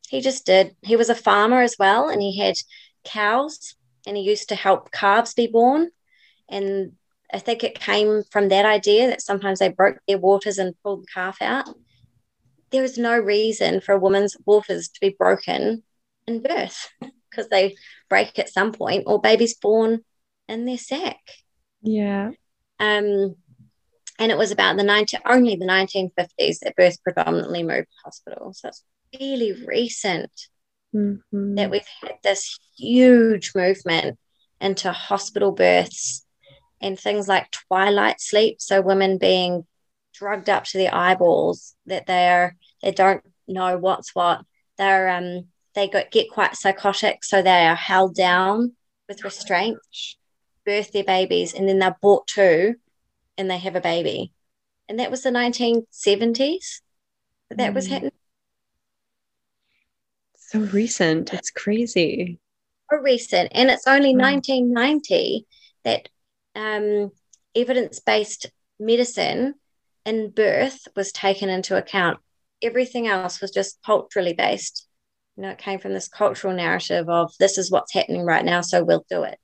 He 0.08 0.20
just 0.20 0.44
did. 0.44 0.76
He 0.82 0.96
was 0.96 1.08
a 1.08 1.14
farmer 1.14 1.62
as 1.62 1.76
well, 1.78 2.08
and 2.08 2.20
he 2.20 2.38
had 2.38 2.56
cows, 3.04 3.76
and 4.07 4.16
he 4.16 4.22
used 4.22 4.48
to 4.48 4.55
help 4.55 4.90
calves 4.92 5.34
be 5.34 5.46
born. 5.46 5.90
And 6.48 6.92
I 7.32 7.38
think 7.38 7.64
it 7.64 7.78
came 7.78 8.22
from 8.30 8.48
that 8.48 8.66
idea 8.66 9.09
that 9.09 9.22
sometimes 9.22 9.59
they 9.59 9.68
broke 9.68 9.98
their 10.07 10.18
waters 10.18 10.59
and 10.59 10.74
pulled 10.82 11.03
the 11.03 11.12
calf 11.12 11.38
out. 11.40 11.68
There 12.70 12.84
is 12.84 12.98
no 12.98 13.18
reason 13.18 13.80
for 13.80 13.92
a 13.92 13.98
woman's 13.98 14.36
waters 14.44 14.88
to 14.88 15.00
be 15.00 15.16
broken 15.18 15.82
in 16.26 16.42
birth 16.42 16.90
because 17.30 17.48
they 17.48 17.76
break 18.09 18.38
at 18.38 18.53
some 18.53 18.72
point 18.72 19.05
or 19.07 19.20
babies 19.20 19.55
born 19.55 20.00
in 20.48 20.64
their 20.64 20.78
sac. 20.78 21.20
Yeah. 21.82 22.30
Um, 22.78 23.36
and 24.18 24.30
it 24.30 24.38
was 24.38 24.50
about 24.50 24.76
the 24.76 24.84
19, 24.84 25.20
only 25.26 25.57
the 25.57 25.66
1950s 25.66 26.61
that 26.61 26.76
birth 26.76 27.03
predominantly 27.03 27.62
moved 27.62 27.88
to 27.88 28.05
hospital. 28.05 28.53
So 28.53 28.68
it's 28.68 28.84
really 29.18 29.53
recent 29.66 30.30
mm-hmm. 30.95 31.55
that 31.55 31.70
we've 31.70 31.86
had 32.03 32.16
this 32.22 32.59
huge 32.76 33.53
movement 33.55 34.18
into 34.61 34.93
hospital 34.93 35.53
births 35.53 36.24
and 36.80 36.99
things 36.99 37.28
like 37.28 37.51
twilight 37.51 38.20
sleep. 38.20 38.61
So 38.61 38.80
women 38.80 39.18
being 39.18 39.66
drugged 40.14 40.51
up 40.51 40.64
to 40.64 40.78
the 40.78 40.95
eyeballs 40.95 41.74
that 41.86 42.07
they 42.07 42.28
are 42.28 42.57
they 42.82 42.93
don't 42.93 43.22
know 43.49 43.78
what's 43.78 44.14
what. 44.14 44.45
They're 44.78 45.09
um 45.09 45.49
they 45.74 45.88
get 45.88 46.30
quite 46.30 46.57
psychotic, 46.57 47.24
so 47.24 47.40
they 47.40 47.66
are 47.66 47.74
held 47.74 48.14
down 48.14 48.72
with 49.09 49.24
restraint, 49.24 49.78
birth 50.66 50.93
their 50.93 51.05
babies, 51.05 51.55
and 51.55 51.68
then 51.68 51.78
they're 51.78 51.97
brought 52.01 52.26
to 52.28 52.74
and 53.38 53.51
they 53.51 53.59
have 53.59 53.76
a 53.76 53.80
baby. 53.80 54.32
And 54.88 54.99
that 54.99 55.11
was 55.11 55.22
the 55.22 55.30
1970s 55.30 56.80
that, 57.49 57.59
that 57.59 57.70
mm. 57.70 57.74
was 57.74 57.86
happening. 57.86 58.12
So 60.53 60.59
recent. 60.59 61.32
It's 61.32 61.50
crazy. 61.50 62.38
So 62.90 62.98
recent. 62.98 63.53
And 63.55 63.70
it's 63.70 63.86
only 63.86 64.12
mm. 64.12 64.20
1990 64.20 65.46
that 65.84 66.11
um, 66.55 67.11
evidence 67.55 68.00
based 68.00 68.50
medicine 68.78 69.55
in 70.05 70.28
birth 70.28 70.88
was 70.94 71.11
taken 71.11 71.48
into 71.48 71.78
account. 71.78 72.18
Everything 72.61 73.07
else 73.07 73.40
was 73.40 73.50
just 73.50 73.78
culturally 73.82 74.34
based. 74.34 74.86
You 75.38 75.44
know, 75.44 75.48
it 75.48 75.59
came 75.59 75.78
from 75.78 75.94
this 75.94 76.09
cultural 76.09 76.53
narrative 76.53 77.09
of 77.09 77.32
this 77.38 77.57
is 77.57 77.70
what's 77.70 77.94
happening 77.94 78.26
right 78.26 78.44
now, 78.44 78.61
so 78.61 78.84
we'll 78.84 79.07
do 79.09 79.22
it. 79.22 79.38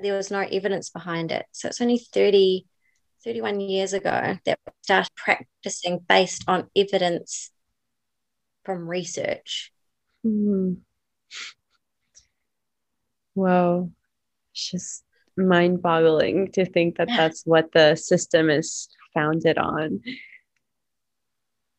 There 0.00 0.16
was 0.16 0.30
no 0.30 0.42
evidence 0.42 0.90
behind 0.90 1.32
it. 1.32 1.44
So 1.50 1.66
it's 1.66 1.80
only 1.80 1.98
30, 1.98 2.66
31 3.24 3.58
years 3.58 3.94
ago 3.94 4.36
that 4.46 4.58
we 4.64 4.72
started 4.82 5.10
practicing 5.16 5.98
based 6.08 6.44
on 6.46 6.70
evidence 6.76 7.50
from 8.64 8.88
research. 8.88 9.72
Mm. 10.24 10.78
Wow. 13.34 13.90
It's 14.52 14.70
just 14.70 15.04
mind 15.36 15.82
boggling 15.82 16.50
to 16.52 16.64
think 16.64 16.98
that 16.98 17.08
that's 17.08 17.42
what 17.46 17.72
the 17.72 17.96
system 17.96 18.50
is 18.50 18.88
founded 19.14 19.58
on 19.58 20.00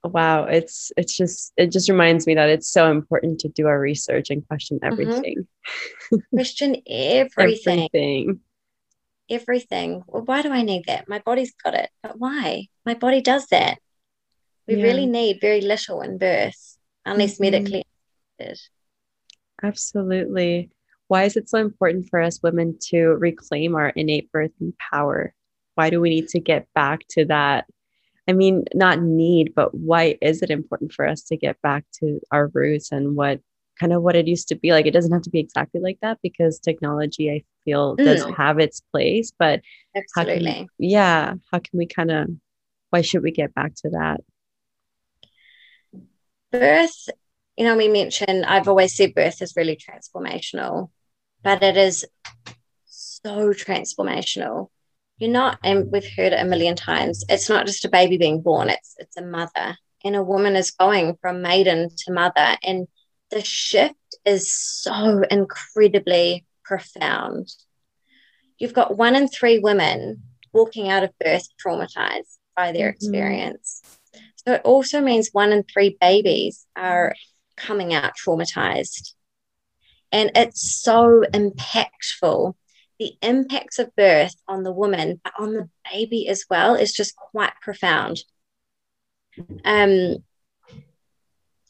wow 0.04 0.46
it's 0.46 0.92
it's 0.98 1.16
just 1.16 1.54
it 1.56 1.72
just 1.72 1.90
reminds 1.90 2.28
me 2.28 2.36
that 2.36 2.50
it's 2.50 2.70
so 2.70 2.92
important 2.92 3.40
to 3.40 3.48
do 3.50 3.68
our 3.68 3.80
research 3.80 4.30
and 4.30 4.46
question 4.48 4.80
mm-hmm. 4.80 4.92
everything 4.92 5.48
mm-hmm. 6.12 6.36
question 6.36 6.76
everything 6.88 7.88
everything 7.94 8.40
everything 9.30 10.04
well 10.08 10.24
why 10.24 10.42
do 10.42 10.50
i 10.52 10.62
need 10.62 10.84
that 10.88 11.08
my 11.08 11.20
body's 11.20 11.54
got 11.64 11.74
it 11.74 11.90
but 12.02 12.20
why 12.20 12.68
my 12.86 12.94
body 12.94 13.22
does 13.22 13.48
that 13.48 13.78
we 14.68 14.76
yeah. 14.76 14.84
really 14.84 15.06
need 15.06 15.40
very 15.40 15.62
little 15.62 16.02
in 16.02 16.18
birth 16.18 16.78
unless 17.06 17.36
mm-hmm. 17.36 17.44
medically 17.44 17.86
absolutely 19.64 20.70
why 21.08 21.24
is 21.24 21.36
it 21.36 21.50
so 21.50 21.60
important 21.60 22.08
for 22.10 22.20
us 22.20 22.42
women 22.42 22.78
to 22.82 23.10
reclaim 23.20 23.76
our 23.76 23.90
innate 23.90 24.30
birthing 24.32 24.74
power 24.92 25.34
why 25.76 25.90
do 25.90 26.00
we 26.00 26.10
need 26.10 26.28
to 26.28 26.40
get 26.40 26.68
back 26.74 27.00
to 27.10 27.26
that 27.26 27.66
I 28.28 28.34
mean, 28.34 28.64
not 28.74 29.02
need, 29.02 29.54
but 29.54 29.74
why 29.74 30.18
is 30.22 30.42
it 30.42 30.50
important 30.50 30.94
for 30.94 31.08
us 31.08 31.24
to 31.24 31.38
get 31.38 31.62
back 31.62 31.84
to 32.00 32.22
our 32.32 32.48
roots 32.48 32.92
and 32.92 33.16
what 33.16 33.42
kind 33.80 33.92
of 33.92 34.02
what 34.02 34.16
it 34.16 34.28
used 34.28 34.48
to 34.50 34.56
be 34.56 34.72
like? 34.72 34.86
It 34.86 34.92
doesn't 34.92 35.12
have 35.12 35.24
to 35.24 35.30
be 35.30 35.40
exactly 35.40 35.82
like 35.82 36.00
that 36.02 36.20
because 36.24 36.60
technology, 36.60 37.30
I 37.30 37.44
feel, 37.66 37.98
mm. 37.98 38.06
does 38.06 38.24
have 38.38 38.60
its 38.60 38.82
place. 38.92 39.34
But 39.38 39.62
absolutely, 39.96 40.52
how 40.52 40.58
can, 40.58 40.68
yeah, 40.80 41.34
how 41.52 41.60
can 41.60 41.78
we 41.78 41.86
kind 41.86 42.12
of? 42.12 42.30
Why 42.92 43.02
should 43.02 43.24
we 43.24 43.32
get 43.32 43.54
back 43.56 43.74
to 43.78 43.90
that? 43.90 44.22
Birth, 46.52 47.10
you 47.58 47.66
know, 47.66 47.78
we 47.78 47.88
mentioned. 47.88 48.46
I've 48.46 48.68
always 48.68 48.96
said 48.96 49.14
birth 49.14 49.42
is 49.42 49.56
really 49.56 49.78
transformational, 49.78 50.90
but 51.44 51.62
it 51.64 51.78
is 51.78 52.06
so 52.86 53.54
transformational 53.54 54.70
you're 55.18 55.32
not 55.32 55.58
and 55.64 55.92
we've 55.92 56.10
heard 56.18 56.34
it 56.34 56.40
a 56.40 56.46
million 56.46 56.76
times 56.76 57.24
it's 57.30 57.50
not 57.50 57.66
just 57.66 57.86
a 57.86 57.90
baby 57.90 58.18
being 58.18 58.42
born 58.42 58.70
it's 58.70 58.96
it's 58.98 59.18
a 59.18 59.22
mother 59.22 59.78
and 60.04 60.16
a 60.16 60.24
woman 60.24 60.56
is 60.56 60.72
going 60.72 61.18
from 61.22 61.42
maiden 61.42 61.90
to 61.96 62.12
mother 62.12 62.58
and 62.64 62.88
the 63.32 63.42
shift 63.42 63.96
is 64.26 64.52
so 64.52 65.24
incredibly 65.32 66.46
profound 66.64 67.48
you've 68.58 68.74
got 68.74 68.98
one 68.98 69.16
in 69.16 69.28
three 69.28 69.60
women 69.60 70.24
walking 70.52 70.90
out 70.90 71.04
of 71.04 71.18
birth 71.20 71.48
traumatized 71.64 72.38
by 72.56 72.72
their 72.72 72.90
mm-hmm. 72.90 72.96
experience 72.96 73.82
so 74.36 74.54
it 74.54 74.62
also 74.66 75.00
means 75.00 75.30
one 75.32 75.52
in 75.52 75.64
three 75.64 75.98
babies 76.02 76.66
are 76.76 77.16
coming 77.56 77.94
out 77.94 78.14
traumatized 78.16 79.14
and 80.12 80.32
it's 80.36 80.62
so 80.62 81.24
impactful 81.34 82.54
the 83.00 83.18
impacts 83.22 83.80
of 83.80 83.96
birth 83.96 84.36
on 84.48 84.64
the 84.64 84.72
woman, 84.72 85.20
but 85.24 85.34
on 85.38 85.54
the 85.54 85.70
baby 85.92 86.30
as 86.30 86.46
well, 86.50 86.76
is 86.76 86.94
just 86.94 87.16
quite 87.16 87.54
profound. 87.62 88.24
Um, 89.66 90.24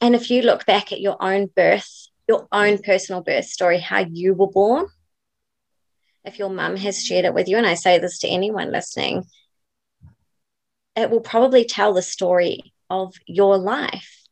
and 0.02 0.16
if 0.16 0.30
you 0.30 0.42
look 0.42 0.66
back 0.66 0.92
at 0.92 1.00
your 1.00 1.18
own 1.24 1.48
birth, 1.56 1.90
your 2.28 2.48
own 2.52 2.80
personal 2.80 3.22
birth 3.22 3.46
story, 3.46 3.80
how 3.80 4.00
you 4.00 4.34
were 4.34 4.52
born, 4.52 4.88
if 6.26 6.38
your 6.38 6.50
mum 6.50 6.76
has 6.78 7.02
shared 7.02 7.26
it 7.26 7.34
with 7.34 7.48
you, 7.48 7.58
and 7.58 7.66
I 7.66 7.76
say 7.76 8.00
this 8.00 8.20
to 8.20 8.28
anyone 8.28 8.72
listening, 8.72 9.24
it 10.96 11.10
will 11.10 11.22
probably 11.22 11.66
tell 11.66 11.94
the 11.94 12.02
story 12.02 12.74
of 12.90 13.16
your 13.26 13.58
life. 13.58 14.23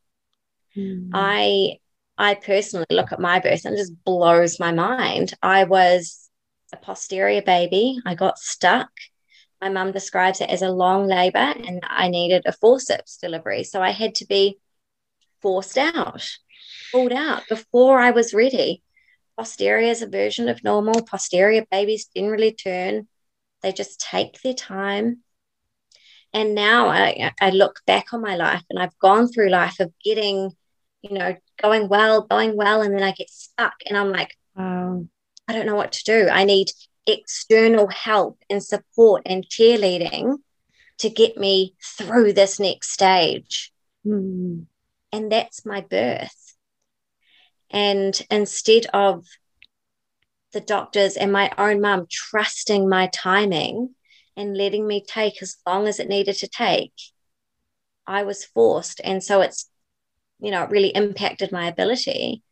Mm. 0.76 1.10
I 1.12 1.78
I 2.18 2.34
personally 2.34 2.86
look 2.90 3.12
at 3.12 3.20
my 3.20 3.40
birth 3.40 3.64
and 3.64 3.74
it 3.74 3.78
just 3.78 4.04
blows 4.04 4.60
my 4.60 4.72
mind. 4.72 5.34
I 5.42 5.64
was 5.64 6.28
a 6.72 6.76
posterior 6.76 7.42
baby. 7.42 7.98
I 8.06 8.14
got 8.14 8.38
stuck. 8.38 8.90
My 9.60 9.68
mum 9.68 9.92
describes 9.92 10.40
it 10.40 10.50
as 10.50 10.62
a 10.62 10.70
long 10.70 11.06
labor 11.06 11.38
and 11.38 11.80
I 11.84 12.08
needed 12.08 12.42
a 12.46 12.52
forceps 12.52 13.18
delivery. 13.18 13.64
So 13.64 13.80
I 13.80 13.90
had 13.90 14.14
to 14.16 14.26
be 14.26 14.58
forced 15.40 15.78
out, 15.78 16.28
pulled 16.90 17.12
out 17.12 17.42
before 17.48 18.00
I 18.00 18.10
was 18.10 18.34
ready. 18.34 18.82
Posterior 19.36 19.90
is 19.90 20.02
a 20.02 20.08
version 20.08 20.48
of 20.48 20.62
normal. 20.64 21.02
Posterior 21.02 21.64
babies 21.70 22.08
generally 22.14 22.52
turn, 22.52 23.08
they 23.62 23.72
just 23.72 24.00
take 24.00 24.40
their 24.42 24.54
time. 24.54 25.22
And 26.34 26.54
now 26.54 26.88
I, 26.88 27.32
I 27.40 27.50
look 27.50 27.80
back 27.86 28.12
on 28.12 28.22
my 28.22 28.36
life 28.36 28.62
and 28.70 28.78
I've 28.78 28.98
gone 28.98 29.28
through 29.28 29.50
life 29.50 29.80
of 29.80 29.92
getting, 30.04 30.50
you 31.02 31.18
know, 31.18 31.36
going 31.60 31.88
well, 31.88 32.22
going 32.22 32.56
well, 32.56 32.82
and 32.82 32.94
then 32.94 33.02
I 33.02 33.12
get 33.12 33.28
stuck 33.30 33.74
and 33.86 33.96
I'm 33.96 34.10
like, 34.10 34.36
wow 34.56 35.04
I 35.48 35.52
don't 35.52 35.66
know 35.66 35.74
what 35.74 35.92
to 35.92 36.04
do. 36.04 36.28
I 36.30 36.44
need 36.44 36.70
external 37.06 37.88
help 37.88 38.38
and 38.48 38.62
support 38.62 39.22
and 39.26 39.46
cheerleading 39.46 40.38
to 40.98 41.10
get 41.10 41.36
me 41.36 41.74
through 41.82 42.32
this 42.32 42.60
next 42.60 42.90
stage. 42.90 43.72
Mm. 44.06 44.66
And 45.12 45.32
that's 45.32 45.66
my 45.66 45.80
birth. 45.80 46.54
And 47.70 48.20
instead 48.30 48.86
of 48.94 49.26
the 50.52 50.60
doctors 50.60 51.16
and 51.16 51.32
my 51.32 51.50
own 51.58 51.80
mum 51.80 52.06
trusting 52.10 52.88
my 52.88 53.08
timing 53.08 53.94
and 54.36 54.56
letting 54.56 54.86
me 54.86 55.04
take 55.06 55.42
as 55.42 55.56
long 55.66 55.86
as 55.88 55.98
it 55.98 56.08
needed 56.08 56.36
to 56.36 56.48
take, 56.48 56.94
I 58.06 58.22
was 58.22 58.44
forced. 58.44 59.00
And 59.02 59.22
so 59.22 59.40
it's, 59.40 59.68
you 60.42 60.50
know, 60.50 60.64
it 60.64 60.70
really 60.70 60.88
impacted 60.88 61.52
my 61.52 61.68
ability 61.68 62.42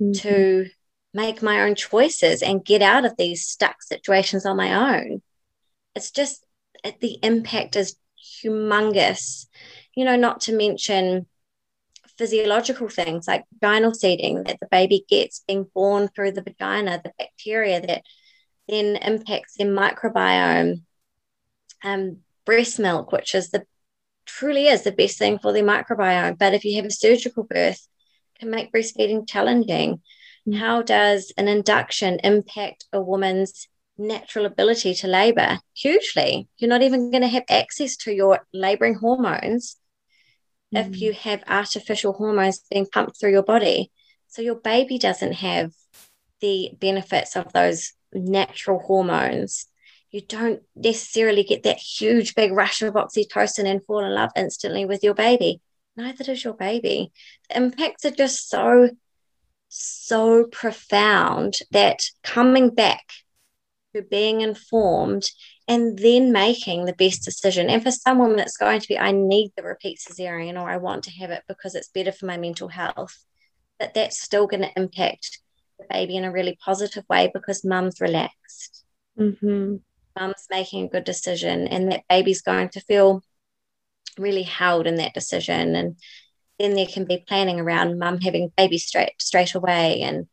mm-hmm. 0.00 0.12
to 0.12 0.70
make 1.12 1.42
my 1.42 1.62
own 1.62 1.74
choices 1.74 2.42
and 2.42 2.64
get 2.64 2.80
out 2.80 3.04
of 3.04 3.16
these 3.18 3.46
stuck 3.46 3.82
situations 3.82 4.46
on 4.46 4.56
my 4.56 4.96
own. 4.96 5.20
It's 5.94 6.10
just 6.10 6.46
the 7.00 7.18
impact 7.22 7.76
is 7.76 7.96
humongous, 8.42 9.46
you 9.94 10.04
know, 10.04 10.16
not 10.16 10.42
to 10.42 10.56
mention 10.56 11.26
physiological 12.16 12.88
things 12.88 13.26
like 13.26 13.44
vaginal 13.60 13.92
seeding 13.92 14.44
that 14.44 14.60
the 14.60 14.68
baby 14.70 15.04
gets 15.08 15.42
being 15.46 15.66
born 15.74 16.08
through 16.08 16.32
the 16.32 16.42
vagina, 16.42 17.00
the 17.02 17.12
bacteria 17.18 17.80
that 17.80 18.02
then 18.68 18.96
impacts 18.96 19.56
their 19.56 19.66
microbiome. 19.66 20.82
Um, 21.84 22.18
breast 22.44 22.78
milk, 22.78 23.12
which 23.12 23.34
is 23.34 23.50
the 23.50 23.64
truly 24.26 24.66
is 24.66 24.82
the 24.82 24.92
best 24.92 25.18
thing 25.18 25.38
for 25.38 25.52
the 25.52 25.60
microbiome. 25.60 26.38
But 26.38 26.54
if 26.54 26.64
you 26.64 26.76
have 26.76 26.86
a 26.86 26.90
surgical 26.90 27.44
birth, 27.44 27.86
can 28.38 28.50
make 28.50 28.72
breastfeeding 28.72 29.28
challenging. 29.28 30.02
Mm. 30.48 30.56
How 30.56 30.82
does 30.82 31.32
an 31.36 31.48
induction 31.48 32.18
impact 32.24 32.84
a 32.92 33.00
woman's 33.00 33.68
natural 33.96 34.46
ability 34.46 34.94
to 34.96 35.06
labor? 35.06 35.60
Hugely. 35.74 36.48
You're 36.58 36.68
not 36.68 36.82
even 36.82 37.10
going 37.10 37.22
to 37.22 37.28
have 37.28 37.44
access 37.48 37.96
to 37.98 38.12
your 38.12 38.46
laboring 38.52 38.94
hormones 38.94 39.76
mm. 40.74 40.80
if 40.80 41.00
you 41.00 41.12
have 41.12 41.44
artificial 41.46 42.12
hormones 42.12 42.62
being 42.70 42.86
pumped 42.86 43.18
through 43.18 43.32
your 43.32 43.44
body. 43.44 43.92
So 44.28 44.42
your 44.42 44.56
baby 44.56 44.98
doesn't 44.98 45.34
have 45.34 45.72
the 46.40 46.70
benefits 46.80 47.36
of 47.36 47.52
those 47.52 47.92
natural 48.12 48.80
hormones. 48.80 49.66
You 50.12 50.20
don't 50.20 50.62
necessarily 50.76 51.42
get 51.42 51.62
that 51.62 51.78
huge 51.78 52.34
big 52.34 52.52
rush 52.52 52.82
of 52.82 52.94
oxytocin 52.94 53.64
and 53.64 53.84
fall 53.84 54.04
in 54.04 54.14
love 54.14 54.30
instantly 54.36 54.84
with 54.84 55.02
your 55.02 55.14
baby. 55.14 55.62
Neither 55.96 56.24
does 56.24 56.44
your 56.44 56.52
baby. 56.52 57.12
The 57.48 57.56
impacts 57.56 58.04
are 58.04 58.10
just 58.10 58.50
so, 58.50 58.90
so 59.68 60.44
profound 60.44 61.58
that 61.70 62.00
coming 62.22 62.74
back 62.74 63.04
to 63.94 64.02
being 64.02 64.42
informed 64.42 65.30
and 65.66 65.98
then 65.98 66.30
making 66.30 66.84
the 66.84 66.92
best 66.92 67.24
decision. 67.24 67.70
And 67.70 67.82
for 67.82 67.90
some 67.90 68.18
women, 68.18 68.38
it's 68.38 68.58
going 68.58 68.80
to 68.80 68.88
be 68.88 68.98
I 68.98 69.12
need 69.12 69.52
the 69.56 69.62
repeat 69.62 69.98
cesarean 69.98 70.60
or 70.60 70.68
I 70.68 70.76
want 70.76 71.04
to 71.04 71.10
have 71.12 71.30
it 71.30 71.42
because 71.48 71.74
it's 71.74 71.88
better 71.88 72.12
for 72.12 72.26
my 72.26 72.36
mental 72.36 72.68
health. 72.68 73.16
But 73.78 73.94
that's 73.94 74.20
still 74.20 74.46
going 74.46 74.62
to 74.62 74.78
impact 74.78 75.40
the 75.78 75.86
baby 75.88 76.16
in 76.16 76.24
a 76.24 76.32
really 76.32 76.58
positive 76.62 77.04
way 77.08 77.30
because 77.32 77.64
mum's 77.64 78.00
relaxed. 78.00 78.84
Mm-hmm. 79.18 79.76
Mum's 80.18 80.46
making 80.50 80.84
a 80.84 80.88
good 80.88 81.04
decision, 81.04 81.66
and 81.68 81.90
that 81.90 82.04
baby's 82.08 82.42
going 82.42 82.68
to 82.70 82.80
feel 82.80 83.22
really 84.18 84.42
held 84.42 84.86
in 84.86 84.96
that 84.96 85.14
decision. 85.14 85.74
And 85.74 85.96
then 86.58 86.74
there 86.74 86.86
can 86.86 87.04
be 87.04 87.24
planning 87.26 87.60
around 87.60 87.98
mum 87.98 88.20
having 88.20 88.52
baby 88.56 88.78
straight 88.78 89.12
straight 89.20 89.54
away 89.54 90.02
and 90.02 90.26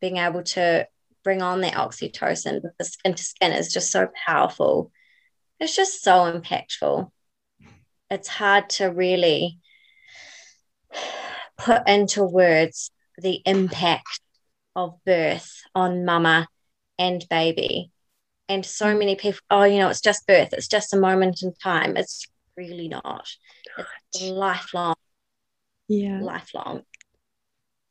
being 0.00 0.18
able 0.18 0.42
to 0.42 0.86
bring 1.22 1.42
on 1.42 1.62
that 1.62 1.74
oxytocin 1.74 2.62
because 2.62 2.92
skin 2.92 3.14
to 3.14 3.22
skin 3.22 3.52
is 3.52 3.72
just 3.72 3.90
so 3.90 4.08
powerful. 4.26 4.92
It's 5.58 5.74
just 5.74 6.02
so 6.02 6.32
impactful. 6.32 7.10
It's 8.10 8.28
hard 8.28 8.70
to 8.70 8.86
really 8.86 9.58
put 11.56 11.88
into 11.88 12.24
words 12.24 12.90
the 13.18 13.40
impact 13.46 14.20
of 14.76 14.98
birth 15.06 15.62
on 15.74 16.04
mama 16.04 16.48
and 16.98 17.24
baby. 17.30 17.90
And 18.48 18.64
so 18.64 18.86
mm. 18.86 18.98
many 18.98 19.16
people, 19.16 19.40
oh, 19.50 19.64
you 19.64 19.78
know, 19.78 19.88
it's 19.88 20.00
just 20.00 20.26
birth, 20.26 20.52
it's 20.52 20.68
just 20.68 20.94
a 20.94 20.98
moment 20.98 21.42
in 21.42 21.54
time. 21.62 21.96
It's 21.96 22.26
really 22.56 22.88
not. 22.88 23.28
It's 23.78 24.22
lifelong. 24.22 24.94
Yeah. 25.88 26.20
Lifelong 26.20 26.82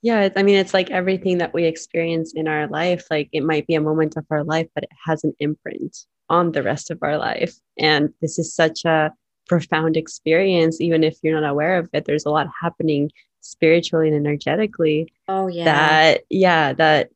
yeah 0.04 0.30
i 0.36 0.44
mean 0.44 0.58
it's 0.58 0.74
like 0.76 0.92
everything 0.92 1.40
that 1.40 1.54
we 1.54 1.64
experience 1.64 2.34
in 2.36 2.48
our 2.48 2.68
life 2.68 3.06
like 3.10 3.30
it 3.32 3.42
might 3.42 3.66
be 3.66 3.74
a 3.74 3.82
moment 3.82 4.16
of 4.16 4.26
our 4.30 4.44
life 4.44 4.68
but 4.76 4.84
it 4.84 4.92
has 5.04 5.24
an 5.24 5.34
imprint 5.40 6.06
on 6.30 6.52
the 6.52 6.62
rest 6.62 6.92
of 6.92 7.00
our 7.02 7.18
life 7.18 7.56
and 7.80 8.14
this 8.22 8.38
is 8.38 8.54
such 8.54 8.86
a 8.86 9.12
profound 9.48 9.98
experience 9.98 10.80
even 10.80 11.04
if 11.04 11.18
you're 11.24 11.40
not 11.40 11.50
aware 11.50 11.80
of 11.80 11.90
it 11.94 12.06
there's 12.06 12.26
a 12.26 12.30
lot 12.30 12.48
happening 12.62 13.10
spiritually 13.42 14.08
and 14.08 14.16
energetically 14.16 15.12
oh 15.28 15.48
yeah 15.48 15.66
that 15.66 16.22
yeah 16.30 16.74
that 16.74 17.10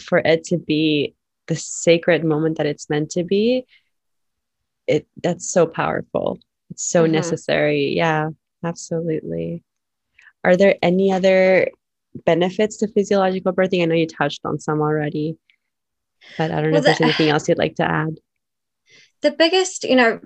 for 0.00 0.18
it 0.18 0.44
to 0.44 0.58
be 0.58 1.14
the 1.48 1.56
sacred 1.56 2.24
moment 2.24 2.58
that 2.58 2.66
it's 2.66 2.90
meant 2.90 3.10
to 3.10 3.24
be 3.24 3.66
it 4.86 5.06
that's 5.22 5.50
so 5.50 5.66
powerful 5.66 6.38
it's 6.70 6.84
so 6.84 7.04
mm-hmm. 7.04 7.12
necessary 7.12 7.94
yeah 7.96 8.28
absolutely 8.64 9.62
are 10.44 10.56
there 10.56 10.76
any 10.82 11.12
other 11.12 11.68
benefits 12.14 12.78
to 12.78 12.88
physiological 12.88 13.52
birthing? 13.52 13.82
I 13.82 13.86
know 13.86 13.94
you 13.94 14.06
touched 14.06 14.40
on 14.44 14.58
some 14.58 14.80
already, 14.80 15.36
but 16.36 16.50
I 16.50 16.60
don't 16.60 16.70
know 16.70 16.70
well, 16.72 16.78
if 16.80 16.84
there's 16.84 17.00
anything 17.00 17.28
else 17.28 17.48
you'd 17.48 17.58
like 17.58 17.76
to 17.76 17.88
add. 17.88 18.18
The 19.22 19.30
biggest, 19.30 19.84
you 19.84 19.96
know, 19.96 20.20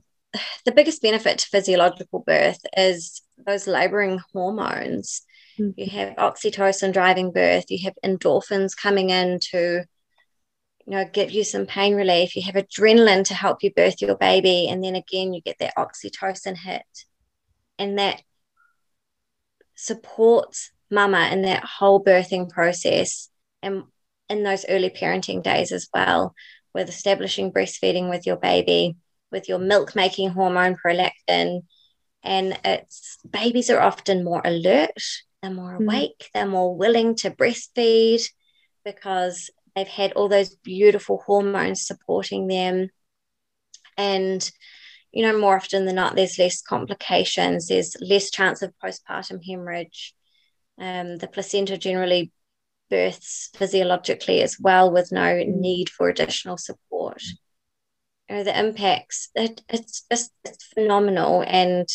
the 0.65 0.73
biggest 0.73 1.03
benefit 1.03 1.39
to 1.39 1.49
physiological 1.49 2.21
birth 2.21 2.61
is 2.77 3.23
those 3.47 3.67
laboring 3.67 4.21
hormones. 4.33 5.23
Mm-hmm. 5.59 5.81
You 5.81 5.87
have 5.91 6.17
oxytocin 6.17 6.93
driving 6.93 7.33
birth, 7.33 7.71
you 7.71 7.85
have 7.85 7.95
endorphins 8.05 8.77
coming 8.77 9.11
in 9.11 9.39
to 9.51 9.85
you 10.87 10.93
know 10.93 11.05
give 11.13 11.31
you 11.31 11.45
some 11.45 11.67
pain 11.67 11.95
relief 11.95 12.37
you 12.37 12.43
have 12.43 12.55
adrenaline 12.55 13.25
to 13.25 13.35
help 13.35 13.63
you 13.63 13.73
birth 13.73 14.01
your 14.01 14.17
baby 14.17 14.69
and 14.69 14.83
then 14.83 14.95
again 14.95 15.33
you 15.33 15.41
get 15.41 15.59
that 15.59 15.75
oxytocin 15.77 16.57
hit 16.57 16.85
and 17.79 17.99
that 17.99 18.23
supports 19.75 20.71
mama 20.91 21.29
in 21.33 21.43
that 21.43 21.65
whole 21.65 22.03
birthing 22.03 22.49
process 22.49 23.29
and 23.63 23.85
in 24.29 24.43
those 24.43 24.67
early 24.69 24.91
parenting 24.91 25.43
days 25.43 25.73
as 25.73 25.89
well, 25.95 26.35
with 26.75 26.89
establishing 26.89 27.53
breastfeeding 27.53 28.11
with 28.11 28.27
your 28.27 28.37
baby, 28.37 28.97
with 29.31 29.49
your 29.49 29.59
milk 29.59 29.95
making 29.95 30.31
hormone 30.31 30.77
prolactin. 30.77 31.63
And 32.23 32.59
it's 32.65 33.19
babies 33.29 33.71
are 33.71 33.81
often 33.81 34.25
more 34.25 34.43
alert, 34.45 34.91
they're 35.43 35.51
more 35.51 35.79
mm. 35.79 35.85
awake, 35.85 36.31
they're 36.35 36.47
more 36.47 36.75
willing 36.75 37.15
to 37.17 37.31
breastfeed 37.31 38.29
because 38.85 39.51
they've 39.77 39.87
had 39.87 40.13
all 40.13 40.29
those 40.29 40.57
beautiful 40.57 41.23
hormones 41.27 41.87
supporting 41.87 42.49
them. 42.49 42.89
And 43.97 44.51
you 45.13 45.23
know, 45.23 45.39
more 45.39 45.57
often 45.57 45.87
than 45.87 45.95
not, 45.95 46.15
there's 46.15 46.39
less 46.39 46.61
complications, 46.61 47.69
there's 47.69 47.97
less 48.01 48.31
chance 48.31 48.61
of 48.61 48.75
postpartum 48.83 49.41
hemorrhage. 49.43 50.15
Um, 50.79 51.17
the 51.17 51.27
placenta 51.27 51.79
generally 51.79 52.33
births 52.91 53.49
physiologically 53.57 54.43
as 54.43 54.59
well 54.61 54.93
with 54.93 55.13
no 55.13 55.43
need 55.47 55.89
for 55.89 56.09
additional 56.09 56.59
support. 56.59 57.23
You 58.29 58.37
know, 58.37 58.45
the 58.45 58.59
impacts, 58.59 59.31
it, 59.35 59.63
it's 59.71 60.05
just 60.11 60.33
it's 60.45 60.65
phenomenal. 60.65 61.43
And 61.47 61.89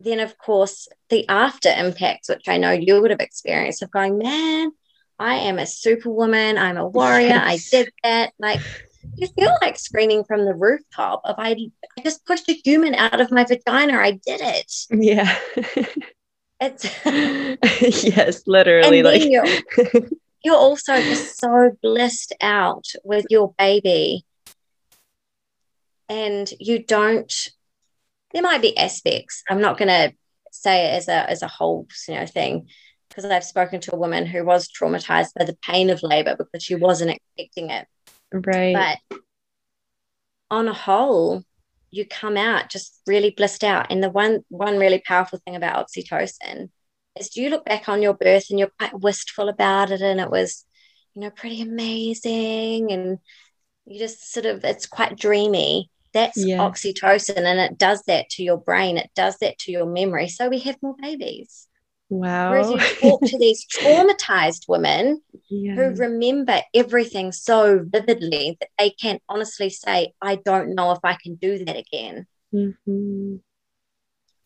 then, 0.00 0.20
of 0.20 0.36
course, 0.36 0.88
the 1.08 1.26
after 1.28 1.70
impacts, 1.70 2.28
which 2.28 2.48
I 2.48 2.58
know 2.58 2.72
you 2.72 3.00
would 3.00 3.12
have 3.12 3.20
experienced 3.20 3.82
of 3.82 3.90
going, 3.90 4.18
man, 4.18 4.72
I 5.24 5.36
am 5.36 5.58
a 5.58 5.66
superwoman. 5.66 6.58
I'm 6.58 6.76
a 6.76 6.86
warrior. 6.86 7.40
I 7.42 7.58
did 7.70 7.90
that. 8.02 8.34
Like, 8.38 8.60
you 9.16 9.26
feel 9.28 9.56
like 9.62 9.78
screaming 9.78 10.22
from 10.24 10.44
the 10.44 10.52
rooftop 10.52 11.22
of 11.24 11.36
I, 11.38 11.70
I 11.98 12.02
just 12.02 12.26
pushed 12.26 12.46
a 12.50 12.52
human 12.52 12.94
out 12.94 13.22
of 13.22 13.32
my 13.32 13.44
vagina. 13.44 13.94
I 13.94 14.10
did 14.10 14.42
it. 14.42 14.70
Yeah. 14.90 15.34
It's 16.60 16.84
yes, 18.04 18.42
literally. 18.46 19.02
like 19.02 19.22
you're, 19.24 19.46
you're 20.44 20.56
also 20.56 20.94
just 21.00 21.38
so 21.38 21.70
blissed 21.82 22.34
out 22.42 22.84
with 23.02 23.24
your 23.30 23.54
baby, 23.58 24.26
and 26.10 26.52
you 26.60 26.82
don't. 26.82 27.48
There 28.32 28.42
might 28.42 28.62
be 28.62 28.76
aspects. 28.76 29.42
I'm 29.48 29.60
not 29.60 29.78
going 29.78 29.88
to 29.88 30.14
say 30.52 30.86
it 30.86 30.96
as 30.98 31.08
a 31.08 31.30
as 31.30 31.42
a 31.42 31.48
whole, 31.48 31.88
you 32.08 32.14
know, 32.14 32.26
thing 32.26 32.68
because 33.14 33.30
I've 33.30 33.44
spoken 33.44 33.80
to 33.82 33.94
a 33.94 33.98
woman 33.98 34.26
who 34.26 34.44
was 34.44 34.68
traumatized 34.68 35.34
by 35.38 35.44
the 35.44 35.56
pain 35.62 35.90
of 35.90 36.02
labor 36.02 36.34
because 36.36 36.62
she 36.62 36.74
wasn't 36.74 37.12
expecting 37.12 37.70
it. 37.70 37.86
Right. 38.32 38.98
But 39.08 39.18
on 40.50 40.68
a 40.68 40.74
whole, 40.74 41.44
you 41.90 42.06
come 42.06 42.36
out 42.36 42.70
just 42.70 43.00
really 43.06 43.30
blissed 43.30 43.62
out. 43.62 43.90
And 43.90 44.02
the 44.02 44.10
one 44.10 44.44
one 44.48 44.78
really 44.78 45.00
powerful 45.04 45.38
thing 45.44 45.54
about 45.54 45.86
oxytocin 45.86 46.70
is 47.18 47.36
you 47.36 47.50
look 47.50 47.64
back 47.64 47.88
on 47.88 48.02
your 48.02 48.14
birth 48.14 48.46
and 48.50 48.58
you're 48.58 48.72
quite 48.78 48.98
wistful 48.98 49.48
about 49.48 49.92
it 49.92 50.00
and 50.00 50.20
it 50.20 50.30
was, 50.30 50.64
you 51.14 51.22
know, 51.22 51.30
pretty 51.30 51.62
amazing 51.62 52.90
and 52.90 53.18
you 53.86 53.98
just 53.98 54.32
sort 54.32 54.46
of 54.46 54.64
it's 54.64 54.86
quite 54.86 55.16
dreamy. 55.16 55.90
That's 56.12 56.44
yeah. 56.44 56.58
oxytocin 56.58 57.38
and 57.38 57.60
it 57.60 57.78
does 57.78 58.02
that 58.06 58.28
to 58.30 58.42
your 58.42 58.58
brain, 58.58 58.98
it 58.98 59.10
does 59.14 59.38
that 59.38 59.58
to 59.60 59.72
your 59.72 59.86
memory. 59.86 60.28
So 60.28 60.48
we 60.48 60.60
have 60.60 60.76
more 60.82 60.96
babies. 61.00 61.68
Wow. 62.10 62.50
Whereas 62.50 62.70
you 62.70 62.78
talk 63.10 63.20
to 63.22 63.38
these 63.38 63.66
traumatized 63.72 64.68
women 64.68 65.22
yeah. 65.48 65.74
who 65.74 65.94
remember 65.94 66.60
everything 66.74 67.32
so 67.32 67.80
vividly 67.84 68.56
that 68.60 68.68
they 68.78 68.90
can't 68.90 69.22
honestly 69.28 69.70
say, 69.70 70.12
I 70.20 70.36
don't 70.36 70.74
know 70.74 70.92
if 70.92 71.00
I 71.02 71.16
can 71.22 71.36
do 71.36 71.64
that 71.64 71.76
again. 71.76 72.26
Mm-hmm. 72.54 73.36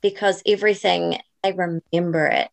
because 0.00 0.42
everything 0.46 1.18
they 1.42 1.52
remember 1.52 2.26
it. 2.26 2.48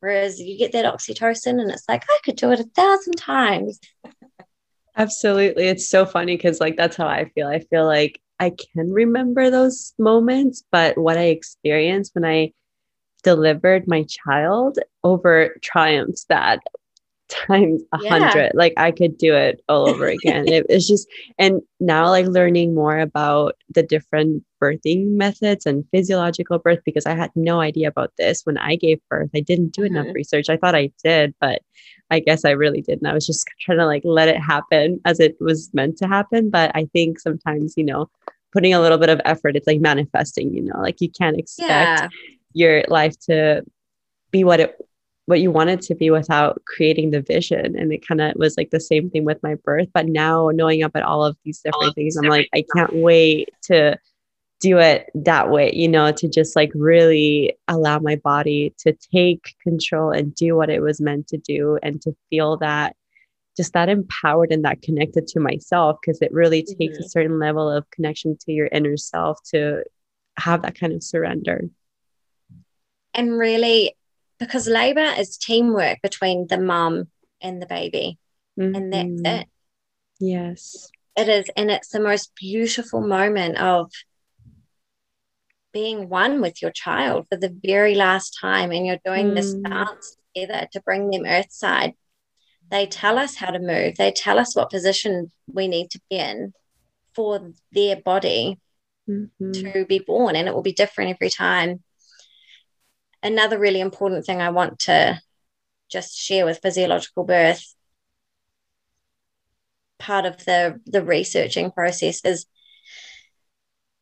Whereas 0.00 0.40
you 0.40 0.58
get 0.58 0.72
that 0.72 0.84
oxytocin 0.84 1.60
and 1.60 1.70
it's 1.70 1.88
like, 1.88 2.04
I 2.10 2.18
could 2.24 2.36
do 2.36 2.50
it 2.52 2.60
a 2.60 2.64
thousand 2.64 3.14
times. 3.14 3.80
Absolutely. 4.96 5.68
It's 5.68 5.88
so 5.88 6.04
funny 6.04 6.36
because, 6.36 6.60
like, 6.60 6.76
that's 6.76 6.96
how 6.96 7.06
I 7.06 7.30
feel. 7.30 7.46
I 7.46 7.60
feel 7.60 7.86
like 7.86 8.20
I 8.38 8.50
can 8.50 8.92
remember 8.92 9.48
those 9.48 9.94
moments, 9.98 10.64
but 10.70 10.98
what 10.98 11.16
I 11.16 11.26
experience 11.26 12.10
when 12.12 12.24
I 12.24 12.52
delivered 13.22 13.86
my 13.86 14.04
child 14.04 14.78
over 15.04 15.56
triumphs 15.62 16.24
that 16.28 16.60
times 17.32 17.82
a 17.92 17.98
yeah. 18.02 18.18
hundred. 18.18 18.52
Like 18.54 18.74
I 18.76 18.90
could 18.90 19.16
do 19.16 19.34
it 19.34 19.62
all 19.68 19.88
over 19.88 20.06
again. 20.06 20.46
it, 20.48 20.66
it's 20.68 20.86
just, 20.86 21.08
and 21.38 21.62
now 21.80 22.08
like 22.08 22.26
learning 22.26 22.74
more 22.74 22.98
about 22.98 23.56
the 23.74 23.82
different 23.82 24.44
birthing 24.62 25.16
methods 25.16 25.66
and 25.66 25.84
physiological 25.90 26.58
birth 26.58 26.80
because 26.84 27.06
I 27.06 27.14
had 27.14 27.30
no 27.34 27.60
idea 27.60 27.88
about 27.88 28.12
this 28.18 28.42
when 28.44 28.58
I 28.58 28.76
gave 28.76 29.00
birth. 29.08 29.30
I 29.34 29.40
didn't 29.40 29.72
do 29.72 29.82
mm-hmm. 29.82 29.96
enough 29.96 30.14
research. 30.14 30.48
I 30.48 30.56
thought 30.56 30.74
I 30.74 30.90
did, 31.02 31.34
but 31.40 31.62
I 32.10 32.20
guess 32.20 32.44
I 32.44 32.50
really 32.50 32.82
didn't. 32.82 33.06
I 33.06 33.14
was 33.14 33.26
just 33.26 33.48
trying 33.60 33.78
to 33.78 33.86
like 33.86 34.02
let 34.04 34.28
it 34.28 34.38
happen 34.38 35.00
as 35.04 35.20
it 35.20 35.36
was 35.40 35.70
meant 35.72 35.96
to 35.98 36.06
happen. 36.06 36.50
But 36.50 36.70
I 36.74 36.86
think 36.92 37.18
sometimes, 37.18 37.74
you 37.76 37.84
know, 37.84 38.10
putting 38.52 38.74
a 38.74 38.80
little 38.80 38.98
bit 38.98 39.08
of 39.08 39.20
effort, 39.24 39.56
it's 39.56 39.66
like 39.66 39.80
manifesting, 39.80 40.52
you 40.52 40.62
know, 40.62 40.78
like 40.78 41.00
you 41.00 41.10
can't 41.10 41.38
expect 41.38 41.70
yeah. 41.70 42.08
Your 42.54 42.84
life 42.88 43.18
to 43.26 43.64
be 44.30 44.44
what 44.44 44.60
it 44.60 44.76
what 45.26 45.40
you 45.40 45.50
wanted 45.50 45.80
to 45.80 45.94
be 45.94 46.10
without 46.10 46.60
creating 46.66 47.10
the 47.10 47.22
vision. 47.22 47.76
And 47.78 47.92
it 47.92 48.06
kind 48.06 48.20
of 48.20 48.32
was 48.36 48.56
like 48.56 48.70
the 48.70 48.80
same 48.80 49.08
thing 49.08 49.24
with 49.24 49.42
my 49.42 49.54
birth. 49.54 49.88
But 49.94 50.06
now 50.06 50.50
knowing 50.52 50.82
about 50.82 51.04
all 51.04 51.24
of 51.24 51.36
these 51.44 51.60
different 51.60 51.94
things, 51.94 52.16
I'm 52.16 52.24
like, 52.24 52.48
I 52.52 52.64
can't 52.74 52.92
wait 52.92 53.48
to 53.64 53.96
do 54.60 54.78
it 54.78 55.10
that 55.14 55.50
way, 55.50 55.72
you 55.72 55.88
know, 55.88 56.12
to 56.12 56.28
just 56.28 56.56
like 56.56 56.70
really 56.74 57.56
allow 57.68 57.98
my 57.98 58.16
body 58.16 58.74
to 58.78 58.92
take 59.12 59.54
control 59.62 60.10
and 60.10 60.34
do 60.34 60.56
what 60.56 60.70
it 60.70 60.80
was 60.80 61.00
meant 61.00 61.28
to 61.28 61.36
do 61.36 61.78
and 61.82 62.00
to 62.02 62.14
feel 62.30 62.56
that 62.58 62.96
just 63.56 63.74
that 63.74 63.88
empowered 63.88 64.50
and 64.50 64.64
that 64.64 64.80
connected 64.82 65.26
to 65.26 65.40
myself 65.40 65.98
because 66.00 66.22
it 66.22 66.32
really 66.32 66.62
takes 66.62 66.94
mm-hmm. 66.94 67.04
a 67.04 67.08
certain 67.08 67.38
level 67.38 67.68
of 67.68 67.90
connection 67.90 68.36
to 68.38 68.52
your 68.52 68.68
inner 68.72 68.96
self 68.96 69.38
to 69.50 69.82
have 70.38 70.62
that 70.62 70.78
kind 70.78 70.92
of 70.92 71.02
surrender. 71.02 71.68
And 73.14 73.38
really 73.38 73.94
because 74.38 74.66
labor 74.66 75.12
is 75.18 75.38
teamwork 75.38 76.02
between 76.02 76.48
the 76.48 76.58
mom 76.58 77.08
and 77.40 77.62
the 77.62 77.66
baby. 77.66 78.18
Mm-hmm. 78.58 78.74
And 78.74 78.92
that's 78.92 79.08
mm-hmm. 79.08 79.26
it. 79.26 79.48
Yes. 80.18 80.90
It 81.16 81.28
is. 81.28 81.50
And 81.56 81.70
it's 81.70 81.90
the 81.90 82.00
most 82.00 82.32
beautiful 82.34 83.00
moment 83.00 83.58
of 83.58 83.92
being 85.72 86.08
one 86.08 86.40
with 86.40 86.60
your 86.60 86.72
child 86.72 87.26
for 87.30 87.36
the 87.36 87.56
very 87.64 87.94
last 87.94 88.36
time. 88.40 88.72
And 88.72 88.84
you're 88.84 88.98
doing 89.04 89.30
mm. 89.30 89.34
this 89.36 89.54
dance 89.54 90.16
together 90.34 90.68
to 90.72 90.82
bring 90.82 91.10
them 91.10 91.24
earthside. 91.24 91.94
They 92.70 92.86
tell 92.86 93.18
us 93.18 93.36
how 93.36 93.50
to 93.50 93.60
move, 93.60 93.96
they 93.96 94.10
tell 94.10 94.38
us 94.38 94.56
what 94.56 94.70
position 94.70 95.30
we 95.46 95.68
need 95.68 95.90
to 95.90 96.00
be 96.10 96.16
in 96.16 96.52
for 97.14 97.52
their 97.70 97.96
body 97.96 98.58
mm-hmm. 99.08 99.52
to 99.52 99.84
be 99.84 99.98
born. 100.00 100.34
And 100.34 100.48
it 100.48 100.54
will 100.54 100.62
be 100.62 100.72
different 100.72 101.10
every 101.10 101.30
time 101.30 101.82
another 103.22 103.58
really 103.58 103.80
important 103.80 104.24
thing 104.24 104.40
I 104.40 104.50
want 104.50 104.78
to 104.80 105.20
just 105.90 106.16
share 106.18 106.44
with 106.44 106.60
physiological 106.62 107.24
birth 107.24 107.74
part 109.98 110.24
of 110.24 110.44
the 110.44 110.80
the 110.86 111.04
researching 111.04 111.70
process 111.70 112.24
is 112.24 112.46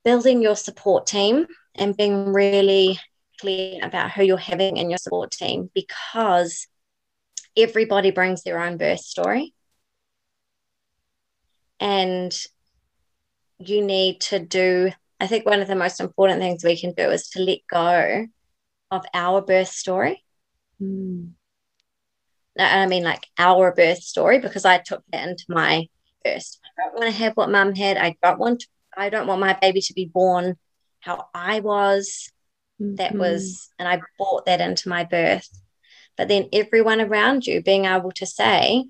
building 0.05 0.41
your 0.41 0.57
support 0.57 1.07
team 1.07 1.47
and 1.75 1.97
being 1.97 2.33
really 2.33 2.99
clear 3.39 3.81
about 3.83 4.11
who 4.11 4.23
you're 4.23 4.39
having 4.39 4.77
in 4.77 4.89
your 4.89 4.99
support 4.99 5.31
team 5.31 5.71
because 5.75 6.67
everybody 7.57 8.11
brings 8.11 8.43
their 8.43 8.59
own 8.59 8.77
birth 8.79 9.01
story. 9.01 9.53
And 11.81 12.35
you 13.61 13.85
need 13.85 14.21
to 14.21 14.39
do 14.39 14.91
i 15.21 15.27
think 15.27 15.45
one 15.45 15.61
of 15.61 15.69
the 15.69 15.77
most 15.77 16.01
important 16.01 16.41
things 16.41 16.65
we 16.65 16.81
can 16.81 16.93
do 16.93 17.11
is 17.11 17.29
to 17.29 17.41
let 17.41 17.59
go 17.71 18.27
of 18.91 19.05
our 19.15 19.41
birth 19.41 19.69
story. 19.69 20.25
Mm. 20.81 21.31
I 22.59 22.87
mean, 22.87 23.05
like 23.05 23.27
our 23.39 23.73
birth 23.75 24.03
story, 24.03 24.41
because 24.41 24.65
I 24.65 24.79
took 24.79 25.03
that 25.13 25.29
into 25.29 25.45
my 25.49 25.89
birth. 26.25 26.59
I 26.65 26.83
don't 26.83 26.95
want 26.95 27.07
to 27.07 27.23
have 27.23 27.35
what 27.35 27.51
mum 27.51 27.75
had. 27.75 27.97
I 27.97 28.17
don't 28.23 28.39
want. 28.39 28.61
To, 28.61 28.67
I 28.97 29.09
don't 29.09 29.27
want 29.27 29.41
my 29.41 29.57
baby 29.61 29.81
to 29.81 29.95
be 29.95 30.07
born 30.07 30.57
how 31.01 31.29
I 31.35 31.61
was. 31.61 32.31
Mm-hmm. 32.81 32.97
That 32.97 33.15
was, 33.15 33.69
and 33.79 33.87
I 33.89 34.01
brought 34.19 34.47
that 34.47 34.61
into 34.61 34.89
my 34.89 35.05
birth. 35.05 35.49
But 36.17 36.29
then 36.29 36.49
everyone 36.53 37.01
around 37.01 37.47
you 37.47 37.63
being 37.63 37.85
able 37.85 38.13
to 38.13 38.27
say, 38.27 38.85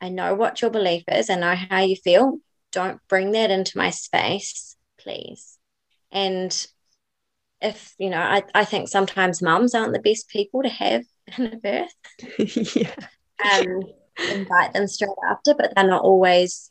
I 0.00 0.08
know 0.08 0.34
what 0.34 0.60
your 0.60 0.70
belief 0.70 1.04
is. 1.08 1.30
I 1.30 1.36
know 1.36 1.54
how 1.54 1.80
you 1.80 1.96
feel. 1.96 2.38
Don't 2.72 3.00
bring 3.08 3.32
that 3.32 3.50
into 3.50 3.78
my 3.78 3.90
space, 3.90 4.76
please. 4.98 5.58
And 6.10 6.66
if 7.60 7.94
you 7.98 8.10
know 8.10 8.20
I, 8.20 8.42
I 8.54 8.64
think 8.64 8.88
sometimes 8.88 9.42
mums 9.42 9.74
aren't 9.74 9.92
the 9.92 9.98
best 9.98 10.28
people 10.28 10.62
to 10.62 10.68
have 10.68 11.04
in 11.38 11.46
a 11.46 11.56
birth 11.56 11.94
yeah. 12.76 12.94
um 13.54 13.82
invite 14.32 14.72
them 14.72 14.86
straight 14.86 15.10
after 15.30 15.54
but 15.54 15.72
they're 15.74 15.86
not 15.86 16.02
always 16.02 16.70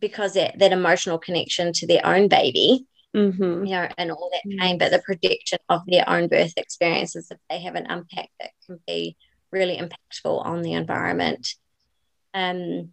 because 0.00 0.34
that, 0.34 0.58
that 0.58 0.72
emotional 0.72 1.18
connection 1.18 1.72
to 1.72 1.86
their 1.86 2.04
own 2.06 2.28
baby 2.28 2.86
mm-hmm. 3.14 3.64
you 3.64 3.72
know 3.72 3.88
and 3.98 4.10
all 4.10 4.30
that 4.32 4.58
pain 4.58 4.78
but 4.78 4.90
the 4.90 5.00
prediction 5.00 5.58
of 5.68 5.82
their 5.86 6.08
own 6.08 6.28
birth 6.28 6.54
experiences 6.56 7.30
if 7.30 7.38
they 7.50 7.60
haven't 7.60 7.86
unpacked 7.86 8.32
that 8.40 8.50
can 8.66 8.80
be 8.86 9.16
really 9.50 9.76
impactful 9.76 10.44
on 10.44 10.62
the 10.62 10.72
environment 10.74 11.54
um 12.34 12.90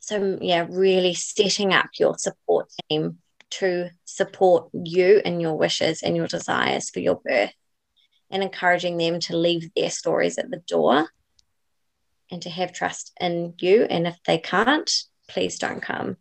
so 0.00 0.38
yeah 0.40 0.66
really 0.68 1.14
setting 1.14 1.72
up 1.72 1.88
your 1.98 2.16
support 2.18 2.68
team 2.88 3.18
to 3.50 3.90
support 4.04 4.70
you 4.72 5.20
and 5.24 5.40
your 5.40 5.56
wishes 5.56 6.02
and 6.02 6.16
your 6.16 6.26
desires 6.26 6.90
for 6.90 7.00
your 7.00 7.20
birth 7.24 7.52
and 8.30 8.42
encouraging 8.42 8.96
them 8.96 9.20
to 9.20 9.36
leave 9.36 9.70
their 9.74 9.90
stories 9.90 10.38
at 10.38 10.50
the 10.50 10.62
door 10.68 11.08
and 12.30 12.42
to 12.42 12.50
have 12.50 12.72
trust 12.72 13.12
in 13.20 13.54
you. 13.58 13.84
And 13.84 14.06
if 14.06 14.16
they 14.24 14.38
can't, 14.38 14.90
please 15.28 15.58
don't 15.58 15.82
come. 15.82 16.16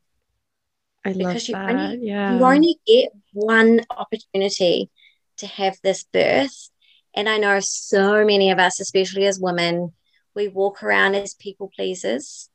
I 1.06 1.14
because 1.14 1.50
love 1.50 1.68
that. 1.68 1.76
Only, 1.76 2.08
yeah. 2.08 2.38
You 2.38 2.44
only 2.44 2.76
get 2.86 3.12
one 3.34 3.82
opportunity 3.90 4.90
to 5.38 5.48
have 5.48 5.78
this 5.84 6.04
birth. 6.04 6.70
And 7.14 7.30
I 7.30 7.38
know 7.38 7.60
so 7.60 8.26
many 8.26 8.52
of 8.52 8.60
us, 8.60 8.80
especially 8.80 9.26
as 9.26 9.40
women, 9.40 9.94
we 10.36 10.48
walk 10.48 10.84
around 10.84 11.16
as 11.16 11.34
people 11.34 11.72
pleasers. 11.76 12.50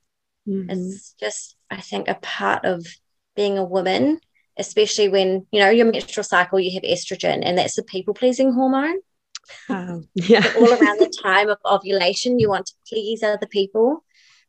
Mm-hmm. 0.48 0.70
It's 0.70 1.14
just, 1.18 1.56
I 1.70 1.80
think, 1.80 2.08
a 2.08 2.14
part 2.14 2.64
of 2.64 2.86
being 3.34 3.58
a 3.58 3.64
woman 3.64 4.20
especially 4.56 5.08
when 5.08 5.46
you 5.50 5.60
know 5.60 5.70
your 5.70 5.90
menstrual 5.90 6.24
cycle 6.24 6.60
you 6.60 6.72
have 6.72 6.82
estrogen 6.82 7.40
and 7.42 7.58
that's 7.58 7.76
the 7.76 7.82
people 7.82 8.14
pleasing 8.14 8.52
hormone. 8.52 9.00
Um, 9.68 10.08
yeah. 10.14 10.52
all 10.56 10.72
around 10.72 11.00
the 11.00 11.12
time 11.22 11.48
of 11.48 11.58
ovulation 11.64 12.38
you 12.38 12.48
want 12.48 12.66
to 12.66 12.74
please 12.88 13.22
other 13.22 13.46
people. 13.46 14.04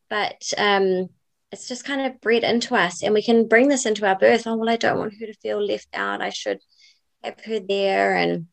But 0.08 0.52
um 0.58 1.08
it's 1.52 1.68
just 1.68 1.84
kind 1.84 2.00
of 2.00 2.20
bred 2.20 2.42
into 2.42 2.74
us 2.74 3.02
and 3.02 3.14
we 3.14 3.22
can 3.22 3.48
bring 3.48 3.68
this 3.68 3.86
into 3.86 4.06
our 4.06 4.18
birth. 4.18 4.46
Oh 4.46 4.56
well 4.56 4.68
i 4.68 4.76
don't 4.76 4.98
want 4.98 5.14
her 5.18 5.26
to 5.26 5.34
feel 5.34 5.64
left 5.64 5.88
out. 5.94 6.22
I 6.22 6.30
should 6.30 6.60
have 7.22 7.40
her 7.44 7.60
there. 7.60 8.16
And 8.16 8.46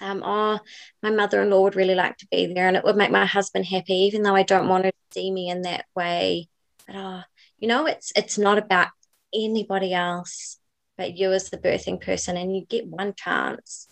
um, 0.00 0.22
oh, 0.24 0.58
my 1.02 1.10
mother-in-law 1.10 1.62
would 1.62 1.76
really 1.76 1.94
like 1.94 2.16
to 2.18 2.26
be 2.30 2.52
there 2.52 2.68
and 2.68 2.76
it 2.76 2.84
would 2.84 2.96
make 2.96 3.10
my 3.10 3.26
husband 3.26 3.66
happy, 3.66 3.94
even 3.94 4.22
though 4.22 4.34
I 4.34 4.44
don't 4.44 4.68
want 4.68 4.86
her 4.86 4.90
to 4.90 4.96
see 5.12 5.30
me 5.30 5.50
in 5.50 5.62
that 5.62 5.84
way. 5.94 6.48
But 6.86 6.96
oh, 6.96 7.22
you 7.58 7.68
know, 7.68 7.86
it's 7.86 8.12
it's 8.16 8.38
not 8.38 8.58
about 8.58 8.88
anybody 9.34 9.92
else 9.92 10.58
but 11.00 11.16
you 11.16 11.32
as 11.32 11.48
the 11.48 11.56
birthing 11.56 11.98
person 11.98 12.36
and 12.36 12.54
you 12.54 12.66
get 12.66 12.86
one 12.86 13.14
chance. 13.16 13.88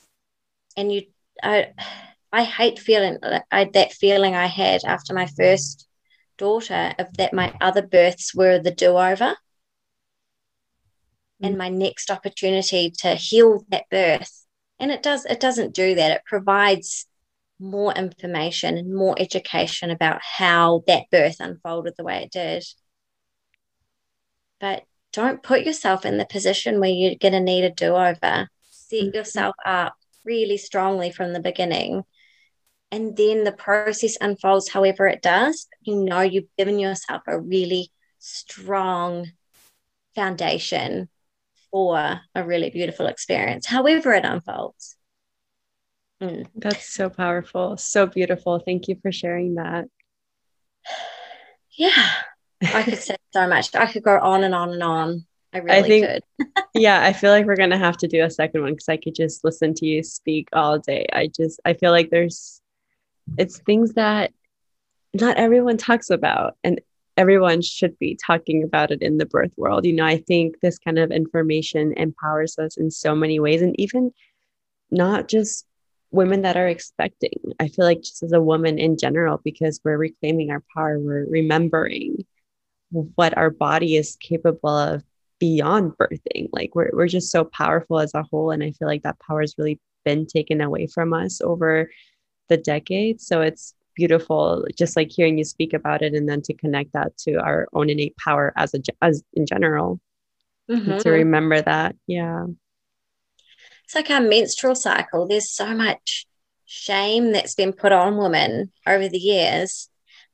And 0.76 0.92
you 0.92 1.04
i 1.42 1.68
i 2.30 2.44
hate 2.44 2.78
feeling 2.78 3.16
I, 3.50 3.64
that 3.72 3.92
feeling 3.92 4.34
i 4.34 4.46
had 4.46 4.84
after 4.84 5.14
my 5.14 5.26
first 5.26 5.88
daughter 6.36 6.92
of 6.98 7.16
that 7.16 7.32
my 7.32 7.54
other 7.62 7.80
births 7.80 8.34
were 8.34 8.59
the 8.59 8.72
do-over. 8.72 9.34
And 11.40 11.54
mm. 11.54 11.59
my 11.59 11.70
next 11.70 12.11
opportunity 12.11 12.90
to 12.98 13.14
heal 13.14 13.64
that 13.70 13.84
birth. 13.90 14.44
And 14.78 14.90
it 14.90 15.02
does 15.02 15.24
it 15.24 15.40
doesn't 15.40 15.74
do 15.74 15.94
that. 15.94 16.12
It 16.12 16.22
provides 16.26 17.06
more 17.59 17.94
information 17.94 18.76
and 18.76 18.94
more 18.94 19.16
education 19.18 19.90
about 19.90 20.20
how 20.22 20.82
that 20.86 21.04
birth 21.11 21.36
unfolded 21.40 21.94
the 21.96 22.04
way 22.04 22.24
it 22.24 22.32
did. 22.32 22.64
But 24.61 24.84
don't 25.12 25.42
put 25.42 25.64
yourself 25.64 26.04
in 26.04 26.18
the 26.18 26.26
position 26.26 26.80
where 26.80 26.90
you're 26.90 27.14
going 27.14 27.32
to 27.32 27.40
need 27.40 27.64
a 27.64 27.70
do 27.70 27.94
over. 27.94 28.48
Set 28.70 29.00
mm-hmm. 29.00 29.16
yourself 29.16 29.54
up 29.64 29.94
really 30.24 30.56
strongly 30.56 31.11
from 31.11 31.32
the 31.32 31.40
beginning. 31.40 32.04
And 32.90 33.16
then 33.16 33.44
the 33.44 33.52
process 33.52 34.16
unfolds 34.20 34.70
however 34.70 35.06
it 35.06 35.22
does. 35.22 35.66
You 35.82 35.96
know, 35.96 36.20
you've 36.20 36.48
given 36.56 36.78
yourself 36.78 37.22
a 37.26 37.38
really 37.38 37.90
strong 38.18 39.26
foundation 40.14 41.09
for 41.70 42.20
a 42.34 42.44
really 42.44 42.70
beautiful 42.70 43.06
experience, 43.06 43.66
however 43.66 44.12
it 44.12 44.24
unfolds. 44.24 44.96
Mm. 46.22 46.46
That's 46.54 46.92
so 46.92 47.11
powerful, 47.11 47.76
so 47.76 48.06
beautiful. 48.06 48.59
Thank 48.59 48.88
you 48.88 48.96
for 49.02 49.12
sharing 49.12 49.56
that. 49.56 49.86
Yeah, 51.80 52.11
I 52.62 52.82
could 52.82 52.98
say 52.98 53.16
so 53.32 53.46
much. 53.48 53.74
I 53.74 53.90
could 53.90 54.02
go 54.02 54.18
on 54.18 54.44
and 54.44 54.54
on 54.54 54.70
and 54.70 54.82
on. 54.82 55.26
I 55.52 55.59
really 55.59 55.78
I 55.78 55.82
think, 55.82 56.06
could. 56.06 56.64
yeah, 56.74 57.02
I 57.02 57.12
feel 57.12 57.30
like 57.30 57.46
we're 57.46 57.56
gonna 57.56 57.78
have 57.78 57.96
to 57.98 58.09
do 58.09 58.24
a 58.24 58.30
second 58.30 58.62
one 58.62 58.72
because 58.72 58.88
I 58.88 58.96
could 58.96 59.14
just 59.14 59.44
listen 59.44 59.74
to 59.74 59.86
you 59.86 60.02
speak 60.02 60.48
all 60.52 60.78
day. 60.78 61.06
I 61.12 61.28
just 61.28 61.61
I 61.64 61.74
feel 61.74 61.90
like 61.90 62.11
there's 62.11 62.61
it's 63.38 63.59
things 63.61 63.94
that 63.94 64.32
not 65.14 65.36
everyone 65.36 65.76
talks 65.76 66.11
about 66.11 66.56
and 66.64 66.80
everyone 67.16 67.62
should 67.62 67.98
be 67.98 68.18
talking 68.24 68.62
about 68.62 68.90
it 68.90 69.02
in 69.02 69.18
the 69.18 69.26
birth 69.26 69.52
world. 69.56 69.84
You 69.84 69.92
know, 69.92 70.04
I 70.04 70.18
think 70.18 70.61
this 70.61 70.78
kind 70.78 70.98
of 70.98 71.11
information 71.11 71.92
empowers 71.96 72.59
us 72.59 72.76
in 72.76 72.90
so 72.90 73.14
many 73.14 73.40
ways 73.40 73.62
and 73.62 73.78
even 73.78 74.12
not 74.90 75.28
just 75.28 75.66
women 76.11 76.42
that 76.42 76.56
are 76.56 76.68
expecting. 76.68 77.38
I 77.59 77.68
feel 77.68 77.84
like 77.84 78.02
just 78.02 78.22
as 78.22 78.32
a 78.32 78.40
woman 78.40 78.78
in 78.78 78.96
general, 78.96 79.40
because 79.42 79.80
we're 79.84 79.98
reclaiming 79.98 80.50
our 80.50 80.62
power, 80.74 80.98
we're 80.98 81.26
remembering 81.28 82.24
what 82.91 83.36
our 83.36 83.51
body 83.51 83.97
is 83.97 84.16
capable 84.20 84.76
of 84.76 85.03
beyond 85.39 85.93
birthing. 85.93 86.49
Like 86.53 86.74
we're 86.74 86.91
we're 86.93 87.09
just 87.09 87.30
so 87.30 87.45
powerful 87.45 88.01
as 88.01 88.14
a 88.14 88.22
whole. 88.22 88.51
And 88.51 88.62
I 88.62 88.72
feel 88.72 88.89
like 88.89 89.03
that 89.03 89.20
power 89.20 89.41
has 89.41 89.55
really 89.59 89.80
been 90.05 90.26
taken 90.26 90.61
away 90.61 90.86
from 90.86 91.12
us 91.12 91.41
over 91.41 91.91
the 92.49 92.57
decades. 92.57 93.26
So 93.26 93.43
it's 93.43 93.74
beautiful 93.95 94.64
just 94.76 94.95
like 94.95 95.11
hearing 95.11 95.39
you 95.39 95.45
speak 95.45 95.72
about 95.72 96.03
it 96.03 96.14
and 96.14 96.28
then 96.28 96.41
to 96.41 96.55
connect 96.55 96.93
that 96.93 97.16
to 97.18 97.34
our 97.34 97.66
own 97.72 97.91
innate 97.91 98.16
power 98.16 98.53
as 98.57 98.74
a 98.74 98.80
as 99.03 99.22
in 99.34 99.47
general. 99.47 100.01
Mm-hmm. 100.70 100.99
To 100.99 101.11
remember 101.11 101.61
that. 101.62 101.97
Yeah 102.07 102.47
it's 103.89 103.95
like 103.95 104.11
our 104.11 104.20
menstrual 104.20 104.74
cycle. 104.74 105.26
There's 105.26 105.51
so 105.51 105.72
much 105.72 106.26
shame 106.66 107.32
that's 107.32 107.55
been 107.55 107.72
put 107.72 107.91
on 107.91 108.18
women 108.18 108.70
over 108.86 109.09
the 109.09 109.18
years 109.18 109.89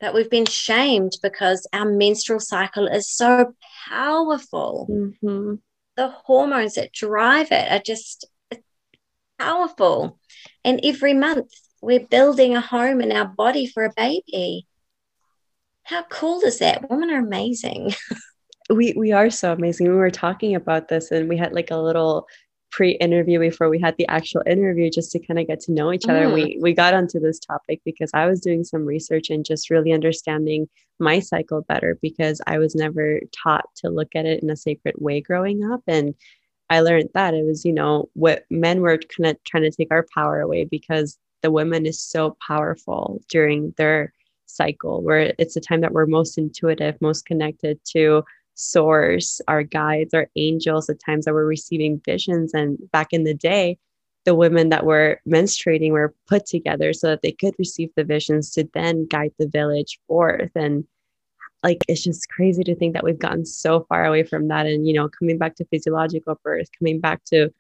that 0.05 0.13
we've 0.13 0.29
been 0.29 0.45
shamed 0.45 1.13
because 1.23 1.67
our 1.73 1.91
menstrual 1.91 2.39
cycle 2.39 2.87
is 2.87 3.09
so 3.09 3.55
powerful. 3.89 4.87
Mm-hmm. 4.91 5.55
The 5.97 6.09
hormones 6.11 6.75
that 6.75 6.93
drive 6.93 7.51
it 7.51 7.73
are 7.73 7.83
just 7.83 8.27
powerful. 9.39 10.19
And 10.63 10.79
every 10.85 11.15
month 11.15 11.51
we're 11.81 12.07
building 12.07 12.55
a 12.55 12.61
home 12.61 13.01
in 13.01 13.13
our 13.13 13.25
body 13.25 13.67
for 13.67 13.83
a 13.83 13.95
baby. 13.97 14.67
How 15.85 16.03
cool 16.03 16.43
is 16.43 16.59
that? 16.59 16.91
Women 16.91 17.09
are 17.11 17.21
amazing. 17.21 17.95
we 18.69 18.93
we 18.95 19.13
are 19.13 19.31
so 19.31 19.55
amazing. 19.55 19.89
We 19.89 19.95
were 19.95 20.11
talking 20.11 20.55
about 20.55 20.89
this 20.89 21.13
and 21.13 21.31
we 21.31 21.39
had 21.39 21.55
like 21.55 21.71
a 21.71 21.79
little 21.79 22.27
pre-interview 22.75 23.39
before 23.39 23.69
we 23.69 23.81
had 23.81 23.97
the 23.99 24.09
actual 24.09 24.43
interview 24.47 24.91
just 24.91 25.13
to 25.13 25.21
kind 25.21 25.39
of 25.39 25.47
get 25.47 25.61
to 25.61 25.73
know 25.73 25.93
each 25.93 26.09
other. 26.09 26.27
Mm. 26.27 26.35
We 26.35 26.59
we 26.61 26.73
got 26.75 26.93
onto 26.93 27.21
this 27.21 27.39
topic 27.39 27.81
because 27.85 28.11
I 28.13 28.27
was 28.27 28.41
doing 28.41 28.65
some 28.65 28.85
research 28.85 29.31
and 29.31 29.45
just 29.45 29.71
really 29.71 29.93
understanding 29.93 30.69
my 30.99 31.21
cycle 31.21 31.63
better 31.63 31.97
because 32.03 32.41
I 32.49 32.59
was 32.59 32.75
never 32.75 33.21
taught 33.31 33.67
to 33.77 33.91
look 33.91 34.17
at 34.17 34.27
it 34.27 34.43
in 34.43 34.51
a 34.51 34.57
sacred 34.57 34.97
way 34.99 35.21
growing 35.21 35.65
up 35.73 35.83
and 35.87 36.15
I 36.69 36.81
learned 36.81 37.11
that 37.15 37.35
it 37.35 37.45
was, 37.45 37.65
you 37.65 37.73
know, 37.73 38.09
what 38.15 38.45
men 38.51 38.81
were 38.81 38.99
kind 38.99 39.31
of 39.31 39.45
trying 39.45 39.65
to 39.65 39.71
take 39.71 39.93
our 39.93 40.07
power 40.13 40.41
away 40.41 40.65
because 40.65 41.17
the 41.43 41.53
woman 41.53 41.87
is 41.87 42.01
so 42.01 42.37
powerful 42.45 43.21
during 43.29 43.73
their 43.77 44.13
cycle 44.47 45.01
where 45.01 45.33
it's 45.39 45.57
a 45.57 45.61
time 45.61 45.83
that 45.83 45.93
we're 45.93 46.07
most 46.07 46.39
intuitive, 46.39 47.01
most 47.01 47.25
connected 47.27 47.79
to 47.93 48.25
source, 48.55 49.41
our 49.49 49.63
guides, 49.63 50.15
our 50.15 50.29
angels, 50.37 50.87
the 50.87 50.95
times 50.95 51.25
that 51.25 51.35
we're 51.35 51.45
receiving 51.45 52.01
visions. 52.05 52.55
And 52.55 52.79
back 52.93 53.09
in 53.13 53.25
the 53.25 53.35
day, 53.35 53.79
the 54.25 54.35
women 54.35 54.71
that 54.71 54.87
were 54.87 55.21
menstruating 55.29 55.91
were 55.91 56.15
put 56.27 56.47
together 56.47 56.93
so 56.93 57.09
that 57.09 57.23
they 57.23 57.33
could 57.33 57.55
receive 57.59 57.91
the 57.97 58.05
visions 58.05 58.51
to 58.53 58.69
then 58.73 59.07
guide 59.07 59.33
the 59.39 59.49
village 59.49 59.99
forth. 60.07 60.51
And 60.55 60.85
like 61.63 61.79
it's 61.89 62.03
just 62.03 62.29
crazy 62.31 62.65
to 62.65 62.75
think 62.75 62.95
that 62.95 63.05
we've 63.05 63.19
gotten 63.19 63.45
so 63.45 63.85
far 63.89 64.05
away 64.05 64.23
from 64.23 64.49
that. 64.49 64.67
And, 64.67 64.87
you 64.87 64.95
know, 64.95 65.09
coming 65.09 65.39
back 65.39 65.57
to 65.57 65.67
physiological 65.67 66.39
birth, 66.43 66.69
coming 66.79 67.01
back 67.01 67.23
to 67.27 67.51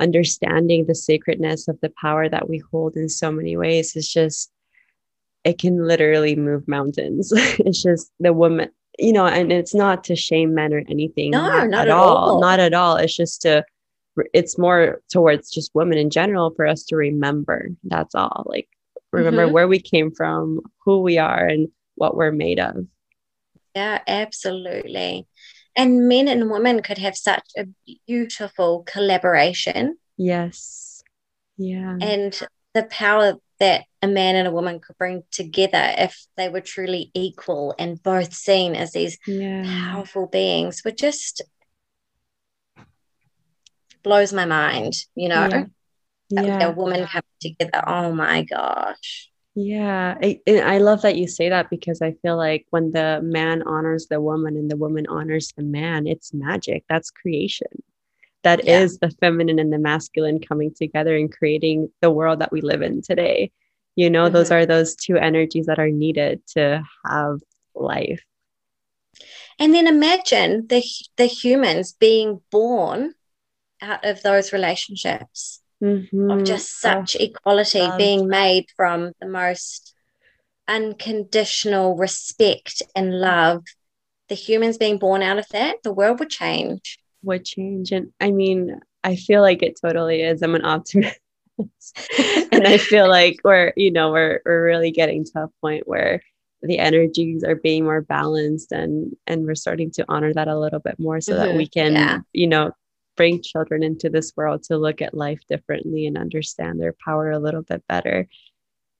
understanding 0.00 0.86
the 0.86 0.94
sacredness 0.94 1.68
of 1.68 1.78
the 1.80 1.92
power 2.00 2.28
that 2.28 2.48
we 2.48 2.62
hold 2.70 2.96
in 2.96 3.08
so 3.08 3.30
many 3.30 3.56
ways 3.56 3.94
is 3.94 4.08
just 4.08 4.50
it 5.44 5.58
can 5.58 5.86
literally 5.86 6.36
move 6.36 6.66
mountains. 6.66 7.32
it's 7.36 7.82
just 7.82 8.10
the 8.18 8.32
woman 8.32 8.70
you 8.98 9.12
know, 9.12 9.26
and 9.26 9.52
it's 9.52 9.74
not 9.74 10.04
to 10.04 10.16
shame 10.16 10.54
men 10.54 10.72
or 10.72 10.82
anything. 10.88 11.30
No, 11.30 11.46
not, 11.46 11.68
not 11.68 11.88
at, 11.88 11.90
all. 11.90 12.16
all. 12.16 12.40
Not 12.40 12.60
at 12.60 12.74
all. 12.74 12.96
It's 12.96 13.16
just 13.16 13.42
to, 13.42 13.64
it's 14.34 14.58
more 14.58 15.00
towards 15.10 15.50
just 15.50 15.70
women 15.74 15.98
in 15.98 16.10
general 16.10 16.52
for 16.54 16.66
us 16.66 16.84
to 16.84 16.96
remember. 16.96 17.68
That's 17.84 18.14
all. 18.14 18.44
Like, 18.46 18.68
remember 19.12 19.44
mm-hmm. 19.44 19.54
where 19.54 19.68
we 19.68 19.80
came 19.80 20.10
from, 20.10 20.60
who 20.84 21.00
we 21.00 21.18
are, 21.18 21.46
and 21.46 21.68
what 21.94 22.16
we're 22.16 22.32
made 22.32 22.60
of. 22.60 22.86
Yeah, 23.74 24.00
absolutely. 24.06 25.26
And 25.76 26.08
men 26.08 26.28
and 26.28 26.50
women 26.50 26.82
could 26.82 26.98
have 26.98 27.16
such 27.16 27.48
a 27.56 27.66
beautiful 28.06 28.82
collaboration. 28.86 29.96
Yes. 30.16 31.02
Yeah. 31.56 31.96
And 32.00 32.38
the 32.74 32.84
power 32.84 33.34
that 33.60 33.84
a 34.02 34.08
man 34.08 34.34
and 34.34 34.48
a 34.48 34.50
woman 34.50 34.80
could 34.80 34.96
bring 34.98 35.22
together 35.30 35.94
if 35.98 36.26
they 36.36 36.48
were 36.48 36.60
truly 36.60 37.10
equal 37.14 37.74
and 37.78 38.02
both 38.02 38.34
seen 38.34 38.74
as 38.74 38.92
these 38.92 39.18
yeah. 39.26 39.92
powerful 39.92 40.26
beings 40.26 40.82
would 40.84 40.98
just 40.98 41.42
blows 44.02 44.32
my 44.32 44.46
mind, 44.46 44.94
you 45.14 45.28
know. 45.28 45.48
Yeah. 45.48 45.64
Yeah. 46.30 46.68
A 46.68 46.72
woman 46.72 47.06
coming 47.06 47.22
together. 47.40 47.82
Oh 47.88 48.12
my 48.12 48.44
gosh. 48.44 49.30
Yeah. 49.56 50.16
I, 50.22 50.40
I 50.48 50.78
love 50.78 51.02
that 51.02 51.16
you 51.16 51.26
say 51.26 51.48
that 51.48 51.70
because 51.70 52.00
I 52.00 52.12
feel 52.22 52.36
like 52.36 52.66
when 52.70 52.92
the 52.92 53.20
man 53.20 53.62
honors 53.62 54.06
the 54.06 54.20
woman 54.20 54.56
and 54.56 54.70
the 54.70 54.76
woman 54.76 55.06
honors 55.08 55.52
the 55.56 55.64
man, 55.64 56.06
it's 56.06 56.32
magic. 56.32 56.84
That's 56.88 57.10
creation. 57.10 57.82
That 58.42 58.64
yeah. 58.64 58.80
is 58.80 58.98
the 58.98 59.10
feminine 59.20 59.58
and 59.58 59.72
the 59.72 59.78
masculine 59.78 60.40
coming 60.40 60.72
together 60.74 61.14
and 61.14 61.30
creating 61.30 61.90
the 62.00 62.10
world 62.10 62.38
that 62.40 62.52
we 62.52 62.60
live 62.62 62.82
in 62.82 63.02
today 63.02 63.52
you 63.96 64.10
know 64.10 64.24
mm-hmm. 64.24 64.34
those 64.34 64.50
are 64.50 64.66
those 64.66 64.94
two 64.94 65.16
energies 65.16 65.66
that 65.66 65.78
are 65.78 65.90
needed 65.90 66.40
to 66.46 66.82
have 67.06 67.38
life 67.74 68.22
and 69.58 69.74
then 69.74 69.86
imagine 69.86 70.66
the 70.68 70.82
the 71.16 71.26
humans 71.26 71.92
being 71.92 72.40
born 72.50 73.14
out 73.82 74.04
of 74.04 74.22
those 74.22 74.52
relationships 74.52 75.60
mm-hmm. 75.82 76.30
of 76.30 76.44
just 76.44 76.80
such 76.80 77.16
oh, 77.18 77.22
equality 77.22 77.86
being 77.96 78.28
made 78.28 78.66
from 78.76 79.12
the 79.20 79.28
most 79.28 79.94
unconditional 80.68 81.96
respect 81.96 82.82
and 82.94 83.18
love 83.20 83.64
the 84.28 84.34
humans 84.34 84.78
being 84.78 84.98
born 84.98 85.22
out 85.22 85.38
of 85.38 85.48
that 85.48 85.76
the 85.82 85.92
world 85.92 86.20
would 86.20 86.30
change 86.30 86.98
would 87.22 87.44
change 87.44 87.92
and 87.92 88.12
i 88.20 88.30
mean 88.30 88.80
i 89.04 89.16
feel 89.16 89.42
like 89.42 89.62
it 89.62 89.78
totally 89.80 90.22
is 90.22 90.42
i'm 90.42 90.54
an 90.54 90.64
optimist 90.64 91.18
and 92.52 92.66
I 92.66 92.78
feel 92.78 93.08
like 93.08 93.38
we're, 93.44 93.72
you 93.76 93.90
know, 93.90 94.10
we're 94.10 94.40
we're 94.44 94.64
really 94.64 94.90
getting 94.90 95.24
to 95.24 95.44
a 95.44 95.48
point 95.60 95.86
where 95.86 96.22
the 96.62 96.78
energies 96.78 97.42
are 97.42 97.54
being 97.54 97.84
more 97.84 98.02
balanced 98.02 98.72
and 98.72 99.14
and 99.26 99.46
we're 99.46 99.54
starting 99.54 99.90
to 99.92 100.04
honor 100.08 100.32
that 100.32 100.48
a 100.48 100.58
little 100.58 100.80
bit 100.80 100.98
more 100.98 101.20
so 101.20 101.32
mm-hmm. 101.32 101.44
that 101.44 101.56
we 101.56 101.66
can, 101.66 101.94
yeah. 101.94 102.18
you 102.32 102.46
know, 102.46 102.72
bring 103.16 103.42
children 103.42 103.82
into 103.82 104.08
this 104.08 104.32
world 104.36 104.62
to 104.64 104.76
look 104.76 105.02
at 105.02 105.14
life 105.14 105.40
differently 105.48 106.06
and 106.06 106.18
understand 106.18 106.80
their 106.80 106.94
power 107.04 107.30
a 107.30 107.38
little 107.38 107.62
bit 107.62 107.82
better. 107.88 108.28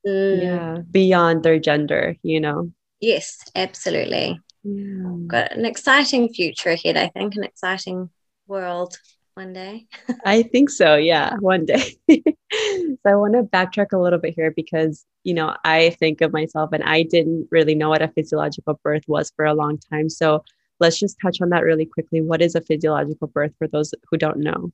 Mm. 0.06 0.42
Yeah, 0.42 0.78
beyond 0.90 1.42
their 1.42 1.58
gender, 1.58 2.16
you 2.22 2.40
know. 2.40 2.72
Yes, 3.00 3.38
absolutely. 3.54 4.40
Yeah. 4.62 5.16
Got 5.26 5.52
an 5.52 5.64
exciting 5.64 6.28
future 6.28 6.70
ahead, 6.70 6.96
I 6.96 7.08
think, 7.08 7.36
an 7.36 7.44
exciting 7.44 8.11
world 8.46 8.98
one 9.34 9.52
day? 9.52 9.86
I 10.24 10.42
think 10.42 10.70
so. 10.70 10.96
Yeah, 10.96 11.36
one 11.38 11.64
day. 11.64 11.96
so 12.11 13.06
I 13.06 13.14
want 13.14 13.34
to 13.34 13.42
backtrack 13.42 13.92
a 13.92 13.98
little 13.98 14.18
bit 14.18 14.34
here 14.34 14.50
because, 14.50 15.06
you 15.24 15.34
know, 15.34 15.56
I 15.64 15.90
think 15.98 16.20
of 16.20 16.32
myself 16.32 16.70
and 16.72 16.82
I 16.84 17.02
didn't 17.02 17.48
really 17.50 17.74
know 17.74 17.88
what 17.88 18.02
a 18.02 18.08
physiological 18.08 18.78
birth 18.82 19.04
was 19.06 19.32
for 19.34 19.44
a 19.44 19.54
long 19.54 19.78
time. 19.78 20.08
So 20.11 20.44
let's 20.78 20.98
just 20.98 21.18
touch 21.20 21.40
on 21.40 21.50
that 21.50 21.64
really 21.64 21.86
quickly. 21.86 22.20
What 22.20 22.42
is 22.42 22.54
a 22.54 22.61
physiological 22.61 23.28
birth 23.28 23.52
for 23.58 23.68
those 23.68 23.94
who 24.11 24.18
don't 24.18 24.38
know? 24.38 24.72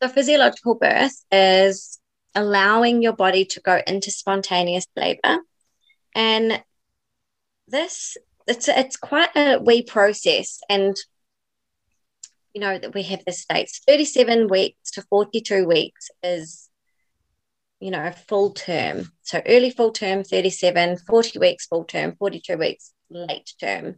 The 0.00 0.08
physiological 0.08 0.74
birth 0.76 1.24
is 1.30 1.98
allowing 2.34 3.02
your 3.02 3.12
body 3.12 3.44
to 3.44 3.60
go 3.60 3.80
into 3.86 4.10
spontaneous 4.10 4.86
labor. 4.96 5.38
And 6.14 6.62
this 7.68 8.16
it's 8.46 8.68
it's 8.68 8.96
quite 8.96 9.34
a 9.36 9.58
wee 9.58 9.82
process 9.82 10.60
and 10.68 10.96
you 12.54 12.60
know, 12.60 12.78
that 12.78 12.94
we 12.94 13.02
have 13.04 13.24
the 13.24 13.32
states 13.32 13.80
37 13.86 14.48
weeks 14.48 14.90
to 14.92 15.02
42 15.02 15.66
weeks 15.66 16.10
is, 16.22 16.68
you 17.80 17.90
know, 17.90 18.12
full 18.28 18.50
term. 18.52 19.10
So 19.22 19.40
early 19.46 19.70
full 19.70 19.92
term, 19.92 20.24
37, 20.24 20.98
40 20.98 21.38
weeks 21.38 21.66
full 21.66 21.84
term, 21.84 22.14
42 22.18 22.56
weeks 22.56 22.92
late 23.10 23.52
term. 23.58 23.96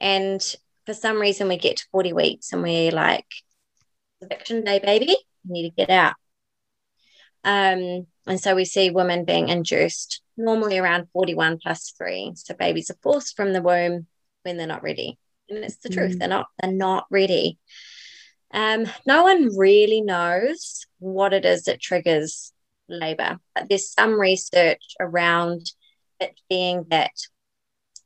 And 0.00 0.42
for 0.84 0.94
some 0.94 1.20
reason, 1.20 1.48
we 1.48 1.56
get 1.56 1.78
to 1.78 1.86
40 1.92 2.12
weeks 2.12 2.52
and 2.52 2.62
we're 2.62 2.90
like, 2.90 3.26
eviction 4.20 4.64
day, 4.64 4.78
baby, 4.78 5.16
you 5.44 5.52
need 5.52 5.70
to 5.70 5.76
get 5.76 5.90
out. 5.90 6.14
Um, 7.44 8.06
and 8.26 8.40
so 8.40 8.56
we 8.56 8.64
see 8.64 8.90
women 8.90 9.24
being 9.24 9.48
induced 9.48 10.22
normally 10.36 10.78
around 10.78 11.08
41 11.12 11.58
plus 11.62 11.92
three. 11.96 12.32
So 12.36 12.54
babies 12.54 12.90
are 12.90 12.98
forced 13.02 13.36
from 13.36 13.52
the 13.52 13.62
womb 13.62 14.06
when 14.42 14.56
they're 14.56 14.66
not 14.66 14.82
ready. 14.82 15.18
And 15.48 15.64
it's 15.64 15.76
the 15.76 15.88
mm. 15.88 15.94
truth. 15.94 16.18
They're 16.18 16.28
not, 16.28 16.46
they're 16.60 16.72
not 16.72 17.06
ready. 17.10 17.58
Um, 18.52 18.86
no 19.06 19.22
one 19.22 19.56
really 19.56 20.00
knows 20.00 20.86
what 20.98 21.32
it 21.32 21.44
is 21.44 21.64
that 21.64 21.80
triggers 21.80 22.52
labor, 22.88 23.38
but 23.54 23.68
there's 23.68 23.90
some 23.90 24.18
research 24.18 24.82
around 25.00 25.72
it 26.20 26.40
being 26.48 26.86
that 26.90 27.10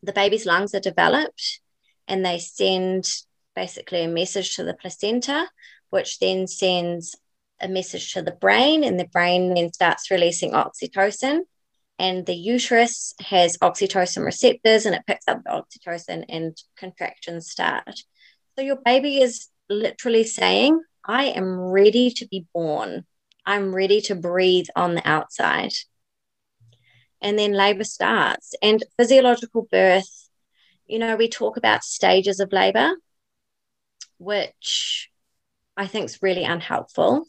the 0.02 0.12
baby's 0.12 0.46
lungs 0.46 0.74
are 0.74 0.80
developed 0.80 1.60
and 2.08 2.24
they 2.24 2.38
send 2.38 3.06
basically 3.54 4.02
a 4.02 4.08
message 4.08 4.56
to 4.56 4.64
the 4.64 4.74
placenta, 4.74 5.46
which 5.90 6.18
then 6.18 6.46
sends 6.46 7.16
a 7.60 7.68
message 7.68 8.14
to 8.14 8.22
the 8.22 8.32
brain, 8.32 8.82
and 8.84 8.98
the 8.98 9.06
brain 9.06 9.54
then 9.54 9.72
starts 9.72 10.10
releasing 10.10 10.52
oxytocin. 10.52 11.40
And 12.00 12.24
the 12.24 12.34
uterus 12.34 13.14
has 13.20 13.58
oxytocin 13.58 14.24
receptors 14.24 14.86
and 14.86 14.94
it 14.94 15.06
picks 15.06 15.28
up 15.28 15.42
the 15.44 15.50
oxytocin 15.50 16.24
and 16.30 16.56
contractions 16.74 17.50
start. 17.50 18.00
So 18.56 18.64
your 18.64 18.78
baby 18.82 19.20
is 19.20 19.48
literally 19.68 20.24
saying, 20.24 20.80
I 21.04 21.26
am 21.26 21.60
ready 21.60 22.10
to 22.12 22.26
be 22.26 22.46
born. 22.54 23.04
I'm 23.44 23.74
ready 23.74 24.00
to 24.02 24.14
breathe 24.14 24.68
on 24.74 24.94
the 24.94 25.06
outside. 25.06 25.74
And 27.20 27.38
then 27.38 27.52
labor 27.52 27.84
starts. 27.84 28.54
And 28.62 28.82
physiological 28.96 29.68
birth, 29.70 30.30
you 30.86 30.98
know, 30.98 31.16
we 31.16 31.28
talk 31.28 31.58
about 31.58 31.84
stages 31.84 32.40
of 32.40 32.50
labor, 32.50 32.92
which 34.16 35.10
I 35.76 35.86
think 35.86 36.06
is 36.06 36.22
really 36.22 36.44
unhelpful 36.44 37.26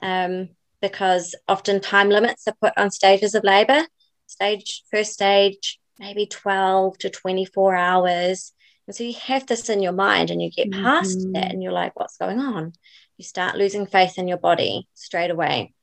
um, 0.00 0.48
because 0.80 1.34
often 1.46 1.82
time 1.82 2.08
limits 2.08 2.48
are 2.48 2.56
put 2.58 2.72
on 2.78 2.90
stages 2.90 3.34
of 3.34 3.44
labor. 3.44 3.84
Stage, 4.28 4.82
first 4.90 5.14
stage, 5.14 5.80
maybe 5.98 6.26
12 6.26 6.98
to 6.98 7.10
24 7.10 7.74
hours. 7.74 8.52
And 8.86 8.94
so 8.94 9.04
you 9.04 9.14
have 9.24 9.46
this 9.46 9.68
in 9.68 9.82
your 9.82 9.92
mind 9.92 10.30
and 10.30 10.40
you 10.40 10.50
get 10.50 10.70
past 10.70 11.18
mm-hmm. 11.18 11.32
that 11.32 11.50
and 11.50 11.62
you're 11.62 11.72
like, 11.72 11.98
what's 11.98 12.16
going 12.18 12.38
on? 12.38 12.72
You 13.16 13.24
start 13.24 13.56
losing 13.56 13.86
faith 13.86 14.18
in 14.18 14.28
your 14.28 14.38
body 14.38 14.86
straight 14.94 15.30
away. 15.30 15.74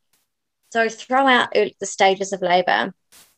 So 0.72 0.88
throw 0.90 1.28
out 1.28 1.54
the 1.54 1.86
stages 1.86 2.34
of 2.34 2.42
labor 2.42 2.94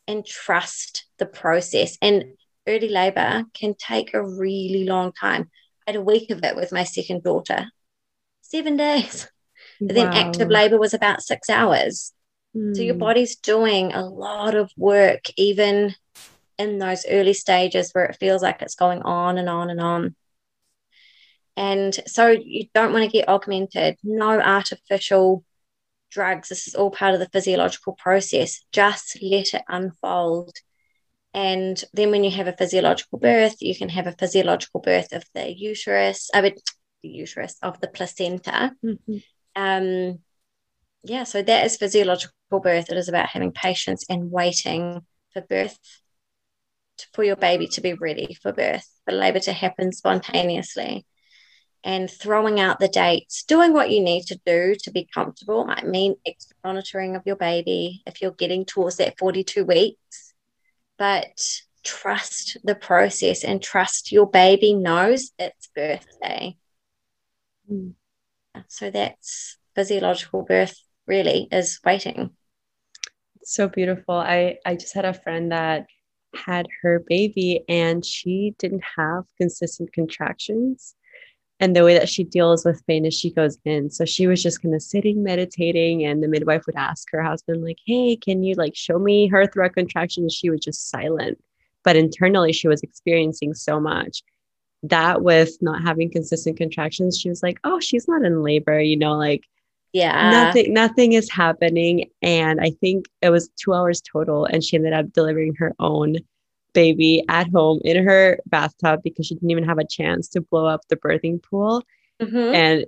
and 0.08 0.26
trust 0.26 1.05
the 1.18 1.26
process. 1.26 1.97
And 2.01 2.26
early 2.68 2.89
labor 2.89 3.43
can 3.53 3.76
take 3.76 4.14
a 4.14 4.26
really 4.26 4.86
long 4.86 5.14
time. 5.14 5.49
I 5.88 5.91
had 5.91 5.95
a 5.95 6.01
week 6.01 6.32
of 6.32 6.43
it 6.43 6.55
with 6.55 6.72
my 6.72 6.84
second 6.84 7.24
daughter, 7.24 7.68
seven 8.41 8.78
days. 8.78 9.30
But 9.80 9.95
wow. 9.95 10.03
then 10.05 10.14
active 10.14 10.49
labor 10.49 10.80
was 10.80 10.93
about 10.93 11.22
six 11.22 11.49
hours. 11.49 12.14
Mm. 12.58 12.76
So 12.76 12.82
your 12.82 12.95
hmm. 12.95 12.99
body's 12.99 13.36
doing 13.36 13.93
a 13.93 14.05
lot 14.05 14.55
of 14.55 14.72
work, 14.78 15.26
even 15.38 15.95
in 16.58 16.80
those 16.80 17.05
early 17.08 17.34
stages 17.34 17.91
where 17.91 18.05
it 18.05 18.18
feels 18.20 18.41
like 18.41 18.62
it's 18.62 18.76
going 18.76 19.03
on 19.03 19.38
and 19.38 19.47
on 19.47 19.70
and 19.70 19.80
on. 19.80 20.16
And 21.55 21.93
so 22.08 22.30
you 22.30 22.68
don't 22.74 22.93
want 22.93 23.05
to 23.05 23.12
get 23.12 23.30
augmented, 23.30 23.97
no 24.03 24.39
artificial 24.39 25.43
drugs. 26.12 26.49
This 26.49 26.68
is 26.68 26.76
all 26.76 26.91
part 26.91 27.14
of 27.14 27.20
the 27.20 27.30
physiological 27.30 27.93
process. 27.93 28.64
Just 28.72 29.18
let 29.22 29.53
it 29.53 29.64
unfold. 29.68 30.55
And 31.34 31.84
then 31.93 32.12
when 32.12 32.24
you 32.24 32.32
have 32.32 32.47
a 32.47 32.55
physiological 32.58 33.20
birth, 33.20 33.58
you 33.60 33.76
can 33.76 33.89
have 33.89 34.08
a 34.08 34.14
physiological 34.14 34.82
birth 34.82 35.14
of 35.14 35.24
the 35.34 35.51
uterus, 35.55 36.30
I 36.34 36.41
mean, 36.41 36.55
the 37.03 37.10
uterus 37.10 37.58
of 37.62 37.80
the 37.80 37.88
placenta. 37.88 38.72
Mm-hmm. 38.84 39.18
Um, 39.55 40.20
yeah, 41.04 41.24
so 41.24 41.41
that 41.41 41.66
is 41.66 41.78
physiological 41.78 42.34
birth. 42.62 42.91
It 42.91 42.98
is 42.98 43.10
about 43.10 43.30
having 43.30 43.52
patience 43.52 44.06
and 44.10 44.32
waiting 44.32 45.02
for 45.34 45.41
birth 45.41 45.78
for 47.14 47.24
your 47.24 47.36
baby 47.36 47.68
to 47.68 47.82
be 47.82 47.93
ready 47.93 48.36
for 48.41 48.52
birth, 48.52 48.88
for 49.06 49.14
labor 49.14 49.39
to 49.41 49.54
happen 49.54 49.91
spontaneously. 49.91 51.06
And 51.84 52.10
throwing 52.10 52.60
out 52.60 52.80
the 52.80 52.88
dates, 52.88 53.43
doing 53.43 53.72
what 53.72 53.91
you 53.91 54.02
need 54.02 54.24
to 54.26 54.39
do 54.45 54.76
to 54.84 54.91
be 54.91 55.08
comfortable 55.14 55.64
might 55.64 55.88
mean 55.88 56.16
extra 56.26 56.56
monitoring 56.64 57.16
of 57.16 57.22
your 57.26 57.36
baby 57.36 58.02
if 58.06 58.22
you're 58.22 58.32
getting 58.32 58.66
towards 58.66 58.98
that 58.98 59.18
42 59.18 59.64
weeks. 59.64 60.34
But 60.98 61.62
trust 61.84 62.58
the 62.64 62.76
process 62.76 63.43
and 63.43 63.62
trust 63.62 64.12
your 64.12 64.30
baby 64.30 64.74
knows 64.74 65.32
it's 65.39 65.68
birthday. 65.74 66.58
Mm. 67.72 67.93
So 68.68 68.89
that's 68.89 69.58
physiological 69.76 70.41
birth, 70.41 70.76
really, 71.08 71.47
is 71.51 71.80
waiting. 71.86 72.32
So 73.43 73.68
beautiful. 73.68 74.16
I, 74.16 74.58
I 74.66 74.76
just 74.76 74.93
had 74.93 75.05
a 75.05 75.14
friend 75.14 75.51
that 75.51 75.88
had 76.36 76.68
her 76.82 77.03
baby 77.08 77.64
and 77.70 78.05
she 78.05 78.53
didn't 78.60 78.84
have 78.97 79.24
consistent 79.38 79.93
contractions. 79.93 80.95
And 81.60 81.76
the 81.76 81.84
way 81.84 81.97
that 81.97 82.10
she 82.10 82.24
deals 82.24 82.66
with 82.66 82.86
pain 82.86 83.05
is 83.05 83.16
she 83.16 83.32
goes 83.32 83.58
in. 83.66 83.89
So 83.89 84.05
she 84.05 84.28
was 84.28 84.43
just 84.43 84.62
kind 84.62 84.76
of 84.76 84.82
sitting, 84.82 85.24
meditating, 85.24 86.05
and 86.05 86.22
the 86.22 86.28
midwife 86.28 86.68
would 86.68 86.76
ask 86.76 87.08
her 87.12 87.24
husband, 87.24 87.64
like, 87.64 87.80
hey, 87.86 88.16
can 88.16 88.43
you 88.43 88.53
like 88.55 88.76
show 88.76 88.99
me 88.99 89.28
her 89.28 89.47
throat 89.47 89.74
contractions? 89.74 90.36
She 90.36 90.51
was 90.51 90.60
just 90.60 90.89
silent. 90.89 91.41
But 91.84 91.95
internally, 91.95 92.53
she 92.53 92.68
was 92.68 92.84
experiencing 92.84 93.53
so 93.55 93.80
much 93.80 94.22
that 94.84 95.24
with 95.24 95.58
not 95.62 95.82
having 95.82 96.12
consistent 96.12 96.58
contractions, 96.58 97.18
she 97.18 97.30
was 97.30 97.41
like, 97.41 97.60
oh, 97.64 97.80
she's 97.80 98.08
not 98.08 98.24
in 98.24 98.43
labor, 98.43 98.80
you 98.80 98.97
know, 98.97 99.14
like 99.14 99.43
yeah. 99.93 100.31
Nothing 100.31 100.73
nothing 100.73 101.13
is 101.13 101.29
happening 101.29 102.09
and 102.21 102.59
i 102.61 102.69
think 102.69 103.05
it 103.21 103.29
was 103.29 103.49
two 103.55 103.73
hours 103.73 104.01
total 104.01 104.45
and 104.45 104.63
she 104.63 104.75
ended 104.77 104.93
up 104.93 105.11
delivering 105.13 105.55
her 105.55 105.73
own 105.79 106.17
baby 106.73 107.23
at 107.29 107.49
home 107.49 107.79
in 107.83 108.03
her 108.03 108.39
bathtub 108.47 109.01
because 109.03 109.25
she 109.25 109.35
didn't 109.35 109.49
even 109.49 109.63
have 109.63 109.79
a 109.79 109.88
chance 109.88 110.27
to 110.29 110.41
blow 110.41 110.65
up 110.65 110.81
the 110.89 110.95
birthing 110.95 111.41
pool. 111.41 111.83
Mm-hmm. 112.21 112.55
and 112.55 112.85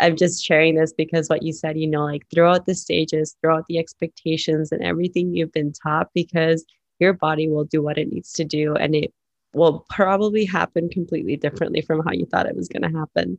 i'm 0.00 0.16
just 0.16 0.44
sharing 0.44 0.74
this 0.74 0.92
because 0.92 1.28
what 1.28 1.44
you 1.44 1.52
said 1.52 1.78
you 1.78 1.86
know 1.86 2.02
like 2.04 2.26
throughout 2.34 2.66
the 2.66 2.74
stages 2.74 3.36
throughout 3.40 3.64
the 3.68 3.78
expectations 3.78 4.72
and 4.72 4.82
everything 4.82 5.32
you've 5.32 5.52
been 5.52 5.72
taught 5.72 6.08
because 6.14 6.64
your 6.98 7.12
body 7.12 7.48
will 7.48 7.62
do 7.64 7.80
what 7.80 7.98
it 7.98 8.10
needs 8.10 8.32
to 8.32 8.44
do 8.44 8.74
and 8.74 8.96
it 8.96 9.12
will 9.54 9.86
probably 9.88 10.44
happen 10.44 10.88
completely 10.88 11.36
differently 11.36 11.80
from 11.80 12.00
how 12.04 12.12
you 12.12 12.26
thought 12.26 12.46
it 12.46 12.56
was 12.56 12.68
going 12.68 12.82
to 12.82 12.98
happen 12.98 13.38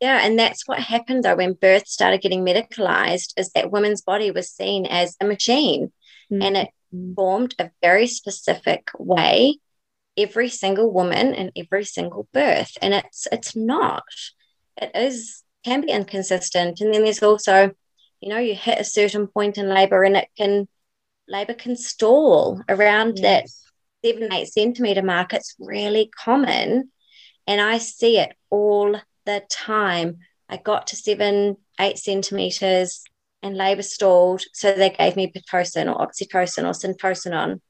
yeah, 0.00 0.20
and 0.22 0.38
that's 0.38 0.66
what 0.66 0.78
happened 0.78 1.24
though 1.24 1.36
when 1.36 1.54
birth 1.54 1.86
started 1.86 2.20
getting 2.20 2.44
medicalized 2.44 3.32
is 3.36 3.50
that 3.52 3.70
women's 3.70 4.02
body 4.02 4.30
was 4.30 4.50
seen 4.50 4.86
as 4.86 5.16
a 5.20 5.24
machine 5.24 5.92
mm-hmm. 6.30 6.42
and 6.42 6.56
it 6.56 6.68
formed 7.14 7.54
a 7.58 7.70
very 7.82 8.06
specific 8.06 8.88
way 8.98 9.58
every 10.16 10.48
single 10.48 10.90
woman 10.92 11.34
and 11.34 11.52
every 11.56 11.84
single 11.84 12.28
birth 12.32 12.72
and 12.80 12.94
it's 12.94 13.26
it's 13.32 13.54
not 13.54 14.04
it 14.76 14.90
is 14.94 15.42
can 15.64 15.82
be 15.82 15.90
inconsistent 15.90 16.80
and 16.80 16.94
then 16.94 17.04
there's 17.04 17.22
also 17.22 17.70
you 18.20 18.28
know 18.28 18.38
you 18.38 18.54
hit 18.54 18.78
a 18.78 18.84
certain 18.84 19.26
point 19.26 19.58
in 19.58 19.68
labor 19.68 20.04
and 20.04 20.16
it 20.16 20.28
can 20.36 20.66
labor 21.28 21.54
can 21.54 21.76
stall 21.76 22.62
around 22.68 23.18
yes. 23.18 23.22
that 24.02 24.08
seven 24.08 24.32
eight 24.32 24.48
centimeter 24.48 25.02
mark 25.02 25.34
it's 25.34 25.54
really 25.58 26.10
common 26.24 26.90
and 27.46 27.60
i 27.60 27.76
see 27.76 28.18
it 28.18 28.32
all 28.48 28.96
the 29.26 29.42
time 29.50 30.18
I 30.48 30.56
got 30.56 30.86
to 30.88 30.96
seven, 30.96 31.56
eight 31.78 31.98
centimeters 31.98 33.02
and 33.42 33.56
labor 33.56 33.82
stalled. 33.82 34.42
So 34.52 34.72
they 34.72 34.90
gave 34.90 35.16
me 35.16 35.32
Pitocin 35.32 35.92
or 35.92 36.06
Oxytocin 36.06 36.64
or 36.64 36.72
Syntocinon 36.72 37.60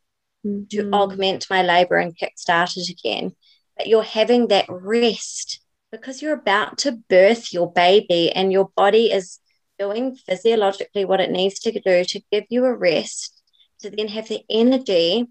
mm-hmm. 0.46 0.64
to 0.70 0.90
augment 0.92 1.46
my 1.50 1.62
labor 1.62 1.96
and 1.96 2.16
kickstart 2.16 2.76
it 2.76 2.90
again. 2.90 3.32
But 3.76 3.88
you're 3.88 4.02
having 4.02 4.48
that 4.48 4.66
rest 4.68 5.60
because 5.90 6.22
you're 6.22 6.34
about 6.34 6.78
to 6.78 6.92
birth 7.08 7.52
your 7.52 7.72
baby 7.72 8.30
and 8.30 8.52
your 8.52 8.70
body 8.76 9.10
is 9.12 9.38
doing 9.78 10.16
physiologically 10.16 11.04
what 11.04 11.20
it 11.20 11.30
needs 11.30 11.58
to 11.60 11.72
do 11.72 12.04
to 12.04 12.20
give 12.32 12.44
you 12.48 12.64
a 12.64 12.74
rest, 12.74 13.42
to 13.80 13.90
then 13.90 14.08
have 14.08 14.28
the 14.28 14.42
energy 14.48 15.26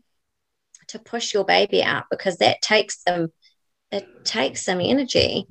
to 0.87 0.99
push 0.99 1.33
your 1.33 1.45
baby 1.45 1.81
out 1.83 2.05
because 2.11 2.37
that 2.37 2.61
takes 2.61 3.01
some 3.01 3.29
it 3.91 4.05
takes 4.23 4.63
some 4.63 4.79
energy 4.79 5.47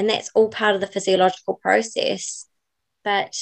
and 0.00 0.08
that's 0.08 0.30
all 0.34 0.48
part 0.48 0.74
of 0.74 0.80
the 0.80 0.86
physiological 0.86 1.54
process. 1.54 2.46
But 3.04 3.36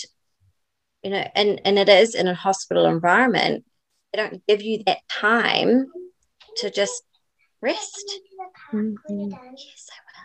you 1.05 1.11
know 1.11 1.25
and 1.37 1.61
and 1.65 1.79
it 1.79 1.89
is 1.89 2.17
in 2.17 2.27
a 2.27 2.35
hospital 2.35 2.87
environment 2.87 3.65
they 4.13 4.17
don't 4.21 4.43
give 4.49 4.61
you 4.63 4.83
that 4.85 4.99
time 5.09 5.87
to 6.57 6.71
just 6.71 7.05
rest. 7.63 8.21
Mm-hmm. 8.73 9.31
yes 9.31 9.89
i 9.93 10.01
will 10.03 10.19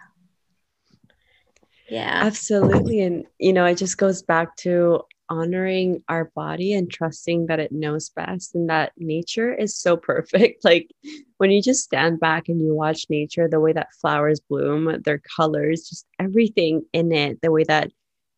yeah. 1.89 2.21
Absolutely. 2.23 3.01
And 3.01 3.25
you 3.37 3.53
know 3.53 3.65
it 3.65 3.75
just 3.75 3.97
goes 3.97 4.23
back 4.23 4.55
to 4.57 5.01
honoring 5.29 6.03
our 6.09 6.31
body 6.35 6.73
and 6.73 6.91
trusting 6.91 7.47
that 7.47 7.59
it 7.59 7.71
knows 7.71 8.09
best 8.09 8.55
and 8.55 8.69
that 8.69 8.91
nature 8.97 9.53
is 9.53 9.75
so 9.75 9.95
perfect. 10.11 10.63
Like 10.63 10.89
when 11.37 11.51
you 11.51 11.61
just 11.61 11.83
stand 11.83 12.19
back 12.19 12.49
and 12.49 12.61
you 12.61 12.73
watch 12.75 13.05
nature, 13.09 13.47
the 13.47 13.59
way 13.59 13.73
that 13.73 13.93
flowers 14.01 14.39
bloom, 14.39 15.01
their 15.03 15.19
colors, 15.19 15.87
just 15.89 16.05
everything 16.19 16.83
in 16.93 17.11
it, 17.11 17.41
the 17.41 17.51
way 17.51 17.63
that 17.63 17.91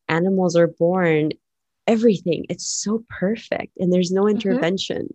animals 0.08 0.56
are 0.56 0.68
born, 0.68 1.32
everything. 1.88 2.46
It's 2.50 2.66
so 2.68 3.04
perfect 3.10 3.74
and 3.78 3.92
there's 3.92 4.12
no 4.12 4.24
Mm-hmm. 4.24 4.32
intervention. 4.32 5.08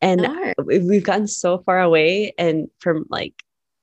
And 0.00 0.22
No. 0.22 0.52
we- 0.64 0.78
we've 0.80 1.04
gotten 1.04 1.26
so 1.26 1.58
far 1.58 1.80
away 1.80 2.32
and 2.38 2.68
from 2.78 3.06
like 3.08 3.34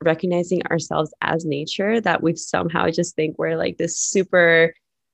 recognizing 0.03 0.61
ourselves 0.67 1.13
as 1.21 1.45
nature 1.45 2.01
that 2.01 2.21
we've 2.21 2.37
somehow 2.37 2.89
just 2.89 3.15
think 3.15 3.37
we're 3.37 3.55
like 3.57 3.77
this 3.77 3.97
super 3.97 4.73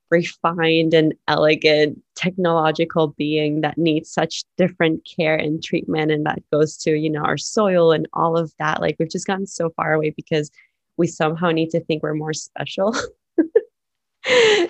refined 0.09 0.93
and 0.93 1.13
elegant 1.27 2.01
technological 2.15 3.09
being 3.17 3.61
that 3.61 3.77
needs 3.77 4.11
such 4.11 4.43
different 4.57 5.05
care 5.05 5.35
and 5.35 5.63
treatment 5.63 6.11
and 6.11 6.25
that 6.25 6.39
goes 6.51 6.77
to 6.77 6.91
you 6.91 7.09
know 7.09 7.21
our 7.23 7.37
soil 7.37 7.91
and 7.91 8.07
all 8.13 8.37
of 8.37 8.53
that. 8.59 8.81
Like 8.81 8.95
we've 8.99 9.09
just 9.09 9.27
gotten 9.27 9.45
so 9.47 9.69
far 9.71 9.93
away 9.93 10.09
because 10.11 10.49
we 10.97 11.07
somehow 11.07 11.51
need 11.51 11.69
to 11.69 11.79
think 11.79 12.03
we're 12.03 12.13
more 12.13 12.33
special. 12.33 12.95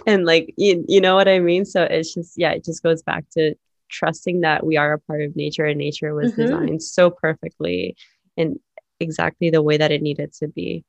And 0.05 0.25
like 0.25 0.53
you, 0.57 0.85
you 0.87 1.01
know 1.01 1.15
what 1.15 1.27
i 1.27 1.39
mean? 1.39 1.65
So 1.65 1.83
it's 1.83 2.13
just 2.13 2.33
yeah 2.37 2.51
it 2.51 2.63
just 2.63 2.83
goes 2.83 3.01
back 3.01 3.25
to 3.31 3.55
trusting 3.89 4.41
that 4.41 4.65
we 4.65 4.77
are 4.77 4.93
a 4.93 4.99
part 4.99 5.21
of 5.23 5.35
nature 5.35 5.65
and 5.65 5.77
nature 5.79 6.13
was 6.13 6.31
Mhm. 6.33 6.35
designed 6.37 6.83
so 6.83 7.09
perfectly 7.09 7.95
and 8.37 8.59
exactly 8.99 9.49
the 9.49 9.61
way 9.63 9.75
that 9.77 9.91
it 9.91 10.01
needed 10.01 10.33
to 10.33 10.47
be 10.47 10.83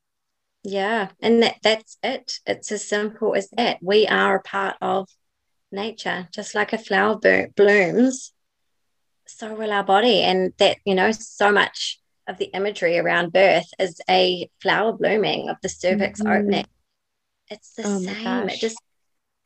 Yeah, 0.62 1.08
and 1.20 1.42
that 1.42 1.56
that's 1.62 1.96
it. 2.02 2.32
It's 2.46 2.70
as 2.70 2.86
simple 2.86 3.34
as 3.34 3.48
that. 3.56 3.78
We 3.82 4.06
are 4.06 4.36
a 4.36 4.42
part 4.42 4.76
of 4.82 5.08
nature, 5.72 6.28
just 6.32 6.54
like 6.54 6.72
a 6.72 6.78
flower 6.78 7.18
blooms, 7.56 8.32
so 9.26 9.54
will 9.54 9.72
our 9.72 9.84
body. 9.84 10.22
And 10.22 10.52
that, 10.58 10.78
you 10.84 10.94
know, 10.94 11.12
so 11.12 11.50
much 11.50 12.00
of 12.26 12.38
the 12.38 12.46
imagery 12.46 12.98
around 12.98 13.32
birth 13.32 13.68
is 13.78 14.00
a 14.08 14.50
flower 14.60 14.92
blooming 14.92 15.48
of 15.48 15.56
the 15.62 15.68
cervix 15.68 16.20
Mhm. 16.20 16.40
opening. 16.40 16.66
It's 17.48 17.74
the 17.74 17.84
Oh 17.86 17.98
same. 17.98 18.48
It 18.48 18.60
just 18.60 18.80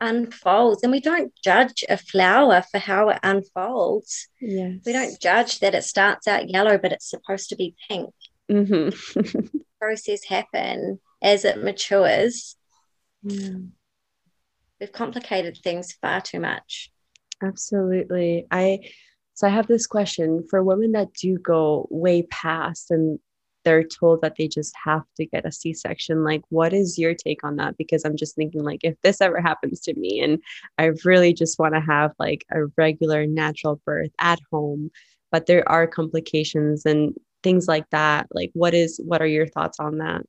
unfolds. 0.01 0.83
And 0.83 0.93
we 0.93 1.01
don't 1.01 1.33
judge 1.43 1.85
a 1.89 1.97
flower 1.97 2.63
for 2.71 2.79
how 2.79 3.11
it 3.11 3.21
unfolds. 3.23 4.29
yes 4.41 4.81
We 4.85 4.93
don't 4.93 5.21
judge 5.21 5.61
that 5.61 5.75
it 5.75 5.85
starts 5.85 6.27
out 6.27 6.51
yellow, 6.51 6.77
but 6.77 6.93
it's 6.93 7.09
supposed 7.09 7.49
to 7.51 7.57
be 7.57 7.77
pink. 7.89 8.13
hmm 8.49 8.89
Process 9.85 10.25
happen 10.25 10.99
as 11.23 11.45
it 11.45 11.63
matures. 11.63 12.57
yeah. 13.23 13.51
we've 14.81 14.93
complicated 14.93 15.59
things 15.63 15.93
far 15.93 16.23
too 16.23 16.41
much. 16.41 16.91
Absolutely. 17.43 18.47
I 18.51 18.81
so 19.35 19.47
I 19.47 19.51
have 19.51 19.67
this 19.67 19.87
question 19.87 20.47
for 20.49 20.63
women 20.63 20.93
that 20.93 21.13
do 21.13 21.37
go 21.39 21.87
way 21.91 22.23
past 22.23 22.91
and 22.91 23.19
they're 23.65 23.83
told 23.83 24.21
that 24.23 24.35
they 24.39 24.47
just 24.47 24.75
have 24.85 25.03
to 25.17 25.27
get 25.27 25.47
a 25.47 25.53
C-section. 25.53 26.23
Like, 26.23 26.43
what 26.51 26.73
is 26.73 26.99
your 26.99 27.15
take 27.15 27.43
on 27.45 27.57
that? 27.57 27.77
Because 27.77 28.05
I'm 28.05 28.17
just 28.17 28.37
thinking, 28.37 28.63
like, 28.63 28.81
if 28.83 28.95
this 29.03 29.21
ever 29.21 29.41
happens 29.41 29.81
to 29.81 29.95
me 29.99 30.21
and 30.21 30.39
I 30.79 30.93
really 31.05 31.33
just 31.33 31.59
want 31.59 31.75
to 31.75 31.81
have 31.81 32.13
like 32.19 32.45
a 32.51 32.67
regular 32.77 33.27
natural 33.27 33.81
birth 33.85 34.11
at 34.19 34.39
home, 34.51 34.91
but 35.33 35.47
there 35.47 35.69
are 35.69 35.87
complications 35.87 36.87
and 36.87 37.15
things 37.45 37.69
like 37.69 37.89
that. 37.91 38.27
Like, 38.33 38.51
what 38.55 38.75
is 38.75 39.01
what 39.05 39.23
are 39.23 39.27
your 39.27 39.47
thoughts 39.47 39.79
on 39.79 39.99
that? 39.99 40.23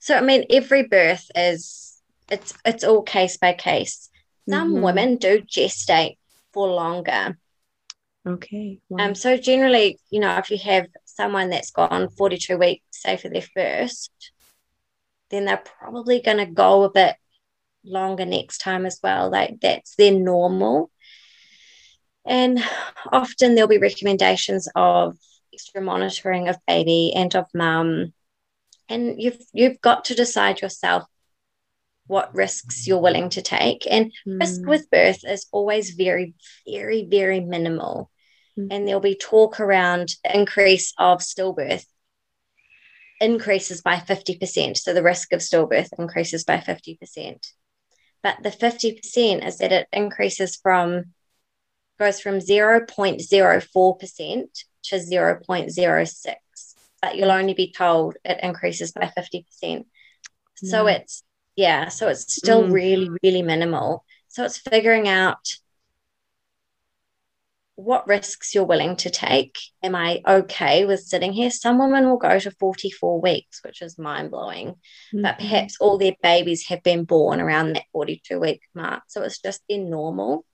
So 0.00 0.16
I 0.16 0.20
mean, 0.20 0.44
every 0.50 0.84
birth 0.84 1.28
is 1.34 2.00
it's 2.30 2.54
it's 2.64 2.84
all 2.84 3.02
case 3.02 3.36
by 3.36 3.54
case. 3.54 4.10
Some 4.48 4.74
Mhm. 4.74 4.82
women 4.82 5.16
do 5.16 5.40
gestate 5.40 6.18
for 6.52 6.68
longer. 6.68 7.38
Okay. 8.26 8.80
Wow. 8.88 9.06
Um, 9.06 9.14
so 9.14 9.36
generally, 9.36 9.98
you 10.10 10.20
know, 10.20 10.38
if 10.38 10.50
you 10.50 10.58
have 10.58 10.86
someone 11.04 11.50
that's 11.50 11.70
gone 11.70 12.08
42 12.10 12.56
weeks, 12.56 12.84
say 12.90 13.16
for 13.16 13.28
their 13.28 13.42
first, 13.42 14.10
then 15.30 15.44
they're 15.44 15.56
probably 15.80 16.20
going 16.20 16.38
to 16.38 16.46
go 16.46 16.84
a 16.84 16.90
bit 16.90 17.16
longer 17.84 18.24
next 18.24 18.58
time 18.58 18.86
as 18.86 18.98
well. 19.02 19.30
Like 19.30 19.60
that's 19.60 19.94
their 19.96 20.12
normal. 20.12 20.90
And 22.24 22.62
often 23.12 23.54
there'll 23.54 23.68
be 23.68 23.78
recommendations 23.78 24.68
of 24.74 25.16
extra 25.54 25.80
monitoring 25.80 26.48
of 26.48 26.58
baby 26.66 27.12
and 27.14 27.34
of 27.34 27.46
mum. 27.54 28.12
And 28.88 29.20
you've 29.20 29.38
you've 29.52 29.80
got 29.80 30.04
to 30.06 30.14
decide 30.14 30.60
yourself 30.60 31.04
what 32.06 32.34
risks 32.34 32.86
you're 32.86 33.00
willing 33.00 33.30
to 33.30 33.40
take. 33.40 33.86
And 33.90 34.12
risk 34.26 34.60
Mm. 34.60 34.68
with 34.68 34.90
birth 34.90 35.24
is 35.24 35.46
always 35.52 35.90
very, 35.90 36.34
very, 36.68 37.06
very 37.06 37.40
minimal. 37.40 38.10
Mm. 38.58 38.68
And 38.70 38.86
there'll 38.86 39.00
be 39.00 39.14
talk 39.14 39.58
around 39.58 40.16
the 40.22 40.36
increase 40.36 40.92
of 40.98 41.20
stillbirth 41.20 41.86
increases 43.20 43.80
by 43.80 43.96
50%. 43.96 44.76
So 44.76 44.92
the 44.92 45.02
risk 45.02 45.32
of 45.32 45.40
stillbirth 45.40 45.98
increases 45.98 46.44
by 46.44 46.58
50%. 46.58 47.52
But 48.22 48.42
the 48.42 48.50
50% 48.50 49.46
is 49.46 49.56
that 49.58 49.72
it 49.72 49.88
increases 49.92 50.56
from, 50.56 51.14
goes 51.98 52.20
from 52.20 52.40
0.04% 52.40 54.64
to 54.84 54.96
0.06. 54.96 56.34
But 57.02 57.16
you'll 57.16 57.30
only 57.30 57.54
be 57.54 57.72
told 57.72 58.16
it 58.24 58.40
increases 58.42 58.92
by 58.92 59.12
50%. 59.16 59.86
So 60.56 60.86
it's, 60.86 61.22
yeah, 61.56 61.88
so 61.88 62.08
it's 62.08 62.32
still 62.34 62.64
Mm. 62.64 62.72
really, 62.72 63.10
really 63.22 63.42
minimal. 63.42 64.04
So 64.28 64.44
it's 64.44 64.58
figuring 64.58 65.08
out 65.08 65.56
what 67.76 68.06
risks 68.06 68.54
you're 68.54 68.64
willing 68.64 68.94
to 68.96 69.10
take. 69.10 69.58
Am 69.82 69.96
I 69.96 70.22
okay 70.26 70.84
with 70.84 71.00
sitting 71.00 71.32
here? 71.32 71.50
Some 71.50 71.78
women 71.78 72.08
will 72.08 72.18
go 72.18 72.38
to 72.38 72.50
44 72.52 73.20
weeks, 73.20 73.62
which 73.64 73.82
is 73.82 73.98
mind 73.98 74.30
blowing, 74.30 74.76
but 75.12 75.34
Mhm. 75.34 75.38
perhaps 75.38 75.76
all 75.80 75.98
their 75.98 76.14
babies 76.22 76.68
have 76.68 76.82
been 76.84 77.04
born 77.04 77.40
around 77.40 77.72
that 77.72 77.86
42 77.92 78.38
week 78.38 78.62
mark. 78.74 79.02
So 79.08 79.22
it's 79.22 79.40
just 79.40 79.60
their 79.68 79.78
normal. 79.78 80.46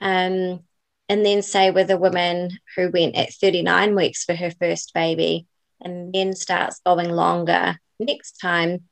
Um, 0.00 0.66
and 1.08 1.24
then 1.24 1.42
say 1.42 1.70
with 1.70 1.90
a 1.90 1.98
woman 1.98 2.58
who 2.76 2.90
went 2.90 3.16
at 3.16 3.32
39 3.32 3.94
weeks 3.94 4.24
for 4.24 4.34
her 4.34 4.50
first 4.50 4.94
baby 4.94 5.46
and 5.80 6.12
then 6.12 6.34
starts 6.34 6.80
going 6.84 7.10
longer 7.10 7.78
next 7.98 8.38
time, 8.40 8.84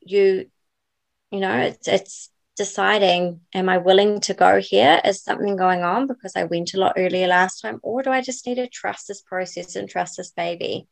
you, 0.00 0.50
you 1.30 1.40
know, 1.40 1.56
it's, 1.56 1.88
it's 1.88 2.30
deciding, 2.56 3.40
am 3.54 3.68
I 3.68 3.78
willing 3.78 4.20
to 4.20 4.34
go 4.34 4.60
here? 4.60 5.00
Is 5.04 5.22
something 5.22 5.56
going 5.56 5.82
on 5.82 6.06
because 6.06 6.36
I 6.36 6.44
went 6.44 6.74
a 6.74 6.78
lot 6.78 6.94
earlier 6.96 7.26
last 7.26 7.60
time? 7.60 7.80
Or 7.82 8.02
do 8.02 8.10
I 8.10 8.20
just 8.20 8.46
need 8.46 8.56
to 8.56 8.68
trust 8.68 9.08
this 9.08 9.22
process 9.22 9.76
and 9.76 9.88
trust 9.88 10.18
this 10.18 10.30
baby? 10.30 10.88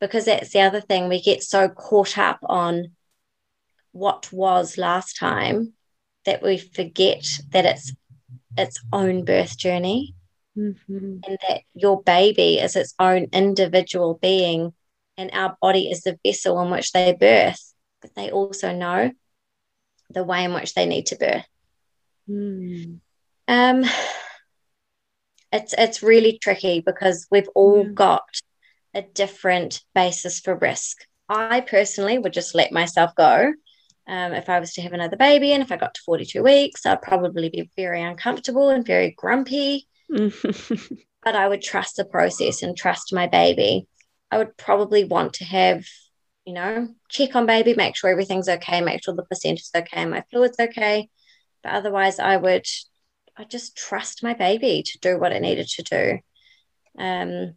Because 0.00 0.24
that's 0.24 0.50
the 0.50 0.60
other 0.60 0.80
thing. 0.80 1.08
We 1.08 1.22
get 1.22 1.42
so 1.42 1.68
caught 1.68 2.18
up 2.18 2.38
on 2.42 2.92
what 3.92 4.30
was 4.32 4.76
last 4.76 5.16
time 5.16 5.72
that 6.24 6.42
we 6.42 6.58
forget 6.58 7.24
that 7.50 7.64
it's 7.64 7.94
its 8.56 8.80
own 8.92 9.24
birth 9.24 9.56
journey 9.58 10.14
Mhm. 10.56 11.20
and 11.26 11.38
that 11.48 11.62
your 11.74 12.02
baby 12.02 12.58
is 12.58 12.76
its 12.76 12.94
own 12.98 13.28
individual 13.32 14.18
being 14.20 14.72
and 15.16 15.30
our 15.32 15.56
body 15.60 15.90
is 15.90 16.02
the 16.02 16.18
vessel 16.24 16.60
in 16.60 16.70
which 16.70 16.92
they 16.92 17.12
birth 17.12 17.74
but 18.00 18.14
they 18.14 18.30
also 18.30 18.72
know 18.72 19.10
the 20.10 20.24
way 20.24 20.44
in 20.44 20.52
which 20.54 20.74
they 20.74 20.86
need 20.86 21.06
to 21.06 21.16
birth 21.16 21.44
Mm. 22.28 23.00
um 23.48 23.84
it's 25.52 25.74
it's 25.78 26.02
really 26.02 26.38
tricky 26.38 26.80
because 26.80 27.26
we've 27.30 27.48
all 27.54 27.84
Yeah. 27.84 27.92
got 27.92 28.28
a 28.94 29.02
different 29.02 29.82
basis 29.94 30.40
for 30.40 30.54
risk 30.56 31.06
i 31.28 31.60
personally 31.60 32.18
would 32.18 32.32
just 32.32 32.54
let 32.54 32.72
myself 32.72 33.14
go 33.16 33.52
um, 34.08 34.32
if 34.32 34.48
i 34.48 34.60
was 34.60 34.72
to 34.72 34.82
have 34.82 34.92
another 34.92 35.16
baby 35.16 35.52
and 35.52 35.62
if 35.62 35.72
i 35.72 35.76
got 35.76 35.94
to 35.94 36.02
42 36.04 36.42
weeks 36.42 36.86
i'd 36.86 37.02
probably 37.02 37.48
be 37.48 37.70
very 37.76 38.02
uncomfortable 38.02 38.70
and 38.70 38.86
very 38.86 39.14
grumpy 39.16 39.86
but 41.26 41.34
I 41.34 41.48
would 41.48 41.62
trust 41.62 41.96
the 41.96 42.04
process 42.04 42.62
and 42.62 42.76
trust 42.76 43.12
my 43.12 43.26
baby. 43.26 43.88
I 44.30 44.38
would 44.38 44.56
probably 44.56 45.04
want 45.04 45.34
to 45.34 45.44
have, 45.44 45.84
you 46.44 46.52
know, 46.52 46.88
check 47.08 47.34
on 47.34 47.46
baby, 47.46 47.74
make 47.74 47.96
sure 47.96 48.10
everything's 48.10 48.48
okay, 48.48 48.80
make 48.80 49.02
sure 49.02 49.14
the 49.14 49.24
placenta's 49.24 49.70
okay, 49.74 50.04
my 50.04 50.22
fluid's 50.30 50.58
okay. 50.58 51.08
But 51.62 51.72
otherwise, 51.72 52.18
I 52.18 52.36
would, 52.36 52.66
I 53.36 53.44
just 53.44 53.76
trust 53.76 54.22
my 54.22 54.34
baby 54.34 54.84
to 54.84 54.98
do 55.00 55.18
what 55.18 55.32
it 55.32 55.42
needed 55.42 55.66
to 55.66 55.82
do. 55.82 56.18
Um, 56.96 57.54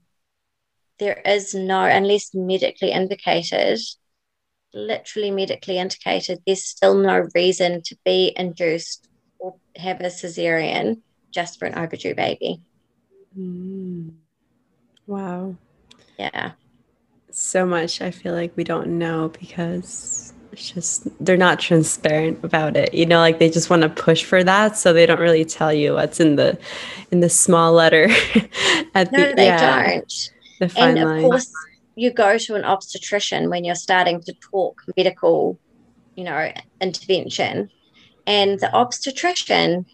there 0.97 1.21
is 1.23 1.53
no, 1.53 1.83
unless 1.83 2.31
medically 2.33 2.91
indicated, 2.91 3.79
literally 4.73 5.31
medically 5.31 5.77
indicated, 5.77 6.41
there's 6.45 6.63
still 6.65 6.95
no 6.95 7.27
reason 7.35 7.81
to 7.83 7.97
be 8.05 8.33
induced 8.35 9.07
or 9.39 9.57
have 9.75 10.01
a 10.01 10.05
cesarean 10.05 11.01
just 11.33 11.59
for 11.59 11.65
an 11.65 11.77
overdue 11.77 12.15
baby. 12.15 12.61
Mm. 13.37 14.09
Wow. 15.07 15.55
Yeah. 16.17 16.53
So 17.31 17.65
much 17.65 18.01
I 18.01 18.11
feel 18.11 18.33
like 18.33 18.55
we 18.55 18.63
don't 18.63 18.97
know 18.97 19.29
because 19.39 20.33
it's 20.51 20.71
just 20.71 21.07
they're 21.23 21.37
not 21.37 21.59
transparent 21.59 22.43
about 22.43 22.75
it. 22.75 22.93
You 22.93 23.05
know, 23.05 23.19
like 23.19 23.37
they 23.37 23.49
just 23.49 23.69
want 23.69 23.83
to 23.83 23.89
push 23.89 24.23
for 24.23 24.43
that, 24.43 24.77
so 24.77 24.93
they 24.93 25.05
don't 25.05 25.19
really 25.19 25.45
tell 25.45 25.71
you 25.71 25.93
what's 25.93 26.19
in 26.19 26.37
the 26.37 26.57
in 27.11 27.19
the 27.19 27.29
small 27.29 27.71
letter 27.73 28.07
at 28.95 29.13
No, 29.13 29.33
the 29.33 29.33
they 29.35 29.51
yeah, 29.51 29.51
don't. 29.51 30.11
the 30.59 30.69
fine 30.69 30.97
And 30.97 30.99
of 30.99 31.15
line. 31.15 31.15
course, 31.15 31.68
you 31.99 32.11
go 32.11 32.37
to 32.37 32.55
an 32.55 32.63
obstetrician 32.63 33.49
when 33.49 33.65
you're 33.65 33.75
starting 33.75 34.21
to 34.21 34.33
talk 34.33 34.81
medical, 34.95 35.59
you 36.15 36.23
know, 36.23 36.51
intervention. 36.79 37.69
And 38.25 38.59
the 38.59 38.73
obstetrician 38.73 39.85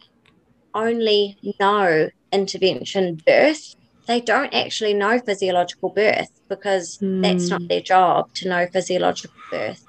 only 0.75 1.37
know 1.59 2.09
intervention 2.31 3.21
birth. 3.25 3.75
They 4.07 4.21
don't 4.21 4.53
actually 4.53 4.93
know 4.93 5.19
physiological 5.19 5.89
birth 5.89 6.29
because 6.47 6.99
mm. 6.99 7.23
that's 7.23 7.49
not 7.49 7.61
hmm. 7.61 7.67
their 7.67 7.81
job 7.81 8.31
to 8.35 8.49
know 8.49 8.67
physiological 8.67 9.39
birth. 9.49 9.83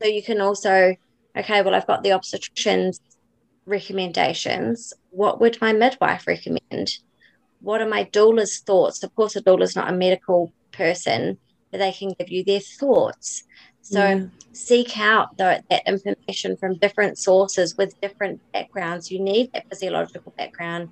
So 0.00 0.08
you 0.08 0.22
can 0.22 0.40
also, 0.40 0.96
okay, 1.36 1.60
well, 1.60 1.74
I've 1.74 1.86
got 1.86 2.02
the 2.02 2.12
obstetrician's 2.12 2.98
recommendations. 3.66 4.94
What 5.10 5.38
would 5.40 5.60
my 5.60 5.74
midwife 5.74 6.26
recommend? 6.26 6.98
What 7.60 7.82
are 7.82 7.88
my 7.88 8.04
doula's 8.04 8.60
thoughts? 8.60 9.02
Of 9.02 9.14
course, 9.14 9.36
a 9.36 9.42
doula 9.42 9.62
is 9.62 9.76
not 9.76 9.90
a 9.90 9.96
medical 9.96 10.52
person, 10.76 11.38
they 11.72 11.92
can 11.92 12.14
give 12.18 12.30
you 12.30 12.44
their 12.44 12.60
thoughts. 12.60 13.44
So 13.82 14.04
yeah. 14.04 14.24
seek 14.52 14.98
out 14.98 15.36
the, 15.36 15.62
that 15.70 15.86
information 15.86 16.56
from 16.56 16.76
different 16.78 17.18
sources 17.18 17.76
with 17.76 18.00
different 18.00 18.40
backgrounds. 18.52 19.10
You 19.10 19.20
need 19.20 19.52
that 19.52 19.68
physiological 19.68 20.32
background 20.36 20.90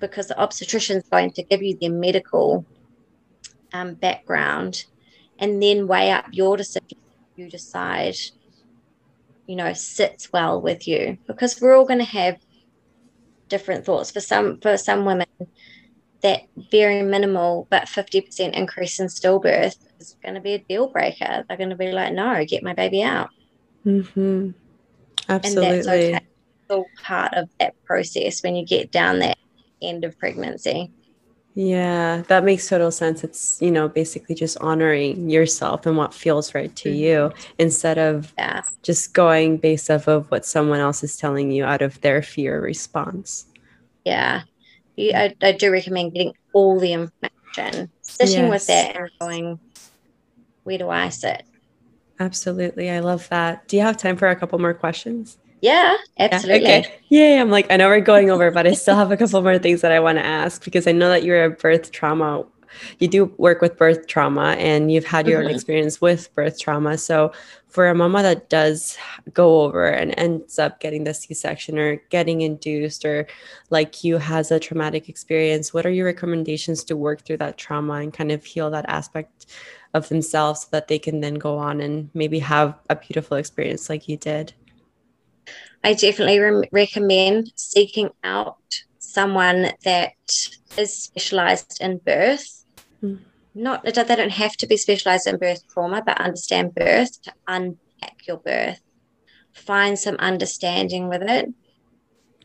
because 0.00 0.28
the 0.28 0.38
obstetrician 0.38 0.96
is 0.96 1.04
going 1.08 1.30
to 1.32 1.42
give 1.42 1.62
you 1.62 1.76
their 1.80 1.92
medical 1.92 2.64
um, 3.72 3.94
background 3.94 4.84
and 5.38 5.62
then 5.62 5.86
weigh 5.86 6.10
up 6.10 6.26
your 6.32 6.56
decision. 6.56 6.98
You 7.36 7.50
decide, 7.50 8.16
you 9.46 9.54
know, 9.56 9.72
sits 9.74 10.32
well 10.32 10.60
with 10.60 10.88
you 10.88 11.18
because 11.26 11.60
we're 11.60 11.76
all 11.76 11.84
going 11.84 12.00
to 12.00 12.04
have 12.04 12.38
different 13.48 13.84
thoughts. 13.84 14.10
For 14.10 14.20
some, 14.20 14.58
for 14.60 14.76
some 14.76 15.04
women, 15.04 15.26
that 16.22 16.42
very 16.70 17.02
minimal 17.02 17.66
but 17.70 17.84
50% 17.84 18.52
increase 18.52 18.98
in 19.00 19.06
stillbirth 19.06 19.76
is 20.00 20.16
going 20.22 20.34
to 20.34 20.40
be 20.40 20.54
a 20.54 20.58
deal 20.58 20.88
breaker. 20.88 21.44
They're 21.48 21.56
going 21.56 21.70
to 21.70 21.76
be 21.76 21.92
like, 21.92 22.12
no, 22.12 22.44
get 22.44 22.62
my 22.62 22.74
baby 22.74 23.02
out. 23.02 23.30
Mm-hmm. 23.84 24.50
Absolutely. 25.28 25.66
And 25.66 25.76
that's 25.76 25.88
okay. 25.88 26.14
It's 26.14 26.70
all 26.70 26.86
part 27.02 27.34
of 27.34 27.48
that 27.60 27.74
process 27.84 28.42
when 28.42 28.56
you 28.56 28.66
get 28.66 28.90
down 28.90 29.20
that 29.20 29.38
end 29.82 30.04
of 30.04 30.18
pregnancy. 30.18 30.90
Yeah, 31.54 32.22
that 32.28 32.44
makes 32.44 32.68
total 32.68 32.90
sense. 32.90 33.24
It's, 33.24 33.56
you 33.62 33.70
know, 33.70 33.88
basically 33.88 34.34
just 34.34 34.58
honoring 34.58 35.30
yourself 35.30 35.86
and 35.86 35.96
what 35.96 36.12
feels 36.12 36.54
right 36.54 36.74
to 36.76 36.90
mm-hmm. 36.90 36.98
you 36.98 37.32
instead 37.58 37.96
of 37.96 38.34
yeah. 38.36 38.62
just 38.82 39.14
going 39.14 39.56
based 39.56 39.90
off 39.90 40.06
of 40.06 40.30
what 40.30 40.44
someone 40.44 40.80
else 40.80 41.02
is 41.02 41.16
telling 41.16 41.50
you 41.50 41.64
out 41.64 41.80
of 41.80 41.98
their 42.02 42.20
fear 42.20 42.60
response. 42.60 43.46
Yeah. 44.04 44.42
I, 44.98 45.34
I 45.42 45.52
do 45.52 45.70
recommend 45.70 46.14
getting 46.14 46.34
all 46.52 46.78
the 46.80 46.92
information, 46.92 47.90
sitting 48.02 48.44
yes. 48.44 48.50
with 48.50 48.66
that 48.66 48.96
and 48.96 49.10
going, 49.20 49.60
where 50.64 50.78
do 50.78 50.88
I 50.88 51.10
sit? 51.10 51.44
Absolutely. 52.18 52.90
I 52.90 53.00
love 53.00 53.28
that. 53.28 53.68
Do 53.68 53.76
you 53.76 53.82
have 53.82 53.96
time 53.96 54.16
for 54.16 54.28
a 54.28 54.36
couple 54.36 54.58
more 54.58 54.74
questions? 54.74 55.38
Yeah, 55.60 55.96
absolutely. 56.18 56.68
Yeah, 56.68 56.78
okay. 56.78 56.98
yeah, 57.08 57.40
I'm 57.40 57.50
like, 57.50 57.70
I 57.70 57.76
know 57.76 57.88
we're 57.88 58.00
going 58.00 58.30
over, 58.30 58.50
but 58.50 58.66
I 58.66 58.72
still 58.72 58.94
have 58.94 59.10
a 59.10 59.16
couple 59.16 59.40
more 59.42 59.58
things 59.58 59.80
that 59.80 59.92
I 59.92 60.00
want 60.00 60.18
to 60.18 60.24
ask 60.24 60.64
because 60.64 60.86
I 60.86 60.92
know 60.92 61.08
that 61.08 61.24
you're 61.24 61.44
a 61.44 61.50
birth 61.50 61.92
trauma. 61.92 62.44
You 62.98 63.08
do 63.08 63.24
work 63.38 63.60
with 63.60 63.76
birth 63.76 64.06
trauma 64.06 64.56
and 64.58 64.90
you've 64.90 65.04
had 65.04 65.26
your 65.26 65.40
mm-hmm. 65.40 65.48
own 65.48 65.54
experience 65.54 66.00
with 66.00 66.34
birth 66.34 66.58
trauma. 66.58 66.98
So, 66.98 67.32
for 67.68 67.88
a 67.88 67.94
mama 67.94 68.22
that 68.22 68.48
does 68.48 68.96
go 69.34 69.60
over 69.62 69.86
and 69.86 70.14
ends 70.16 70.58
up 70.58 70.80
getting 70.80 71.04
the 71.04 71.12
C 71.12 71.34
section 71.34 71.78
or 71.78 71.96
getting 72.08 72.40
induced 72.40 73.04
or 73.04 73.26
like 73.68 74.02
you 74.02 74.16
has 74.16 74.50
a 74.50 74.58
traumatic 74.58 75.08
experience, 75.10 75.74
what 75.74 75.84
are 75.84 75.90
your 75.90 76.06
recommendations 76.06 76.84
to 76.84 76.96
work 76.96 77.22
through 77.22 77.36
that 77.38 77.58
trauma 77.58 77.94
and 77.94 78.14
kind 78.14 78.32
of 78.32 78.44
heal 78.44 78.70
that 78.70 78.86
aspect 78.88 79.46
of 79.92 80.08
themselves 80.08 80.62
so 80.62 80.68
that 80.70 80.88
they 80.88 80.98
can 80.98 81.20
then 81.20 81.34
go 81.34 81.58
on 81.58 81.80
and 81.80 82.08
maybe 82.14 82.38
have 82.38 82.74
a 82.88 82.96
beautiful 82.96 83.36
experience 83.36 83.90
like 83.90 84.08
you 84.08 84.16
did? 84.16 84.54
I 85.84 85.94
definitely 85.94 86.38
re- 86.40 86.68
recommend 86.72 87.52
seeking 87.54 88.10
out 88.24 88.58
someone 88.98 89.72
that 89.84 90.12
is 90.76 90.96
specialized 91.04 91.78
in 91.80 91.98
birth. 91.98 92.64
Mm. 93.02 93.20
Not 93.54 93.84
they 93.84 93.92
don't 93.92 94.30
have 94.30 94.54
to 94.58 94.66
be 94.66 94.76
specialized 94.76 95.26
in 95.26 95.38
birth 95.38 95.66
trauma, 95.72 96.02
but 96.04 96.20
understand 96.20 96.74
birth 96.74 97.22
to 97.22 97.32
unpack 97.48 98.26
your 98.28 98.36
birth. 98.36 98.80
Find 99.54 99.98
some 99.98 100.16
understanding 100.16 101.08
with 101.08 101.22
it. 101.22 101.48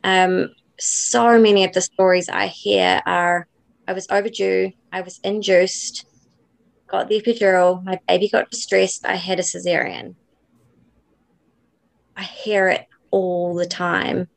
Um, 0.05 0.55
so 0.79 1.37
many 1.37 1.65
of 1.65 1.73
the 1.73 1.81
stories 1.81 2.29
I 2.29 2.47
hear 2.47 3.01
are 3.05 3.47
I 3.87 3.93
was 3.93 4.07
overdue, 4.09 4.71
I 4.93 5.01
was 5.01 5.19
induced, 5.21 6.05
got 6.87 7.09
the 7.09 7.21
epidural, 7.21 7.83
my 7.83 7.99
baby 8.07 8.29
got 8.29 8.49
distressed, 8.49 9.05
I 9.05 9.15
had 9.15 9.39
a 9.39 9.43
cesarean. 9.43 10.15
I 12.15 12.23
hear 12.23 12.69
it 12.69 12.87
all 13.09 13.53
the 13.53 13.65
time. 13.65 14.29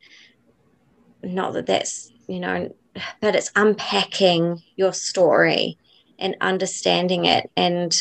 Not 1.22 1.52
that 1.52 1.66
that's, 1.66 2.10
you 2.26 2.40
know, 2.40 2.74
but 3.20 3.36
it's 3.36 3.52
unpacking 3.54 4.60
your 4.74 4.92
story 4.92 5.78
and 6.18 6.36
understanding 6.40 7.24
it 7.24 7.50
and 7.56 7.94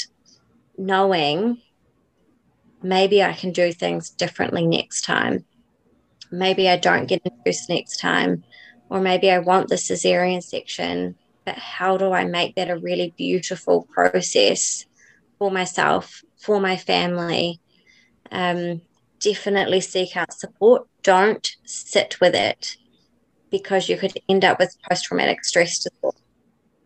knowing 0.77 1.57
maybe 2.81 3.23
I 3.23 3.33
can 3.33 3.51
do 3.51 3.71
things 3.71 4.09
differently 4.09 4.67
next 4.67 5.01
time. 5.01 5.45
Maybe 6.31 6.67
I 6.69 6.77
don't 6.77 7.07
get 7.07 7.21
induced 7.23 7.69
next 7.69 7.99
time, 7.99 8.43
or 8.89 8.99
maybe 8.99 9.31
I 9.31 9.39
want 9.39 9.69
the 9.69 9.75
cesarean 9.75 10.43
section, 10.43 11.15
but 11.45 11.57
how 11.57 11.97
do 11.97 12.11
I 12.11 12.25
make 12.25 12.55
that 12.55 12.69
a 12.69 12.77
really 12.77 13.13
beautiful 13.17 13.87
process 13.93 14.85
for 15.37 15.51
myself, 15.51 16.21
for 16.39 16.59
my 16.59 16.77
family? 16.77 17.61
Um, 18.31 18.81
definitely 19.19 19.81
seek 19.81 20.17
out 20.17 20.33
support. 20.33 20.87
Don't 21.03 21.47
sit 21.65 22.19
with 22.19 22.35
it 22.35 22.77
because 23.51 23.87
you 23.87 23.97
could 23.97 24.13
end 24.27 24.43
up 24.43 24.59
with 24.59 24.75
post 24.89 25.05
traumatic 25.05 25.45
stress 25.45 25.79
disorder. 25.79 26.17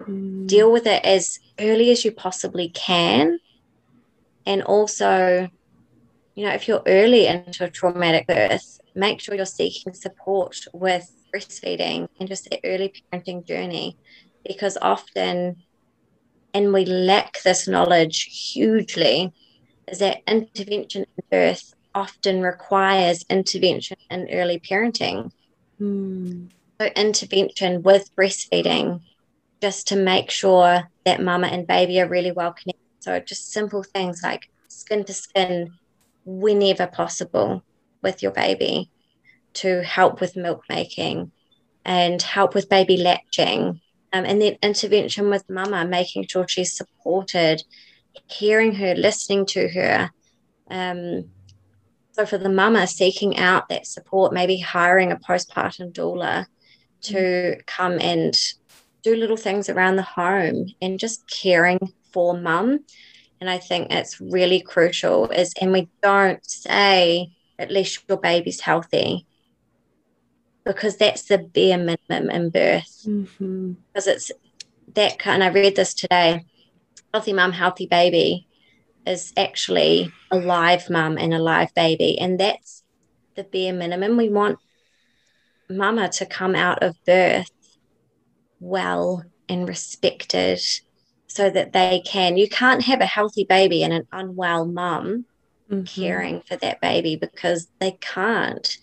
Mm. 0.07 0.47
Deal 0.47 0.71
with 0.71 0.87
it 0.87 1.03
as 1.03 1.39
early 1.59 1.91
as 1.91 2.05
you 2.05 2.11
possibly 2.11 2.69
can. 2.69 3.39
And 4.45 4.63
also, 4.63 5.49
you 6.35 6.45
know, 6.45 6.53
if 6.53 6.67
you're 6.67 6.83
early 6.85 7.27
into 7.27 7.65
a 7.65 7.69
traumatic 7.69 8.27
birth, 8.27 8.79
make 8.95 9.19
sure 9.19 9.35
you're 9.35 9.45
seeking 9.45 9.93
support 9.93 10.55
with 10.73 11.11
breastfeeding 11.33 12.07
and 12.19 12.29
just 12.29 12.49
the 12.49 12.59
early 12.63 12.93
parenting 13.11 13.45
journey 13.45 13.97
because 14.47 14.77
often, 14.81 15.63
and 16.53 16.73
we 16.73 16.85
lack 16.85 17.41
this 17.43 17.67
knowledge 17.67 18.51
hugely, 18.53 19.33
is 19.87 19.99
that 19.99 20.21
intervention 20.27 21.05
in 21.17 21.23
birth 21.29 21.73
often 21.93 22.41
requires 22.41 23.25
intervention 23.29 23.97
in 24.09 24.29
early 24.31 24.59
parenting. 24.59 25.31
Mm. 25.81 26.49
So, 26.79 26.87
intervention 26.95 27.81
with 27.81 28.09
breastfeeding 28.15 29.01
just 29.61 29.87
to 29.87 29.95
make 29.95 30.29
sure 30.29 30.83
that 31.05 31.21
mama 31.21 31.47
and 31.47 31.67
baby 31.67 31.99
are 31.99 32.07
really 32.07 32.31
well 32.31 32.53
connected. 32.53 32.83
So, 32.99 33.19
just 33.19 33.51
simple 33.51 33.83
things 33.83 34.21
like 34.23 34.49
skin 34.67 35.03
to 35.05 35.13
skin 35.13 35.71
whenever 36.25 36.87
possible 36.87 37.63
with 38.01 38.21
your 38.21 38.31
baby 38.31 38.89
to 39.53 39.81
help 39.83 40.19
with 40.21 40.35
milk 40.35 40.63
making 40.69 41.31
and 41.85 42.21
help 42.21 42.53
with 42.53 42.69
baby 42.69 42.97
latching. 42.97 43.81
Um, 44.13 44.25
and 44.25 44.41
then 44.41 44.57
intervention 44.61 45.29
with 45.29 45.49
mama, 45.49 45.85
making 45.85 46.27
sure 46.27 46.47
she's 46.47 46.75
supported, 46.75 47.63
hearing 48.27 48.73
her, 48.75 48.95
listening 48.95 49.45
to 49.47 49.67
her, 49.69 50.11
um, 50.69 51.29
so 52.17 52.25
for 52.25 52.39
the 52.39 52.49
mama 52.49 52.87
seeking 52.87 53.37
out 53.37 53.69
that 53.69 53.85
support, 53.85 54.33
maybe 54.33 54.57
hiring 54.57 55.11
a 55.11 55.17
postpartum 55.17 55.93
doula 55.93 56.47
to 57.01 57.13
mm. 57.13 57.65
come 57.67 57.99
and 57.99 58.35
do 59.03 59.15
little 59.15 59.37
things 59.37 59.69
around 59.69 59.95
the 59.95 60.01
home 60.01 60.67
and 60.81 60.99
just 60.99 61.29
caring 61.29 61.79
for 62.11 62.37
mum. 62.37 62.83
And 63.39 63.49
I 63.49 63.57
think 63.57 63.91
it's 63.91 64.19
really 64.19 64.61
crucial 64.61 65.29
is 65.29 65.53
and 65.61 65.71
we 65.71 65.87
don't 66.01 66.43
say 66.49 67.29
at 67.59 67.71
least 67.71 68.03
your 68.07 68.17
baby's 68.17 68.61
healthy 68.61 69.25
because 70.65 70.97
that's 70.97 71.23
the 71.23 71.37
bare 71.37 71.77
minimum 71.77 72.29
in 72.29 72.49
birth. 72.49 73.03
Mm-hmm. 73.05 73.73
Because 73.93 74.07
it's 74.07 74.31
that 74.95 75.19
kind 75.19 75.43
I 75.43 75.49
read 75.49 75.75
this 75.75 75.93
today. 75.93 76.45
Healthy 77.13 77.33
mum, 77.33 77.51
healthy 77.53 77.87
baby 77.87 78.47
is 79.05 79.31
actually 79.37 80.11
a 80.31 80.37
live 80.37 80.89
mum 80.89 81.17
and 81.17 81.33
a 81.33 81.39
live 81.39 81.73
baby. 81.73 82.19
And 82.19 82.39
that's 82.39 82.83
the 83.35 83.43
bare 83.43 83.73
minimum. 83.73 84.17
We 84.17 84.29
want 84.29 84.59
mama 85.69 86.09
to 86.09 86.25
come 86.25 86.55
out 86.55 86.83
of 86.83 86.95
birth 87.05 87.49
well 88.59 89.23
and 89.49 89.67
respected 89.67 90.59
so 91.27 91.49
that 91.49 91.73
they 91.73 92.01
can. 92.05 92.37
You 92.37 92.49
can't 92.49 92.83
have 92.83 93.01
a 93.01 93.05
healthy 93.05 93.43
baby 93.43 93.83
and 93.83 93.93
an 93.93 94.07
unwell 94.11 94.65
mum 94.65 95.25
mm-hmm. 95.69 95.83
caring 95.83 96.41
for 96.41 96.55
that 96.57 96.81
baby 96.81 97.15
because 97.15 97.67
they 97.79 97.91
can't. 97.91 98.77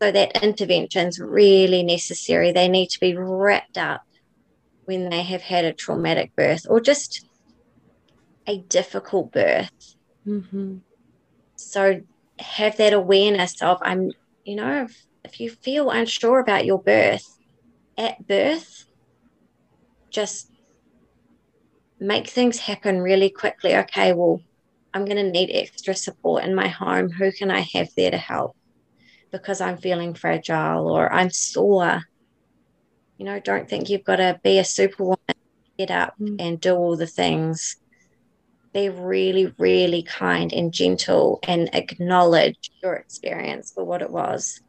So 0.00 0.10
that 0.10 0.42
intervention 0.42 1.08
is 1.08 1.20
really 1.20 1.82
necessary. 1.82 2.52
They 2.52 2.68
need 2.68 2.88
to 2.90 3.00
be 3.00 3.14
wrapped 3.16 3.76
up 3.76 4.02
when 4.84 5.10
they 5.10 5.22
have 5.22 5.42
had 5.42 5.64
a 5.64 5.72
traumatic 5.72 6.34
birth 6.34 6.66
or 6.68 6.80
just 6.80 7.26
a 8.46 8.58
difficult 8.58 9.32
birth. 9.32 9.94
Mm-hmm. 10.26 10.78
So 11.56 12.00
have 12.38 12.78
that 12.78 12.94
awareness 12.94 13.60
of 13.60 13.78
I'm, 13.82 14.10
you 14.44 14.56
know, 14.56 14.84
if, 14.84 15.06
if 15.24 15.40
you 15.40 15.50
feel 15.50 15.90
unsure 15.90 16.40
about 16.40 16.64
your 16.64 16.82
birth 16.82 17.38
at 17.98 18.26
birth, 18.26 18.86
just 20.10 20.50
make 21.98 22.28
things 22.28 22.58
happen 22.58 23.00
really 23.00 23.30
quickly. 23.30 23.76
Okay, 23.76 24.12
well, 24.12 24.40
I'm 24.92 25.04
going 25.04 25.18
to 25.18 25.30
need 25.30 25.50
extra 25.52 25.94
support 25.94 26.44
in 26.44 26.54
my 26.54 26.68
home. 26.68 27.10
Who 27.10 27.30
can 27.30 27.50
I 27.50 27.60
have 27.60 27.88
there 27.96 28.10
to 28.10 28.16
help? 28.16 28.56
Because 29.30 29.60
I'm 29.60 29.76
feeling 29.76 30.14
fragile 30.14 30.88
or 30.88 31.12
I'm 31.12 31.30
sore. 31.30 32.02
You 33.18 33.26
know, 33.26 33.38
don't 33.38 33.68
think 33.68 33.88
you've 33.88 34.04
got 34.04 34.16
to 34.16 34.40
be 34.42 34.58
a 34.58 34.64
superwoman, 34.64 35.18
get 35.78 35.90
up 35.90 36.14
mm. 36.18 36.36
and 36.40 36.60
do 36.60 36.74
all 36.74 36.96
the 36.96 37.06
things. 37.06 37.76
Be 38.72 38.88
really, 38.88 39.52
really 39.58 40.02
kind 40.02 40.52
and 40.52 40.72
gentle 40.72 41.40
and 41.46 41.70
acknowledge 41.72 42.70
your 42.82 42.94
experience 42.94 43.72
for 43.72 43.84
what 43.84 44.02
it 44.02 44.10
was 44.10 44.60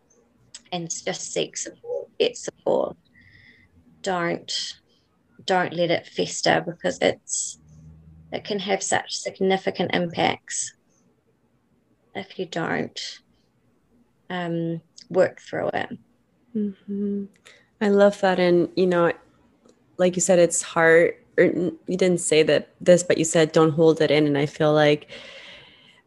and 0.72 0.90
just 0.90 1.32
seek 1.32 1.56
support, 1.56 2.10
get 2.20 2.36
support. 2.36 2.98
Don't 4.02 4.81
don't 5.46 5.74
let 5.74 5.92
it 5.92 6.08
fester 6.08 6.64
because 6.66 6.98
it's 7.02 7.60
it 8.32 8.44
can 8.44 8.60
have 8.60 8.82
such 8.82 9.18
significant 9.18 9.94
impacts 9.94 10.74
if 12.16 12.40
you 12.40 12.46
don't 12.46 13.20
um, 14.30 14.82
work 15.10 15.42
through 15.42 15.70
it. 15.74 15.98
Mm-hmm. 16.56 17.26
I 17.82 17.90
love 17.90 18.20
that, 18.22 18.40
and 18.40 18.70
you 18.76 18.88
know, 18.88 19.12
like 19.98 20.16
you 20.16 20.22
said, 20.22 20.40
it's 20.40 20.62
hard. 20.62 21.16
Or 21.38 21.46
you 21.46 21.78
didn't 21.88 22.20
say 22.20 22.44
that 22.44 22.70
this, 22.82 23.04
but 23.04 23.18
you 23.18 23.26
said 23.26 23.52
don't 23.52 23.72
hold 23.72 24.02
it 24.02 24.12
in, 24.12 24.28
and 24.28 24.38
I 24.38 24.46
feel 24.46 24.74
like 24.74 25.10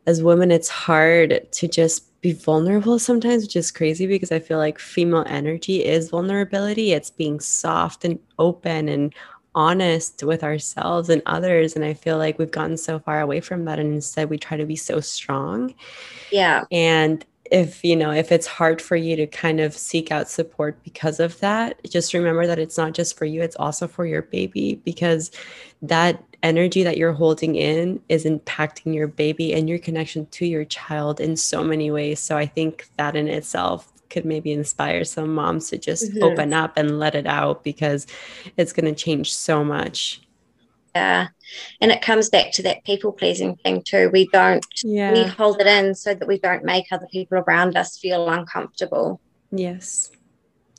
as 0.07 0.23
women, 0.23 0.51
it's 0.51 0.69
hard 0.69 1.49
to 1.51 1.69
just 1.69 2.05
be 2.25 2.33
vulnerable 2.33 2.99
sometimes, 2.99 3.43
which 3.43 3.55
is 3.55 3.71
crazy 3.71 4.07
because 4.07 4.33
I 4.33 4.39
feel 4.39 4.57
like 4.57 4.79
female 4.79 5.25
energy 5.27 5.85
is 5.85 6.09
vulnerability. 6.09 6.93
It's 6.93 7.11
being 7.11 7.39
soft 7.39 8.03
and 8.03 8.19
open 8.39 8.89
and 8.89 9.15
honest 9.55 10.23
with 10.23 10.43
ourselves 10.43 11.11
and 11.11 11.21
others. 11.27 11.77
And 11.77 11.85
I 11.85 11.93
feel 11.93 12.17
like 12.17 12.39
we've 12.39 12.51
gotten 12.51 12.79
so 12.79 12.99
far 12.99 13.21
away 13.21 13.41
from 13.41 13.67
that. 13.67 13.79
And 13.79 13.93
instead, 13.93 14.31
we 14.31 14.39
try 14.39 14.57
to 14.57 14.65
be 14.65 14.75
so 14.75 15.01
strong. 15.01 15.75
Yeah. 16.33 16.65
And 16.73 17.27
if 17.51 17.85
you 17.85 17.95
know 17.95 18.11
if 18.11 18.33
it's 18.33 18.47
hard 18.47 18.81
for 18.81 18.97
you 18.97 19.17
to 19.17 19.27
kind 19.27 19.61
of 19.61 19.75
seek 19.75 20.11
out 20.11 20.31
support 20.31 20.83
because 20.83 21.21
of 21.21 21.39
that 21.41 21.79
just 21.85 22.15
remember 22.15 22.47
that 22.47 22.59
it's 22.59 22.79
not 22.79 22.95
just 22.95 23.19
for 23.19 23.27
you 23.27 23.43
it's 23.43 23.55
also 23.57 23.87
for 23.87 24.07
your 24.07 24.23
baby 24.23 24.81
because 24.83 25.31
that 25.83 26.25
energy 26.45 26.83
that 26.85 26.97
you're 26.97 27.13
holding 27.13 27.57
in 27.57 28.01
is 28.09 28.25
impacting 28.25 28.95
your 28.95 29.09
baby 29.09 29.55
and 29.55 29.69
your 29.69 29.79
connection 29.79 30.27
to 30.27 30.47
your 30.47 30.65
child 30.65 31.21
in 31.21 31.37
so 31.37 31.65
many 31.65 31.91
ways 31.91 32.21
so 32.21 32.37
i 32.37 32.47
think 32.47 32.89
that 32.97 33.17
in 33.17 33.27
itself 33.27 33.91
could 34.15 34.25
maybe 34.25 34.53
inspire 34.53 35.05
some 35.05 35.35
moms 35.35 35.69
to 35.71 35.77
just 35.77 36.11
mm-hmm. 36.11 36.23
open 36.23 36.53
up 36.53 36.77
and 36.77 37.01
let 37.01 37.17
it 37.17 37.27
out 37.27 37.65
because 37.65 38.07
it's 38.57 38.73
going 38.73 38.87
to 38.87 38.95
change 38.95 39.35
so 39.35 39.65
much. 39.65 40.21
Yeah. 40.95 41.29
And 41.81 41.91
it 41.91 42.01
comes 42.01 42.31
back 42.31 42.53
to 42.53 42.63
that 42.63 42.85
people 42.85 43.11
pleasing 43.11 43.57
thing 43.57 43.83
too. 43.83 44.11
We 44.13 44.29
don't, 44.29 44.65
yeah. 44.85 45.13
we 45.13 45.25
hold 45.25 45.61
it 45.61 45.67
in 45.67 45.97
so 45.97 46.15
that 46.15 46.29
we 46.29 46.39
don't 46.39 46.65
make 46.65 46.87
other 46.93 47.09
people 47.11 47.39
around 47.39 47.77
us 47.77 47.99
feel 47.99 48.29
uncomfortable. 48.29 49.21
Yes, 49.51 50.13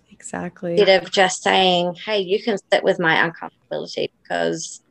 exactly. 0.10 0.72
Instead 0.72 1.04
of 1.04 1.12
just 1.12 1.44
saying, 1.44 1.96
hey, 1.96 2.20
you 2.20 2.42
can 2.42 2.58
sit 2.72 2.84
with 2.86 3.00
my 3.00 3.16
uncomfortability 3.30 4.10
because 4.24 4.82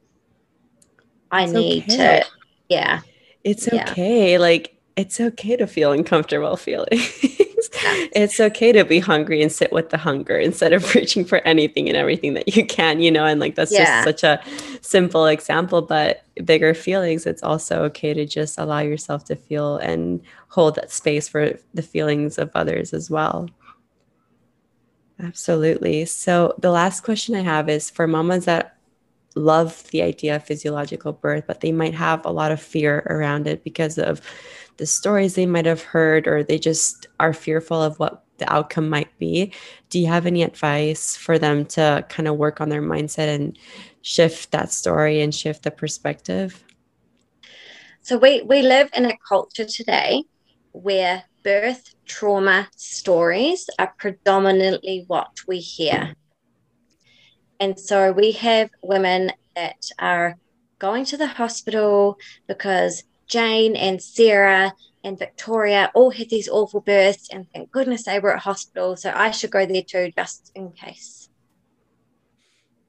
I 1.34 1.44
it's 1.44 1.52
need 1.52 1.82
okay. 1.84 1.96
to, 1.96 2.26
yeah. 2.68 3.00
It's 3.42 3.68
okay. 3.68 4.32
Yeah. 4.32 4.38
Like, 4.38 4.74
it's 4.96 5.20
okay 5.20 5.56
to 5.56 5.66
feel 5.66 5.92
uncomfortable 5.92 6.56
feeling. 6.56 6.88
it's 6.92 8.38
okay 8.38 8.72
to 8.72 8.84
be 8.84 9.00
hungry 9.00 9.42
and 9.42 9.50
sit 9.50 9.72
with 9.72 9.90
the 9.90 9.98
hunger 9.98 10.38
instead 10.38 10.72
of 10.72 10.94
reaching 10.94 11.24
for 11.24 11.38
anything 11.38 11.88
and 11.88 11.96
everything 11.96 12.34
that 12.34 12.56
you 12.56 12.64
can, 12.64 13.00
you 13.00 13.10
know, 13.10 13.24
and 13.24 13.40
like 13.40 13.54
that's 13.54 13.72
yeah. 13.72 14.04
just 14.04 14.04
such 14.04 14.22
a 14.22 14.40
simple 14.80 15.26
example, 15.26 15.82
but 15.82 16.24
bigger 16.44 16.74
feelings, 16.74 17.26
it's 17.26 17.42
also 17.42 17.82
okay 17.84 18.14
to 18.14 18.24
just 18.24 18.58
allow 18.58 18.80
yourself 18.80 19.24
to 19.24 19.36
feel 19.36 19.76
and 19.78 20.20
hold 20.48 20.76
that 20.76 20.90
space 20.90 21.28
for 21.28 21.58
the 21.74 21.82
feelings 21.82 22.38
of 22.38 22.50
others 22.54 22.92
as 22.92 23.10
well. 23.10 23.48
Absolutely. 25.20 26.04
So 26.04 26.54
the 26.58 26.70
last 26.70 27.02
question 27.02 27.34
I 27.34 27.42
have 27.42 27.68
is 27.68 27.90
for 27.90 28.06
mamas 28.06 28.44
that 28.46 28.76
love 29.34 29.84
the 29.90 30.02
idea 30.02 30.36
of 30.36 30.44
physiological 30.44 31.12
birth, 31.12 31.44
but 31.46 31.60
they 31.60 31.72
might 31.72 31.94
have 31.94 32.24
a 32.24 32.30
lot 32.30 32.52
of 32.52 32.60
fear 32.60 33.06
around 33.10 33.46
it 33.46 33.64
because 33.64 33.98
of 33.98 34.20
the 34.76 34.86
stories 34.86 35.34
they 35.34 35.46
might 35.46 35.66
have 35.66 35.82
heard 35.82 36.26
or 36.26 36.42
they 36.42 36.58
just 36.58 37.06
are 37.20 37.32
fearful 37.32 37.82
of 37.82 37.98
what 37.98 38.24
the 38.38 38.52
outcome 38.52 38.88
might 38.88 39.16
be. 39.18 39.52
Do 39.90 39.98
you 39.98 40.06
have 40.06 40.26
any 40.26 40.42
advice 40.42 41.16
for 41.16 41.38
them 41.38 41.64
to 41.66 42.04
kind 42.08 42.28
of 42.28 42.36
work 42.36 42.60
on 42.60 42.68
their 42.68 42.82
mindset 42.82 43.34
and 43.34 43.58
shift 44.02 44.50
that 44.50 44.72
story 44.72 45.20
and 45.20 45.34
shift 45.34 45.62
the 45.62 45.70
perspective? 45.70 46.64
So 48.02 48.18
we 48.18 48.42
we 48.42 48.62
live 48.62 48.90
in 48.94 49.06
a 49.06 49.16
culture 49.26 49.64
today 49.64 50.24
where 50.72 51.24
birth 51.42 51.94
trauma 52.06 52.68
stories 52.76 53.70
are 53.78 53.94
predominantly 53.98 55.04
what 55.06 55.30
we 55.46 55.58
hear. 55.58 56.14
And 57.64 57.80
so 57.80 58.12
we 58.12 58.32
have 58.32 58.68
women 58.82 59.32
that 59.56 59.90
are 59.98 60.36
going 60.78 61.06
to 61.06 61.16
the 61.16 61.26
hospital 61.26 62.18
because 62.46 63.04
Jane 63.26 63.74
and 63.74 64.02
Sarah 64.02 64.74
and 65.02 65.18
Victoria 65.18 65.90
all 65.94 66.10
had 66.10 66.28
these 66.28 66.46
awful 66.46 66.82
births, 66.82 67.30
and 67.32 67.46
thank 67.54 67.70
goodness 67.70 68.04
they 68.04 68.18
were 68.18 68.36
at 68.36 68.42
hospital. 68.42 68.96
So 68.98 69.10
I 69.14 69.30
should 69.30 69.50
go 69.50 69.64
there 69.64 69.80
too, 69.80 70.12
just 70.14 70.52
in 70.54 70.72
case, 70.72 71.30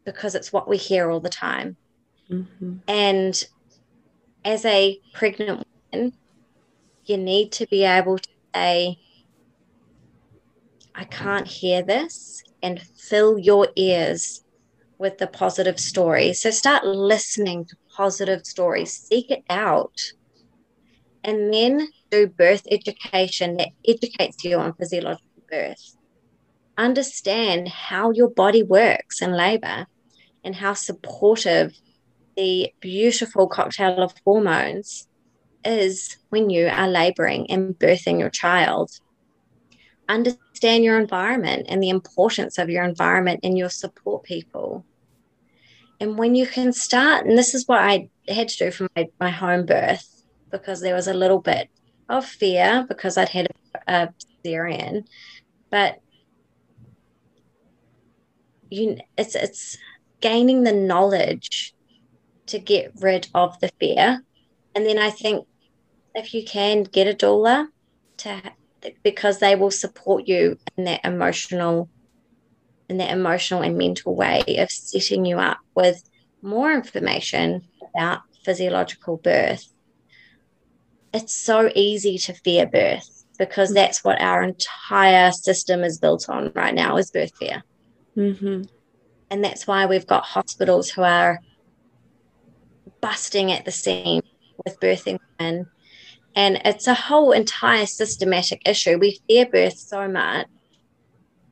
because 0.04 0.36
it's 0.36 0.52
what 0.52 0.68
we 0.68 0.76
hear 0.76 1.10
all 1.10 1.22
the 1.22 1.30
time. 1.30 1.78
Mm-hmm. 2.30 2.74
And 2.90 3.48
as 4.44 4.66
a 4.66 5.00
pregnant 5.14 5.66
woman, 5.94 6.12
you 7.06 7.16
need 7.16 7.54
to 7.54 7.68
be 7.68 7.86
able 7.86 8.18
to 8.18 8.30
say, 8.54 9.00
I 10.94 11.06
can't 11.06 11.48
hear 11.48 11.82
this, 11.82 12.44
and 12.62 12.82
fill 12.82 13.38
your 13.38 13.70
ears 13.78 14.42
with 14.98 15.18
the 15.18 15.28
positive 15.28 15.80
stories. 15.80 16.42
So 16.42 16.52
start 16.52 16.86
listening 16.86 17.66
to 17.66 17.76
positive 17.96 18.46
stories, 18.46 18.94
seek 18.94 19.32
it 19.32 19.44
out 19.50 19.94
and 21.26 21.52
then 21.52 21.88
do 22.12 22.28
birth 22.28 22.64
education 22.70 23.58
that 23.58 23.70
educates 23.86 24.44
you 24.44 24.58
on 24.60 24.74
physiological 24.74 25.44
birth. 25.50 25.96
Understand 26.78 27.68
how 27.68 28.12
your 28.12 28.30
body 28.30 28.62
works 28.62 29.22
in 29.22 29.32
labor 29.32 29.88
and 30.44 30.56
how 30.56 30.74
supportive 30.74 31.74
the 32.38 32.72
beautiful 32.80 33.48
cocktail 33.48 34.04
of 34.04 34.14
hormones 34.24 35.08
is 35.64 36.18
when 36.30 36.50
you 36.52 36.68
are 36.68 36.88
laboring 36.88 37.50
and 37.50 37.74
birthing 37.74 38.20
your 38.20 38.30
child. 38.30 38.92
Understand 40.08 40.84
your 40.84 41.00
environment 41.00 41.66
and 41.70 41.82
the 41.82 41.90
importance 41.90 42.58
of 42.58 42.70
your 42.70 42.84
environment 42.84 43.40
and 43.44 43.58
your 43.58 43.70
support 43.70 44.24
people. 44.24 44.86
And 46.00 46.18
when 46.18 46.36
you 46.36 46.46
can 46.46 46.74
start, 46.74 47.26
and 47.26 47.38
this 47.38 47.56
is 47.56 47.68
what 47.68 47.80
I 47.80 48.10
had 48.28 48.50
to 48.50 48.58
do 48.58 48.72
for 48.72 48.88
my, 48.96 49.08
my 49.20 49.30
home 49.30 49.66
birth, 49.66 50.24
because 50.52 50.82
there 50.82 50.94
was 50.94 51.08
a 51.08 51.14
little 51.14 51.40
bit 51.40 51.70
of 52.10 52.26
fear 52.26 52.86
because 52.88 53.18
I'd 53.18 53.30
had 53.30 53.48
a, 53.88 53.94
a 53.94 54.14
cesarean, 54.46 55.06
but 55.70 56.00
you 58.70 58.98
it's 59.18 59.36
it's 59.36 59.78
gaining 60.22 60.64
the 60.64 60.74
knowledge 60.74 61.74
to 62.48 62.60
get 62.60 62.92
rid 63.02 63.28
of 63.34 63.60
the 63.60 63.70
fear, 63.80 64.24
and 64.76 64.86
then 64.86 65.00
I 65.00 65.10
think 65.10 65.48
if 66.14 66.34
you 66.34 66.44
can 66.46 66.84
get 66.84 67.08
a 67.08 67.14
doula 67.14 67.68
to 68.18 68.42
because 69.04 69.40
they 69.40 69.56
will 69.56 69.72
support 69.72 70.28
you 70.28 70.58
in 70.78 70.86
that 70.86 71.02
emotional 71.04 71.90
in 72.88 72.98
that 72.98 73.12
emotional 73.12 73.62
and 73.62 73.78
mental 73.78 74.16
way 74.16 74.44
of 74.60 74.70
setting 74.70 75.26
you 75.26 75.40
up 75.40 75.58
with 75.74 76.04
more 76.42 76.72
information 76.72 77.64
about 77.96 78.22
physiological 78.44 79.18
birth 79.18 79.68
it's 81.16 81.34
so 81.34 81.72
easy 81.76 82.18
to 82.18 82.34
fear 82.34 82.68
birth 82.68 83.16
because 83.38 83.70
mm-hmm. 83.70 83.76
that's 83.76 84.04
what 84.04 84.22
our 84.22 84.44
entire 84.44 85.32
system 85.32 85.84
is 85.84 85.98
built 85.98 86.30
on 86.30 86.52
right 86.54 86.74
now 86.74 86.98
is 86.98 87.10
birth 87.12 87.32
fear. 87.38 87.64
Mm-hmm. 88.18 88.64
And 89.32 89.44
that's 89.44 89.66
why 89.66 89.86
we've 89.86 90.06
got 90.06 90.24
hospitals 90.24 90.90
who 90.90 91.04
are 91.04 91.40
busting 93.02 93.52
at 93.52 93.66
the 93.66 93.72
seam 93.72 94.22
with 94.64 94.80
birthing 94.80 95.20
women. 95.40 95.68
And 96.36 96.62
it's 96.66 96.88
a 96.88 96.94
whole 96.94 97.32
entire 97.32 97.86
systematic 97.86 98.62
issue. 98.66 98.98
We 98.98 99.20
fear 99.28 99.46
birth 99.46 99.78
so 99.78 100.08
much 100.08 100.48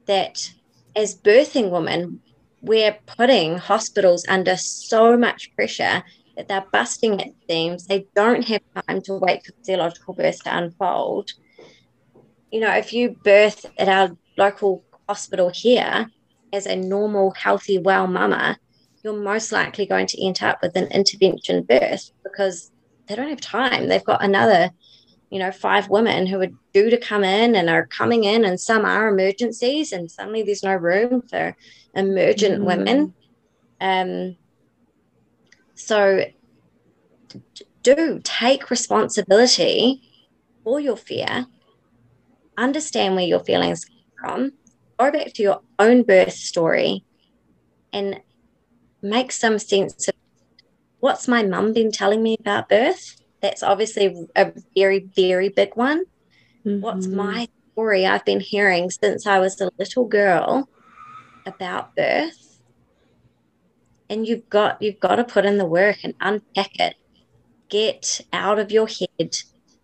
that 0.05 0.51
as 0.95 1.15
birthing 1.15 1.69
women, 1.71 2.21
we're 2.61 2.97
putting 3.05 3.57
hospitals 3.57 4.25
under 4.27 4.57
so 4.57 5.17
much 5.17 5.53
pressure 5.55 6.03
that 6.35 6.47
they're 6.47 6.65
busting 6.71 7.21
at 7.21 7.29
seams. 7.49 7.87
They 7.87 8.07
don't 8.15 8.47
have 8.47 8.61
time 8.87 9.01
to 9.03 9.13
wait 9.15 9.45
for 9.45 9.53
physiological 9.53 10.13
birth 10.15 10.43
to 10.43 10.57
unfold. 10.57 11.31
you 12.51 12.59
know, 12.59 12.71
if 12.71 12.93
you 12.93 13.17
birth 13.23 13.65
at 13.79 13.89
our 13.89 14.15
local 14.37 14.83
hospital 15.09 15.49
here 15.49 16.07
as 16.53 16.67
a 16.67 16.75
normal, 16.75 17.31
healthy, 17.31 17.79
well 17.79 18.07
mama, 18.07 18.57
you're 19.03 19.13
most 19.13 19.51
likely 19.51 19.85
going 19.85 20.07
to 20.07 20.23
end 20.25 20.41
up 20.43 20.59
with 20.61 20.75
an 20.75 20.87
intervention 20.91 21.63
birth 21.63 22.11
because 22.23 22.71
they 23.07 23.15
don't 23.15 23.29
have 23.29 23.41
time. 23.41 23.87
They've 23.87 24.03
got 24.03 24.23
another, 24.23 24.71
you 25.29 25.39
know, 25.39 25.51
five 25.51 25.89
women 25.89 26.25
who 26.25 26.41
are 26.41 26.51
due 26.73 26.89
to 26.89 26.97
come 26.97 27.23
in 27.23 27.55
and 27.55 27.69
are 27.69 27.87
coming 27.87 28.23
in, 28.23 28.45
and 28.45 28.59
some 28.59 28.85
are 28.85 29.07
emergencies, 29.07 29.91
and 29.91 30.09
suddenly 30.09 30.43
there's 30.43 30.63
no 30.63 30.75
room 30.75 31.21
for 31.21 31.55
emergent 31.95 32.61
mm. 32.61 32.65
women. 32.65 33.13
Um, 33.81 34.37
so 35.75 36.25
do 37.81 38.21
take 38.23 38.69
responsibility 38.69 40.01
for 40.63 40.79
your 40.79 40.95
fear, 40.95 41.45
understand 42.57 43.15
where 43.15 43.25
your 43.25 43.41
feelings 43.41 43.85
come 43.85 44.51
from, 44.99 45.11
go 45.11 45.11
back 45.11 45.33
to 45.33 45.43
your 45.43 45.61
own 45.79 46.03
birth 46.03 46.33
story 46.33 47.03
and 47.91 48.21
make 49.01 49.31
some 49.31 49.59
sense 49.59 50.07
of 50.07 50.15
what's 51.03 51.27
my 51.27 51.43
mum 51.43 51.73
been 51.73 51.91
telling 51.91 52.23
me 52.23 52.37
about 52.39 52.69
birth? 52.69 53.17
That's 53.41 53.61
obviously 53.61 54.25
a 54.37 54.53
very, 54.73 54.99
very 55.13 55.49
big 55.49 55.75
one. 55.75 56.05
Mm-hmm. 56.65 56.79
What's 56.79 57.07
my 57.07 57.49
story 57.73 58.05
I've 58.05 58.23
been 58.23 58.39
hearing 58.39 58.89
since 58.89 59.27
I 59.27 59.39
was 59.39 59.59
a 59.59 59.69
little 59.77 60.05
girl 60.05 60.69
about 61.45 61.93
birth? 61.97 62.61
And 64.09 64.25
you've 64.25 64.47
got 64.49 64.81
you've 64.81 65.01
got 65.01 65.17
to 65.17 65.25
put 65.25 65.43
in 65.43 65.57
the 65.57 65.65
work 65.65 65.97
and 66.05 66.13
unpack 66.21 66.79
it. 66.79 66.95
Get 67.67 68.21
out 68.31 68.57
of 68.57 68.71
your 68.71 68.87
head, 68.87 69.35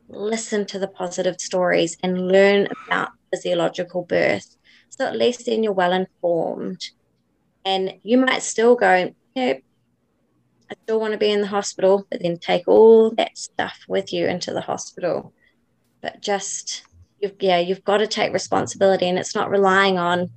listen 0.07 0.65
to 0.67 0.79
the 0.79 0.87
positive 0.87 1.41
stories 1.41 1.97
and 2.01 2.29
learn 2.29 2.69
about 2.87 3.09
physiological 3.29 4.03
birth. 4.03 4.55
So 4.87 5.05
at 5.05 5.17
least 5.17 5.47
then 5.47 5.63
you're 5.63 5.73
well 5.73 5.91
informed. 5.91 6.81
And 7.65 7.95
you 8.03 8.19
might 8.19 8.41
still 8.41 8.77
go, 8.77 9.13
I 10.71 10.75
still 10.83 10.99
want 10.99 11.13
to 11.13 11.17
be 11.17 11.31
in 11.31 11.41
the 11.41 11.47
hospital, 11.47 12.05
but 12.09 12.21
then 12.21 12.37
take 12.37 12.67
all 12.67 13.11
that 13.11 13.37
stuff 13.37 13.79
with 13.87 14.13
you 14.13 14.27
into 14.27 14.53
the 14.53 14.61
hospital. 14.61 15.33
But 16.01 16.21
just, 16.21 16.83
you've, 17.19 17.35
yeah, 17.39 17.59
you've 17.59 17.83
got 17.83 17.97
to 17.97 18.07
take 18.07 18.33
responsibility, 18.33 19.07
and 19.07 19.17
it's 19.17 19.35
not 19.35 19.49
relying 19.49 19.97
on 19.97 20.29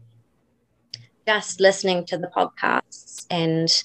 just 1.27 1.61
listening 1.61 2.05
to 2.07 2.19
the 2.19 2.29
podcasts 2.29 3.27
and 3.31 3.85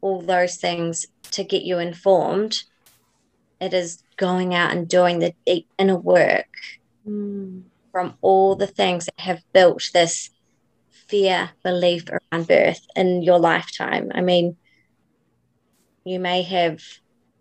all 0.00 0.20
those 0.20 0.56
things 0.56 1.06
to 1.32 1.44
get 1.44 1.62
you 1.62 1.78
informed. 1.78 2.62
It 3.60 3.74
is 3.74 4.02
going 4.16 4.54
out 4.54 4.72
and 4.72 4.88
doing 4.88 5.18
the 5.18 5.34
deep 5.44 5.68
inner 5.78 5.96
work 5.96 6.48
mm. 7.06 7.62
from 7.92 8.14
all 8.22 8.54
the 8.54 8.66
things 8.66 9.06
that 9.06 9.20
have 9.20 9.42
built 9.52 9.90
this 9.92 10.30
fear 10.90 11.50
belief 11.62 12.04
around 12.08 12.46
birth 12.46 12.86
in 12.96 13.22
your 13.22 13.38
lifetime. 13.38 14.10
I 14.14 14.20
mean, 14.20 14.56
you 16.04 16.18
may 16.18 16.42
have 16.42 16.80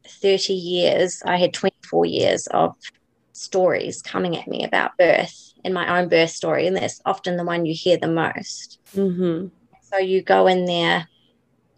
30 0.08 0.54
years, 0.54 1.22
I 1.26 1.38
had 1.38 1.54
24 1.54 2.06
years 2.06 2.48
of 2.48 2.76
stories 3.34 4.02
coming 4.02 4.36
at 4.36 4.48
me 4.48 4.66
about 4.66 4.98
birth 4.98 5.54
in 5.64 5.74
my 5.74 6.00
own 6.00 6.10
birth 6.10 6.32
story, 6.32 6.68
and 6.68 6.76
that's 6.76 7.02
often 7.06 7.38
the 7.38 7.46
one 7.46 7.66
you 7.66 7.74
hear 7.74 7.98
the 7.98 8.08
most. 8.08 8.80
Mm-hmm. 8.96 9.48
So 9.82 9.98
you 9.98 10.22
go 10.22 10.48
in 10.48 10.66
there. 10.66 11.08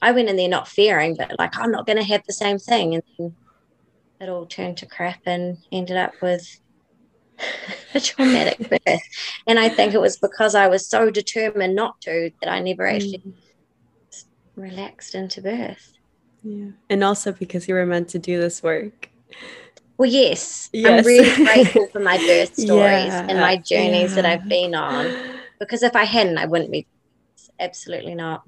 I 0.01 0.11
went 0.11 0.29
in 0.29 0.35
there 0.35 0.49
not 0.49 0.67
fearing, 0.67 1.15
but 1.15 1.37
like 1.37 1.57
I'm 1.57 1.71
not 1.71 1.85
going 1.85 1.97
to 1.97 2.03
have 2.03 2.23
the 2.25 2.33
same 2.33 2.57
thing, 2.57 2.95
and 2.95 3.33
it 4.19 4.29
all 4.29 4.45
turned 4.45 4.77
to 4.77 4.85
crap 4.85 5.21
and 5.25 5.57
ended 5.71 5.97
up 5.97 6.13
with 6.21 6.59
a 7.93 7.99
traumatic 7.99 8.69
birth. 8.85 9.01
And 9.47 9.59
I 9.59 9.69
think 9.69 9.93
it 9.93 10.01
was 10.01 10.17
because 10.17 10.55
I 10.55 10.67
was 10.67 10.87
so 10.87 11.09
determined 11.09 11.75
not 11.75 11.99
to 12.01 12.31
that 12.41 12.51
I 12.51 12.59
never 12.59 12.87
actually 12.87 13.19
mm. 13.19 13.33
relaxed 14.55 15.15
into 15.15 15.41
birth. 15.41 15.93
Yeah. 16.43 16.71
And 16.89 17.03
also 17.03 17.31
because 17.31 17.67
you 17.67 17.75
were 17.75 17.85
meant 17.85 18.09
to 18.09 18.19
do 18.19 18.39
this 18.39 18.63
work. 18.63 19.09
Well, 19.97 20.09
yes. 20.09 20.69
yes. 20.73 20.99
I'm 20.99 21.05
really 21.05 21.45
grateful 21.45 21.87
for 21.91 21.99
my 21.99 22.17
birth 22.17 22.55
stories 22.55 23.13
yeah. 23.13 23.27
and 23.29 23.39
my 23.39 23.57
journeys 23.57 24.15
yeah. 24.15 24.21
that 24.21 24.25
I've 24.25 24.49
been 24.49 24.73
on. 24.73 25.13
Because 25.59 25.83
if 25.83 25.95
I 25.95 26.05
hadn't, 26.05 26.37
I 26.37 26.45
wouldn't 26.45 26.71
be. 26.71 26.87
Absolutely 27.59 28.15
not. 28.15 28.43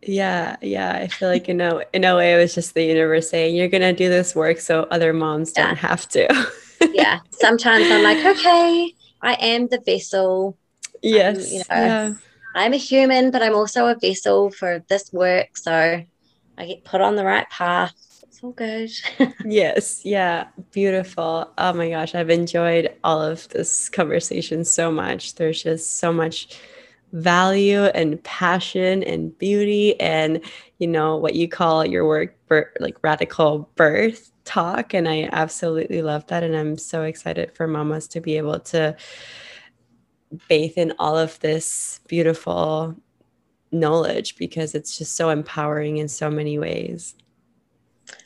Yeah, 0.00 0.56
yeah. 0.62 0.92
I 0.92 1.08
feel 1.08 1.28
like 1.28 1.48
in 1.48 1.60
a 1.60 1.82
in 1.92 2.04
a 2.04 2.16
way 2.16 2.32
it 2.34 2.38
was 2.38 2.54
just 2.54 2.74
the 2.74 2.82
universe 2.82 3.30
saying 3.30 3.54
you're 3.54 3.68
gonna 3.68 3.92
do 3.92 4.08
this 4.08 4.34
work 4.34 4.58
so 4.58 4.84
other 4.90 5.12
moms 5.12 5.52
don't 5.52 5.76
have 5.76 6.08
to. 6.08 6.26
yeah. 6.92 7.20
Sometimes 7.30 7.90
I'm 7.90 8.02
like, 8.02 8.24
okay, 8.24 8.94
I 9.20 9.34
am 9.34 9.68
the 9.68 9.80
vessel. 9.84 10.56
Yes. 11.02 11.36
Um, 11.36 11.52
you 11.52 11.58
know, 11.58 11.64
yeah. 11.70 12.14
I'm 12.54 12.72
a 12.72 12.78
human, 12.78 13.30
but 13.30 13.42
I'm 13.42 13.54
also 13.54 13.86
a 13.86 13.94
vessel 13.94 14.50
for 14.50 14.82
this 14.88 15.12
work. 15.12 15.56
So 15.56 16.04
I 16.62 16.66
get 16.66 16.84
put 16.84 17.00
on 17.00 17.16
the 17.16 17.24
right 17.24 17.50
path. 17.50 17.92
It's 18.22 18.40
all 18.40 18.52
good. 18.52 18.88
yes. 19.44 20.02
Yeah. 20.04 20.46
Beautiful. 20.70 21.50
Oh 21.58 21.72
my 21.72 21.90
gosh. 21.90 22.14
I've 22.14 22.30
enjoyed 22.30 22.94
all 23.02 23.20
of 23.20 23.48
this 23.48 23.88
conversation 23.88 24.64
so 24.64 24.92
much. 24.92 25.34
There's 25.34 25.60
just 25.60 25.98
so 25.98 26.12
much 26.12 26.60
value 27.12 27.82
and 27.86 28.22
passion 28.22 29.02
and 29.02 29.36
beauty 29.38 30.00
and 30.00 30.40
you 30.78 30.86
know 30.86 31.16
what 31.16 31.34
you 31.34 31.48
call 31.48 31.84
your 31.84 32.06
work 32.06 32.36
like 32.80 32.96
radical 33.02 33.68
birth 33.74 34.30
talk 34.46 34.94
and 34.94 35.06
i 35.06 35.28
absolutely 35.30 36.00
love 36.00 36.26
that 36.28 36.42
and 36.42 36.56
i'm 36.56 36.78
so 36.78 37.02
excited 37.02 37.54
for 37.54 37.66
mamas 37.66 38.08
to 38.08 38.18
be 38.18 38.38
able 38.38 38.58
to 38.58 38.96
bathe 40.48 40.72
in 40.78 40.94
all 40.98 41.18
of 41.18 41.38
this 41.40 42.00
beautiful 42.08 42.96
knowledge 43.72 44.36
because 44.36 44.74
it's 44.74 44.98
just 44.98 45.16
so 45.16 45.30
empowering 45.30 45.96
in 45.96 46.08
so 46.08 46.30
many 46.30 46.58
ways. 46.58 47.14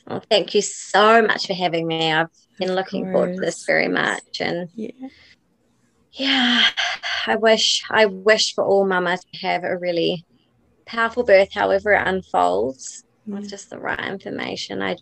Well, 0.07 0.23
thank 0.29 0.53
you 0.53 0.61
so 0.61 1.21
much 1.21 1.47
for 1.47 1.53
having 1.53 1.87
me. 1.87 2.11
I've 2.11 2.29
been 2.59 2.75
looking 2.75 3.11
forward 3.11 3.35
to 3.35 3.41
this 3.41 3.65
very 3.65 3.87
much. 3.87 4.41
And 4.41 4.69
yeah. 4.75 5.07
yeah, 6.11 6.67
I 7.25 7.35
wish 7.35 7.83
I 7.89 8.05
wish 8.05 8.53
for 8.53 8.65
all 8.65 8.85
mamas 8.85 9.21
to 9.33 9.39
have 9.39 9.63
a 9.63 9.77
really 9.77 10.25
powerful 10.85 11.23
birth, 11.23 11.53
however 11.53 11.93
it 11.93 12.07
unfolds, 12.07 13.03
yeah. 13.25 13.35
with 13.35 13.49
just 13.49 13.69
the 13.69 13.79
right 13.79 14.05
information. 14.05 14.81
I 14.81 14.97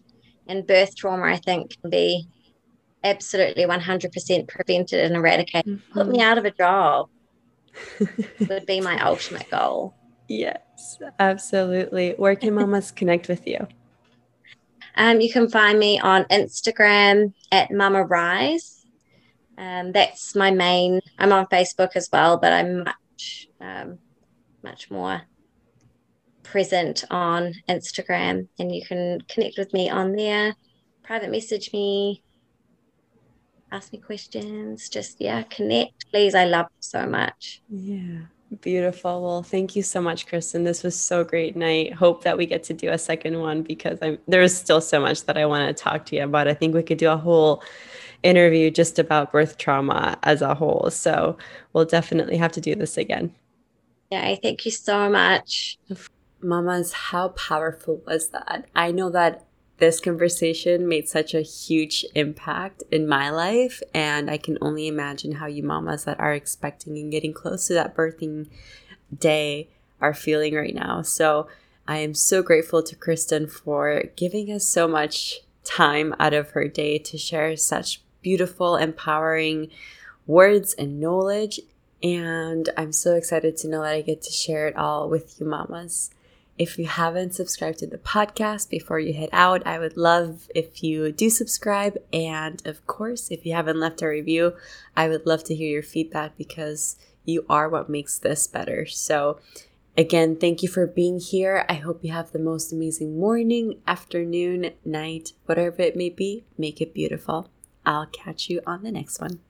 and 0.47 0.67
birth 0.67 0.95
trauma, 0.95 1.25
I 1.25 1.37
think, 1.37 1.79
can 1.81 1.89
be 1.89 2.27
absolutely 3.03 3.65
100% 3.65 4.47
prevented 4.47 4.99
and 4.99 5.15
eradicated. 5.15 5.65
Mm-hmm. 5.65 5.93
Put 5.93 6.07
me 6.07 6.21
out 6.21 6.37
of 6.37 6.45
a 6.45 6.51
job 6.51 7.09
would 8.49 8.65
be 8.65 8.81
my 8.81 9.03
ultimate 9.03 9.49
goal. 9.49 9.95
Yes, 10.27 10.97
absolutely. 11.19 12.13
Where 12.17 12.35
can 12.35 12.53
mamas 12.55 12.91
connect 12.91 13.27
with 13.27 13.47
you? 13.47 13.67
Um, 14.95 15.19
you 15.19 15.31
can 15.31 15.49
find 15.49 15.77
me 15.77 15.99
on 15.99 16.23
Instagram 16.25 17.33
at 17.51 17.71
Mama 17.71 18.03
Rise. 18.03 18.85
Um, 19.57 19.91
that's 19.91 20.35
my 20.35 20.51
main. 20.51 21.01
I'm 21.17 21.31
on 21.31 21.47
Facebook 21.47 21.91
as 21.95 22.09
well, 22.11 22.37
but 22.37 22.53
I'm 22.53 22.83
much, 22.83 23.47
um, 23.61 23.99
much 24.63 24.89
more 24.89 25.21
present 26.43 27.03
on 27.09 27.53
Instagram, 27.67 28.47
and 28.59 28.73
you 28.73 28.85
can 28.85 29.21
connect 29.27 29.57
with 29.57 29.73
me 29.73 29.89
on 29.89 30.15
there. 30.15 30.55
Private 31.03 31.31
message 31.31 31.71
me, 31.73 32.23
ask 33.71 33.91
me 33.91 33.99
questions. 33.99 34.89
Just 34.89 35.19
yeah, 35.19 35.43
connect, 35.43 36.09
please. 36.11 36.35
I 36.35 36.45
love 36.45 36.67
so 36.79 37.05
much. 37.05 37.61
Yeah. 37.69 38.27
Beautiful. 38.61 39.23
Well, 39.23 39.43
thank 39.43 39.75
you 39.75 39.81
so 39.81 39.99
much, 39.99 40.27
Kristin. 40.27 40.63
This 40.63 40.83
was 40.83 40.97
so 40.97 41.23
great. 41.23 41.55
And 41.55 41.63
I 41.63 41.91
hope 41.95 42.23
that 42.23 42.37
we 42.37 42.45
get 42.45 42.63
to 42.65 42.73
do 42.73 42.89
a 42.89 42.97
second 42.97 43.39
one 43.39 43.63
because 43.63 43.97
I'm, 44.01 44.19
there's 44.27 44.55
still 44.55 44.81
so 44.81 44.99
much 44.99 45.25
that 45.25 45.37
I 45.37 45.45
want 45.45 45.75
to 45.75 45.83
talk 45.83 46.05
to 46.07 46.15
you 46.15 46.23
about. 46.23 46.47
I 46.47 46.53
think 46.53 46.75
we 46.75 46.83
could 46.83 46.99
do 46.99 47.09
a 47.09 47.17
whole 47.17 47.63
interview 48.23 48.69
just 48.69 48.99
about 48.99 49.31
birth 49.31 49.57
trauma 49.57 50.17
as 50.23 50.41
a 50.41 50.53
whole. 50.53 50.89
So 50.91 51.37
we'll 51.73 51.85
definitely 51.85 52.37
have 52.37 52.51
to 52.53 52.61
do 52.61 52.75
this 52.75 52.97
again. 52.97 53.33
Yeah, 54.11 54.21
I 54.25 54.39
thank 54.41 54.65
you 54.65 54.71
so 54.71 55.09
much. 55.09 55.79
Mamas, 56.41 56.93
how 56.93 57.29
powerful 57.29 58.01
was 58.05 58.29
that? 58.29 58.67
I 58.75 58.91
know 58.91 59.09
that 59.09 59.47
this 59.77 59.99
conversation 59.99 60.87
made 60.87 61.09
such 61.09 61.33
a 61.33 61.41
huge 61.41 62.05
impact 62.15 62.83
in 62.91 63.07
my 63.07 63.29
life. 63.29 63.81
And 63.93 64.29
I 64.29 64.37
can 64.37 64.57
only 64.61 64.87
imagine 64.87 65.33
how 65.33 65.47
you 65.47 65.63
mamas 65.63 66.05
that 66.05 66.19
are 66.19 66.33
expecting 66.33 66.97
and 66.97 67.11
getting 67.11 67.33
close 67.33 67.67
to 67.67 67.73
that 67.73 67.95
birthing 67.95 68.47
day 69.17 69.69
are 69.99 70.13
feeling 70.13 70.55
right 70.55 70.73
now. 70.73 71.01
So 71.01 71.47
I 71.87 71.97
am 71.97 72.13
so 72.13 72.41
grateful 72.41 72.81
to 72.83 72.95
Kristin 72.95 73.51
for 73.51 74.03
giving 74.15 74.51
us 74.51 74.65
so 74.65 74.87
much 74.87 75.41
time 75.63 76.15
out 76.19 76.33
of 76.33 76.51
her 76.51 76.67
day 76.67 76.97
to 76.99 77.17
share 77.17 77.55
such 77.57 78.01
beautiful, 78.21 78.75
empowering 78.75 79.69
words 80.25 80.73
and 80.73 80.99
knowledge. 80.99 81.59
And 82.01 82.69
I'm 82.77 82.91
so 82.91 83.15
excited 83.15 83.57
to 83.57 83.67
know 83.67 83.81
that 83.81 83.93
I 83.93 84.01
get 84.01 84.21
to 84.23 84.31
share 84.31 84.67
it 84.67 84.75
all 84.75 85.09
with 85.09 85.39
you, 85.39 85.45
mamas. 85.45 86.11
If 86.57 86.79
you 86.79 86.85
haven't 86.85 87.35
subscribed 87.35 87.79
to 87.79 87.87
the 87.87 87.97
podcast 87.97 88.69
before 88.69 88.97
you 88.97 89.13
head 89.13 89.27
out, 89.33 89.67
I 89.67 89.77
would 89.77 89.97
love 89.97 90.47
if 90.55 90.81
you 90.81 91.11
do 91.11 91.29
subscribe. 91.29 91.97
And 92.13 92.65
of 92.65 92.87
course, 92.87 93.29
if 93.29 93.45
you 93.45 93.53
haven't 93.53 93.79
left 93.79 94.01
a 94.01 94.07
review, 94.07 94.53
I 94.95 95.09
would 95.09 95.25
love 95.25 95.43
to 95.45 95.55
hear 95.55 95.69
your 95.69 95.83
feedback 95.83 96.37
because 96.37 96.95
you 97.25 97.45
are 97.49 97.67
what 97.67 97.89
makes 97.89 98.17
this 98.17 98.47
better. 98.47 98.85
So, 98.85 99.39
again, 99.97 100.37
thank 100.37 100.63
you 100.63 100.69
for 100.69 100.87
being 100.87 101.19
here. 101.19 101.65
I 101.67 101.73
hope 101.73 101.99
you 102.03 102.13
have 102.13 102.31
the 102.31 102.39
most 102.39 102.71
amazing 102.71 103.19
morning, 103.19 103.81
afternoon, 103.85 104.71
night, 104.85 105.33
whatever 105.45 105.81
it 105.81 105.97
may 105.97 106.09
be. 106.09 106.45
Make 106.57 106.79
it 106.79 106.93
beautiful. 106.93 107.49
I'll 107.85 108.07
catch 108.07 108.49
you 108.49 108.61
on 108.65 108.83
the 108.83 108.91
next 108.93 109.19
one. 109.19 109.41